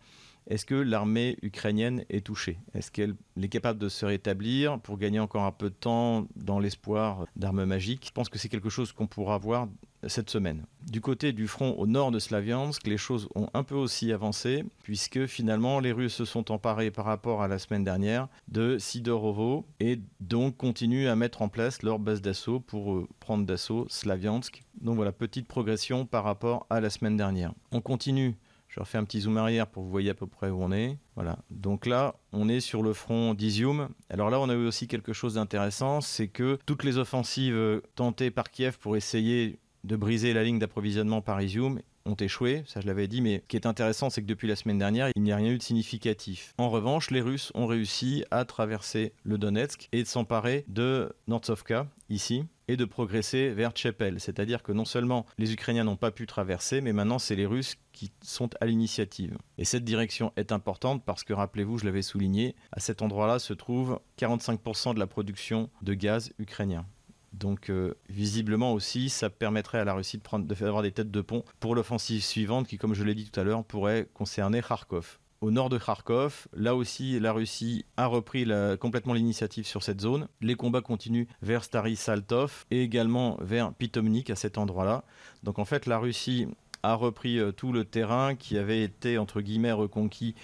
est-ce 0.46 0.66
que 0.66 0.74
l'armée 0.74 1.36
ukrainienne 1.42 2.04
est 2.08 2.26
touchée? 2.26 2.58
Est-ce 2.74 2.90
qu'elle 2.90 3.14
est 3.40 3.48
capable 3.48 3.78
de 3.78 3.88
se 3.88 4.04
rétablir 4.04 4.80
pour 4.80 4.98
gagner 4.98 5.20
encore 5.20 5.44
un 5.44 5.52
peu 5.52 5.70
de 5.70 5.74
temps 5.74 6.26
dans 6.36 6.58
l'espoir 6.58 7.26
d'armes 7.36 7.64
magiques? 7.64 8.06
Je 8.06 8.12
pense 8.12 8.28
que 8.28 8.38
c'est 8.38 8.48
quelque 8.48 8.70
chose 8.70 8.92
qu'on 8.92 9.06
pourra 9.06 9.38
voir 9.38 9.68
cette 10.08 10.30
semaine. 10.30 10.64
Du 10.90 11.00
côté 11.00 11.32
du 11.32 11.46
front 11.46 11.74
au 11.78 11.86
nord 11.86 12.10
de 12.10 12.18
Slaviansk, 12.18 12.86
les 12.86 12.96
choses 12.96 13.28
ont 13.34 13.48
un 13.54 13.62
peu 13.62 13.76
aussi 13.76 14.12
avancé, 14.12 14.64
puisque 14.82 15.26
finalement 15.26 15.78
les 15.78 15.92
Russes 15.92 16.14
se 16.14 16.24
sont 16.24 16.50
emparés 16.50 16.90
par 16.90 17.04
rapport 17.04 17.42
à 17.42 17.48
la 17.48 17.58
semaine 17.58 17.84
dernière 17.84 18.28
de 18.48 18.78
Sidorovo 18.78 19.64
et 19.78 20.00
donc 20.20 20.56
continuent 20.56 21.08
à 21.08 21.14
mettre 21.14 21.42
en 21.42 21.48
place 21.48 21.82
leur 21.82 21.98
base 21.98 22.20
d'assaut 22.20 22.58
pour 22.58 22.94
euh, 22.94 23.08
prendre 23.20 23.46
d'assaut 23.46 23.86
Slaviansk. 23.88 24.62
Donc 24.80 24.96
voilà, 24.96 25.12
petite 25.12 25.46
progression 25.46 26.04
par 26.04 26.24
rapport 26.24 26.66
à 26.68 26.80
la 26.80 26.90
semaine 26.90 27.16
dernière. 27.16 27.52
On 27.70 27.80
continue 27.80 28.34
je 28.72 28.80
refais 28.80 28.96
un 28.96 29.04
petit 29.04 29.20
zoom 29.20 29.36
arrière 29.36 29.66
pour 29.66 29.82
que 29.82 29.84
vous 29.84 29.90
voyez 29.90 30.08
à 30.08 30.14
peu 30.14 30.26
près 30.26 30.48
où 30.48 30.62
on 30.62 30.72
est. 30.72 30.96
Voilà. 31.14 31.38
Donc 31.50 31.84
là, 31.84 32.14
on 32.32 32.48
est 32.48 32.60
sur 32.60 32.82
le 32.82 32.94
front 32.94 33.34
d'Izium. 33.34 33.90
Alors 34.08 34.30
là, 34.30 34.40
on 34.40 34.48
a 34.48 34.54
eu 34.54 34.66
aussi 34.66 34.88
quelque 34.88 35.12
chose 35.12 35.34
d'intéressant, 35.34 36.00
c'est 36.00 36.28
que 36.28 36.58
toutes 36.64 36.82
les 36.82 36.96
offensives 36.96 37.82
tentées 37.94 38.30
par 38.30 38.50
Kiev 38.50 38.78
pour 38.78 38.96
essayer 38.96 39.58
de 39.84 39.96
briser 39.96 40.32
la 40.32 40.42
ligne 40.42 40.58
d'approvisionnement 40.58 41.20
par 41.20 41.42
Izium 41.42 41.80
ont 42.04 42.14
échoué, 42.14 42.64
ça 42.66 42.80
je 42.80 42.86
l'avais 42.86 43.08
dit, 43.08 43.20
mais 43.20 43.42
ce 43.42 43.48
qui 43.48 43.56
est 43.56 43.66
intéressant, 43.66 44.10
c'est 44.10 44.22
que 44.22 44.26
depuis 44.26 44.48
la 44.48 44.56
semaine 44.56 44.78
dernière, 44.78 45.08
il 45.14 45.22
n'y 45.22 45.32
a 45.32 45.36
rien 45.36 45.50
eu 45.52 45.58
de 45.58 45.62
significatif. 45.62 46.54
En 46.58 46.70
revanche, 46.70 47.10
les 47.10 47.20
Russes 47.20 47.52
ont 47.54 47.66
réussi 47.66 48.24
à 48.30 48.44
traverser 48.44 49.12
le 49.22 49.38
Donetsk 49.38 49.88
et 49.92 50.02
de 50.02 50.08
s'emparer 50.08 50.64
de 50.66 51.12
Nortsovka, 51.28 51.86
ici, 52.08 52.44
et 52.68 52.76
de 52.76 52.84
progresser 52.84 53.50
vers 53.50 53.72
Tchepel. 53.72 54.20
C'est-à-dire 54.20 54.62
que 54.62 54.72
non 54.72 54.84
seulement 54.84 55.26
les 55.38 55.52
Ukrainiens 55.52 55.84
n'ont 55.84 55.96
pas 55.96 56.10
pu 56.10 56.26
traverser, 56.26 56.80
mais 56.80 56.92
maintenant 56.92 57.18
c'est 57.18 57.36
les 57.36 57.46
Russes 57.46 57.76
qui 57.92 58.12
sont 58.22 58.50
à 58.60 58.66
l'initiative. 58.66 59.36
Et 59.58 59.64
cette 59.64 59.84
direction 59.84 60.32
est 60.36 60.52
importante 60.52 61.04
parce 61.04 61.24
que, 61.24 61.32
rappelez-vous, 61.32 61.78
je 61.78 61.84
l'avais 61.84 62.02
souligné, 62.02 62.54
à 62.72 62.80
cet 62.80 63.02
endroit-là 63.02 63.38
se 63.38 63.52
trouve 63.52 64.00
45% 64.18 64.94
de 64.94 64.98
la 64.98 65.06
production 65.06 65.70
de 65.82 65.94
gaz 65.94 66.32
ukrainien. 66.38 66.86
Donc 67.32 67.70
euh, 67.70 67.94
visiblement 68.08 68.72
aussi, 68.72 69.08
ça 69.08 69.30
permettrait 69.30 69.78
à 69.78 69.84
la 69.84 69.94
Russie 69.94 70.18
de, 70.18 70.64
avoir 70.64 70.82
des 70.82 70.92
têtes 70.92 71.10
de 71.10 71.20
pont 71.20 71.44
pour 71.60 71.74
l'offensive 71.74 72.22
suivante 72.22 72.68
qui, 72.68 72.76
comme 72.76 72.94
je 72.94 73.04
l'ai 73.04 73.14
dit 73.14 73.30
tout 73.30 73.40
à 73.40 73.44
l'heure, 73.44 73.64
pourrait 73.64 74.08
concerner 74.12 74.60
Kharkov. 74.60 75.18
Au 75.42 75.50
nord 75.50 75.70
de 75.70 75.76
Kharkov, 75.76 76.46
là 76.54 76.76
aussi, 76.76 77.18
la 77.18 77.32
Russie 77.32 77.84
a 77.96 78.06
repris 78.06 78.46
complètement 78.78 79.12
l'initiative 79.12 79.66
sur 79.66 79.82
cette 79.82 80.00
zone. 80.00 80.28
Les 80.40 80.54
combats 80.54 80.82
continuent 80.82 81.26
vers 81.42 81.64
Stary 81.64 81.96
Saltov 81.96 82.64
et 82.70 82.80
également 82.84 83.36
vers 83.40 83.74
Pitomnik 83.74 84.30
à 84.30 84.36
cet 84.36 84.56
endroit-là. 84.56 85.02
Donc 85.42 85.58
en 85.58 85.64
fait, 85.64 85.86
la 85.86 85.98
Russie 85.98 86.46
a 86.84 86.94
repris 86.94 87.40
euh, 87.40 87.50
tout 87.50 87.72
le 87.72 87.84
terrain 87.84 88.36
qui 88.36 88.56
avait 88.56 88.82
été 88.82 89.18
entre 89.18 89.40
guillemets 89.40 89.72
reconquis 89.72 90.34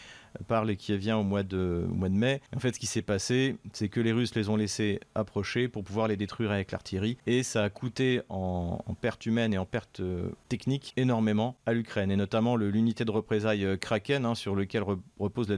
par 0.47 0.65
les 0.65 0.77
Kieviens 0.77 1.17
au 1.17 1.25
mois 1.25 1.43
de, 1.43 1.87
mois 1.89 2.09
de 2.09 2.15
mai. 2.15 2.41
En 2.55 2.61
fait, 2.61 2.75
ce 2.75 2.81
qui 2.81 2.87
s'est 2.87 3.03
passé, 3.03 3.57
c'est 3.73 3.89
que 3.89 4.01
les 4.01 4.13
Russes 4.13 4.35
les 4.35 4.49
ont 4.49 4.57
laissés 4.57 5.01
approcher 5.15 5.69
pour 5.69 5.85
pouvoir 5.85 6.09
les 6.09 6.17
détruire 6.17 6.51
avec 6.51 6.73
l'artillerie. 6.73 7.19
Et 7.27 7.43
ça 7.43 7.65
a 7.65 7.71
coûté 7.71 8.21
en, 8.29 8.79
pertes 9.01 9.27
humaines 9.27 9.55
et 9.55 9.59
en 9.59 9.67
pertes 9.67 10.01
euh, 10.01 10.31
techniques 10.49 10.93
énormément 10.97 11.57
à 11.67 11.73
l'Ukraine. 11.73 12.11
Et 12.11 12.17
notamment 12.17 12.57
l'unité 12.57 13.05
de 13.05 13.11
représailles 13.11 13.65
euh, 13.65 13.77
Kraken, 13.77 14.25
hein, 14.25 14.35
sur 14.35 14.55
lequel 14.55 14.85
repose 15.19 15.49
la, 15.49 15.57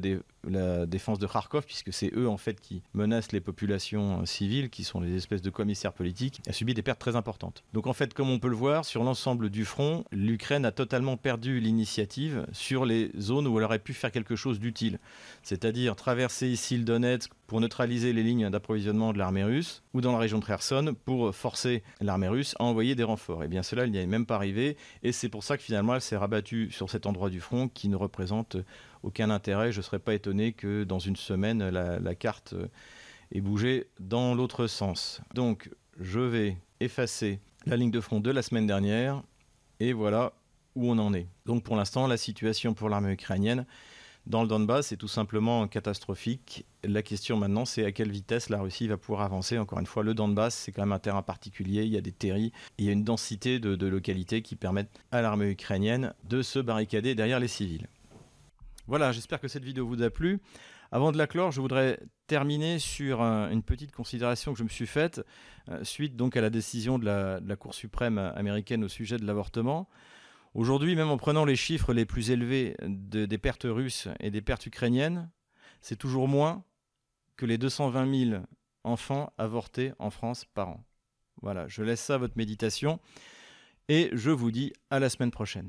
la 0.48 0.86
défense 0.86 1.18
de 1.18 1.26
Kharkov, 1.26 1.64
puisque 1.64 1.92
c'est 1.92 2.12
eux 2.14 2.28
en 2.28 2.36
fait 2.36 2.60
qui 2.60 2.82
menacent 2.94 3.32
les 3.32 3.40
populations 3.40 4.22
euh, 4.22 4.24
civiles, 4.26 4.70
qui 4.70 4.84
sont 4.84 5.00
les 5.00 5.14
espèces 5.14 5.42
de 5.42 5.50
commissaires 5.50 5.92
politiques, 5.92 6.40
a 6.46 6.52
subi 6.52 6.74
des 6.74 6.82
pertes 6.82 7.00
très 7.00 7.16
importantes. 7.16 7.64
Donc 7.72 7.86
en 7.86 7.92
fait, 7.92 8.14
comme 8.14 8.30
on 8.30 8.38
peut 8.38 8.48
le 8.48 8.56
voir, 8.56 8.84
sur 8.84 9.04
l'ensemble 9.04 9.50
du 9.50 9.64
front, 9.64 10.04
l'Ukraine 10.12 10.64
a 10.64 10.72
totalement 10.72 11.16
perdu 11.16 11.60
l'initiative 11.60 12.46
sur 12.52 12.84
les 12.84 13.10
zones 13.18 13.46
où 13.46 13.58
elle 13.58 13.64
aurait 13.64 13.78
pu 13.78 13.94
faire 13.94 14.12
quelque 14.12 14.36
chose 14.36 14.60
c'est-à-dire 15.42 15.96
traverser 15.96 16.48
ici 16.48 16.76
le 16.76 16.84
Donetsk 16.84 17.30
pour 17.46 17.60
neutraliser 17.60 18.12
les 18.12 18.22
lignes 18.22 18.50
d'approvisionnement 18.50 19.12
de 19.12 19.18
l'armée 19.18 19.44
russe, 19.44 19.82
ou 19.94 20.00
dans 20.00 20.12
la 20.12 20.18
région 20.18 20.38
de 20.38 20.44
Kherson 20.44 20.94
pour 21.04 21.34
forcer 21.34 21.82
l'armée 22.00 22.28
russe 22.28 22.54
à 22.58 22.64
envoyer 22.64 22.94
des 22.94 23.02
renforts. 23.02 23.42
Et 23.42 23.46
eh 23.46 23.48
bien 23.48 23.62
cela, 23.62 23.86
il 23.86 23.92
n'y 23.92 23.98
est 23.98 24.06
même 24.06 24.26
pas 24.26 24.36
arrivé, 24.36 24.76
et 25.02 25.12
c'est 25.12 25.28
pour 25.28 25.44
ça 25.44 25.56
que 25.56 25.62
finalement 25.62 25.94
elle 25.94 26.00
s'est 26.00 26.16
rabattue 26.16 26.70
sur 26.70 26.90
cet 26.90 27.06
endroit 27.06 27.30
du 27.30 27.40
front 27.40 27.68
qui 27.68 27.88
ne 27.88 27.96
représente 27.96 28.56
aucun 29.02 29.30
intérêt. 29.30 29.72
Je 29.72 29.78
ne 29.78 29.82
serais 29.82 29.98
pas 29.98 30.14
étonné 30.14 30.52
que 30.52 30.84
dans 30.84 30.98
une 30.98 31.16
semaine, 31.16 31.68
la, 31.68 32.14
carte 32.14 32.54
ait 33.32 33.40
bougé 33.40 33.86
dans 33.98 34.34
l'autre 34.34 34.66
sens. 34.66 35.20
Donc, 35.34 35.70
je 35.98 36.20
vais 36.20 36.56
effacer 36.80 37.40
la 37.66 37.76
ligne 37.76 37.90
de 37.90 38.00
front 38.00 38.20
de 38.20 38.30
la 38.30 38.42
semaine 38.42 38.66
dernière, 38.66 39.22
et 39.80 39.92
voilà 39.92 40.32
où 40.74 40.90
on 40.90 40.98
en 40.98 41.12
est. 41.14 41.26
Donc, 41.46 41.64
pour 41.64 41.76
l'instant, 41.76 42.06
la 42.06 42.16
situation 42.16 42.74
pour 42.74 42.88
l'armée 42.88 43.12
ukrainienne, 43.12 43.66
dans 44.26 44.42
le 44.42 44.48
Donbass, 44.48 44.88
c'est 44.88 44.96
tout 44.96 45.08
simplement 45.08 45.66
catastrophique. 45.66 46.66
La 46.84 47.02
question 47.02 47.36
maintenant, 47.36 47.64
c'est 47.64 47.84
à 47.84 47.92
quelle 47.92 48.10
vitesse 48.10 48.48
la 48.48 48.60
Russie 48.60 48.86
va 48.86 48.96
pouvoir 48.96 49.22
avancer. 49.22 49.58
Encore 49.58 49.78
une 49.80 49.86
fois, 49.86 50.02
le 50.02 50.14
Donbass, 50.14 50.54
c'est 50.54 50.72
quand 50.72 50.82
même 50.82 50.92
un 50.92 50.98
terrain 50.98 51.22
particulier, 51.22 51.84
il 51.84 51.90
y 51.90 51.96
a 51.96 52.00
des 52.00 52.12
terris, 52.12 52.52
il 52.78 52.84
y 52.84 52.88
a 52.88 52.92
une 52.92 53.04
densité 53.04 53.58
de, 53.58 53.86
localités 53.86 54.42
qui 54.42 54.56
permettent 54.56 55.00
à 55.10 55.22
l'armée 55.22 55.50
ukrainienne 55.50 56.14
de 56.28 56.42
se 56.42 56.58
barricader 56.58 57.14
derrière 57.14 57.40
les 57.40 57.48
civils. 57.48 57.88
Voilà, 58.86 59.12
j'espère 59.12 59.40
que 59.40 59.48
cette 59.48 59.64
vidéo 59.64 59.86
vous 59.86 60.02
a 60.02 60.10
plu. 60.10 60.40
Avant 60.92 61.12
de 61.12 61.18
la 61.18 61.26
clore, 61.26 61.52
je 61.52 61.60
voudrais 61.60 62.00
terminer 62.26 62.78
sur 62.78 63.22
une 63.22 63.62
petite 63.62 63.92
considération 63.92 64.52
que 64.52 64.58
je 64.58 64.64
me 64.64 64.68
suis 64.68 64.86
faite 64.86 65.20
euh, 65.68 65.84
suite 65.84 66.16
donc 66.16 66.36
à 66.36 66.40
la 66.40 66.50
décision 66.50 66.98
de 66.98 67.04
la 67.04 67.56
Cour 67.56 67.74
suprême 67.74 68.18
américaine 68.18 68.84
au 68.84 68.88
sujet 68.88 69.16
de 69.16 69.24
l'avortement. 69.24 69.88
Aujourd'hui, 70.54 70.96
même 70.96 71.10
en 71.10 71.16
prenant 71.16 71.44
les 71.44 71.56
chiffres 71.56 71.92
les 71.92 72.04
plus 72.04 72.30
élevés 72.30 72.76
des 72.82 73.38
pertes 73.38 73.66
russes 73.68 74.08
et 74.18 74.30
des 74.30 74.42
pertes 74.42 74.66
ukrainiennes, 74.66 75.30
c'est 75.80 75.96
toujours 75.96 76.26
moins 76.26 76.64
que 77.36 77.46
les 77.46 77.56
220 77.56 78.30
000 78.30 78.42
enfants 78.82 79.32
avortés 79.38 79.92
en 79.98 80.10
France 80.10 80.44
par 80.44 80.68
an. 80.68 80.84
Voilà, 81.40 81.68
je 81.68 81.82
laisse 81.82 82.00
ça 82.00 82.14
à 82.14 82.18
votre 82.18 82.36
méditation 82.36 82.98
et 83.88 84.10
je 84.12 84.30
vous 84.30 84.50
dis 84.50 84.72
à 84.90 84.98
la 84.98 85.08
semaine 85.08 85.30
prochaine. 85.30 85.68